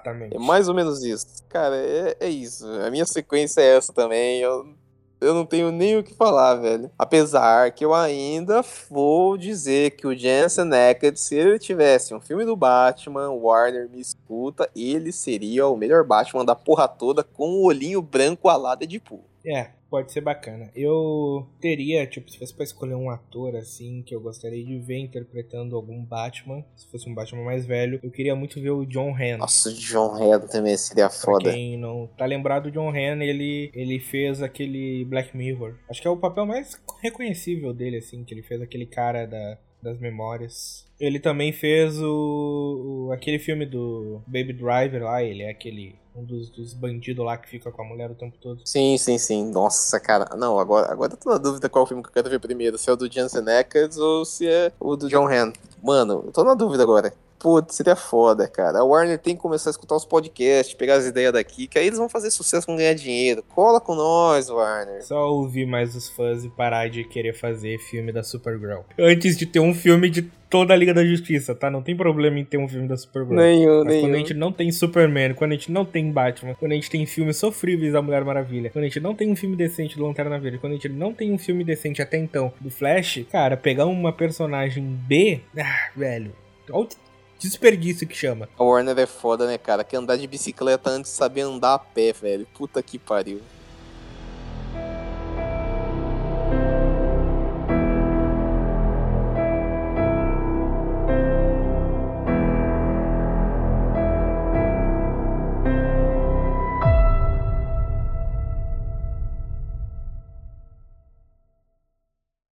Exatamente. 0.08 0.36
É 0.36 0.38
mais 0.38 0.68
ou 0.68 0.74
menos 0.74 1.02
isso. 1.04 1.26
Cara, 1.48 1.76
é, 1.76 2.16
é 2.20 2.28
isso. 2.28 2.66
A 2.66 2.90
minha 2.90 3.06
sequência 3.06 3.60
é 3.60 3.76
essa 3.76 3.92
também. 3.92 4.40
Eu 4.40 4.66
eu 5.20 5.34
não 5.34 5.44
tenho 5.44 5.72
nem 5.72 5.96
o 5.96 6.04
que 6.04 6.14
falar, 6.14 6.54
velho. 6.54 6.90
Apesar 6.96 7.72
que 7.72 7.84
eu 7.84 7.92
ainda 7.92 8.62
vou 8.88 9.36
dizer 9.36 9.92
que 9.92 10.06
o 10.06 10.16
Jensen 10.16 10.70
Ackles, 10.72 11.20
se 11.20 11.34
ele 11.34 11.58
tivesse 11.58 12.14
um 12.14 12.20
filme 12.20 12.44
do 12.44 12.56
Batman, 12.56 13.30
Warner 13.30 13.88
me 13.90 14.00
escuta, 14.00 14.70
ele 14.76 15.10
seria 15.10 15.66
o 15.66 15.76
melhor 15.76 16.04
Batman 16.04 16.44
da 16.44 16.54
porra 16.54 16.86
toda 16.86 17.24
com 17.24 17.50
o 17.50 17.64
olhinho 17.64 18.00
branco 18.00 18.48
alado 18.48 18.86
de 18.86 18.98
Deadpool. 18.98 19.24
É, 19.44 19.70
pode 19.90 20.12
ser 20.12 20.20
bacana. 20.20 20.70
Eu 20.74 21.46
teria, 21.60 22.06
tipo, 22.06 22.30
se 22.30 22.38
fosse 22.38 22.54
pra 22.54 22.64
escolher 22.64 22.94
um 22.94 23.10
ator 23.10 23.56
assim 23.56 24.02
que 24.02 24.14
eu 24.14 24.20
gostaria 24.20 24.64
de 24.64 24.78
ver 24.78 24.98
interpretando 24.98 25.76
algum 25.76 26.02
Batman, 26.04 26.64
se 26.76 26.86
fosse 26.90 27.08
um 27.08 27.14
Batman 27.14 27.44
mais 27.44 27.66
velho, 27.66 27.98
eu 28.02 28.10
queria 28.10 28.34
muito 28.34 28.60
ver 28.60 28.70
o 28.70 28.84
John 28.84 29.14
Hamm. 29.14 29.38
Nossa, 29.38 29.68
o 29.70 29.74
John 29.74 30.14
Hamm 30.14 30.46
também 30.46 30.76
seria 30.76 31.10
foda. 31.10 31.44
Pra 31.44 31.52
quem 31.52 31.76
não 31.76 32.06
tá 32.16 32.24
lembrado, 32.24 32.66
o 32.66 32.70
John 32.70 32.90
Hamm, 32.90 33.22
ele, 33.22 33.70
ele 33.74 33.98
fez 33.98 34.42
aquele 34.42 35.04
Black 35.04 35.36
Mirror. 35.36 35.74
Acho 35.88 36.00
que 36.00 36.08
é 36.08 36.10
o 36.10 36.16
papel 36.16 36.46
mais 36.46 36.80
reconhecível 37.00 37.72
dele, 37.72 37.98
assim, 37.98 38.24
que 38.24 38.34
ele 38.34 38.42
fez 38.42 38.60
aquele 38.60 38.86
cara 38.86 39.26
da, 39.26 39.58
das 39.82 39.98
memórias. 39.98 40.86
Ele 40.98 41.20
também 41.20 41.52
fez 41.52 42.00
o, 42.00 43.06
o, 43.06 43.12
aquele 43.12 43.38
filme 43.38 43.64
do 43.64 44.20
Baby 44.26 44.52
Driver 44.52 45.02
lá, 45.04 45.22
ele 45.22 45.42
é 45.42 45.50
aquele 45.50 45.94
um 46.18 46.24
dos, 46.24 46.50
dos 46.50 46.74
bandidos 46.74 47.24
lá 47.24 47.36
que 47.36 47.48
fica 47.48 47.70
com 47.70 47.82
a 47.82 47.84
mulher 47.84 48.10
o 48.10 48.14
tempo 48.14 48.36
todo. 48.40 48.60
Sim, 48.64 48.96
sim, 48.98 49.18
sim. 49.18 49.50
Nossa, 49.50 50.00
cara. 50.00 50.36
Não, 50.36 50.58
agora, 50.58 50.90
agora 50.90 51.12
eu 51.12 51.16
tô 51.16 51.30
na 51.30 51.38
dúvida 51.38 51.68
qual 51.68 51.86
filme 51.86 52.02
que 52.02 52.08
eu 52.08 52.12
quero 52.12 52.30
ver 52.30 52.40
primeiro, 52.40 52.76
se 52.76 52.90
é 52.90 52.92
o 52.92 52.96
do 52.96 53.10
Jensen 53.10 53.48
Ackles 53.48 53.96
ou 53.96 54.24
se 54.24 54.46
é 54.46 54.72
o 54.80 54.96
do 54.96 55.08
John 55.08 55.28
Hamm. 55.28 55.52
Mano, 55.82 56.24
eu 56.26 56.32
tô 56.32 56.42
na 56.44 56.54
dúvida 56.54 56.82
agora. 56.82 57.12
Putz, 57.38 57.76
seria 57.76 57.94
foda, 57.94 58.48
cara. 58.48 58.80
A 58.80 58.84
Warner 58.84 59.18
tem 59.18 59.36
que 59.36 59.42
começar 59.42 59.70
a 59.70 59.72
escutar 59.72 59.94
os 59.94 60.04
podcasts, 60.04 60.74
pegar 60.74 60.94
as 60.94 61.06
ideias 61.06 61.32
daqui, 61.32 61.66
que 61.66 61.78
aí 61.78 61.86
eles 61.86 61.98
vão 61.98 62.08
fazer 62.08 62.30
sucesso 62.30 62.66
com 62.66 62.76
ganhar 62.76 62.94
dinheiro. 62.94 63.44
Cola 63.48 63.80
com 63.80 63.94
nós, 63.94 64.48
Warner. 64.48 65.04
Só 65.04 65.32
ouvir 65.32 65.66
mais 65.66 65.94
os 65.94 66.08
fãs 66.08 66.44
e 66.44 66.48
parar 66.48 66.88
de 66.88 67.04
querer 67.04 67.34
fazer 67.34 67.78
filme 67.78 68.12
da 68.12 68.22
Supergirl. 68.22 68.80
Antes 68.98 69.36
de 69.36 69.46
ter 69.46 69.60
um 69.60 69.72
filme 69.72 70.10
de 70.10 70.22
toda 70.50 70.72
a 70.72 70.76
Liga 70.76 70.94
da 70.94 71.04
Justiça, 71.04 71.54
tá? 71.54 71.70
Não 71.70 71.82
tem 71.82 71.96
problema 71.96 72.38
em 72.38 72.44
ter 72.44 72.56
um 72.56 72.68
filme 72.68 72.88
da 72.88 72.96
Supergirl. 72.96 73.36
Nenhum, 73.36 73.84
Mas 73.84 73.86
nenhum. 73.86 74.00
quando 74.02 74.14
a 74.14 74.18
gente 74.18 74.34
não 74.34 74.52
tem 74.52 74.72
Superman, 74.72 75.34
quando 75.34 75.52
a 75.52 75.54
gente 75.54 75.70
não 75.70 75.84
tem 75.84 76.10
Batman, 76.10 76.54
quando 76.54 76.72
a 76.72 76.74
gente 76.74 76.90
tem 76.90 77.06
filmes 77.06 77.36
sofríveis 77.36 77.92
da 77.92 78.02
Mulher 78.02 78.24
Maravilha, 78.24 78.70
quando 78.70 78.84
a 78.84 78.88
gente 78.88 79.00
não 79.00 79.14
tem 79.14 79.30
um 79.30 79.36
filme 79.36 79.54
decente 79.54 79.96
do 79.96 80.06
Lanterna 80.06 80.38
Verde, 80.38 80.58
quando 80.58 80.72
a 80.72 80.76
gente 80.76 80.88
não 80.88 81.12
tem 81.12 81.32
um 81.32 81.38
filme 81.38 81.62
decente 81.64 82.02
até 82.02 82.16
então 82.16 82.52
do 82.60 82.70
Flash, 82.70 83.24
cara, 83.30 83.56
pegar 83.56 83.86
uma 83.86 84.12
personagem 84.12 84.84
B, 85.06 85.40
ah, 85.56 85.90
velho. 85.96 86.32
Desperdício 87.38 88.06
que 88.06 88.16
chama. 88.16 88.48
A 88.58 88.64
Warner 88.64 88.98
é 88.98 89.06
foda, 89.06 89.46
né, 89.46 89.56
cara? 89.56 89.84
Que 89.84 89.96
andar 89.96 90.16
de 90.16 90.26
bicicleta 90.26 90.90
antes 90.90 91.12
de 91.12 91.16
saber 91.16 91.42
andar 91.42 91.74
a 91.74 91.78
pé, 91.78 92.12
velho. 92.12 92.46
Puta 92.52 92.82
que 92.82 92.98
pariu. 92.98 93.40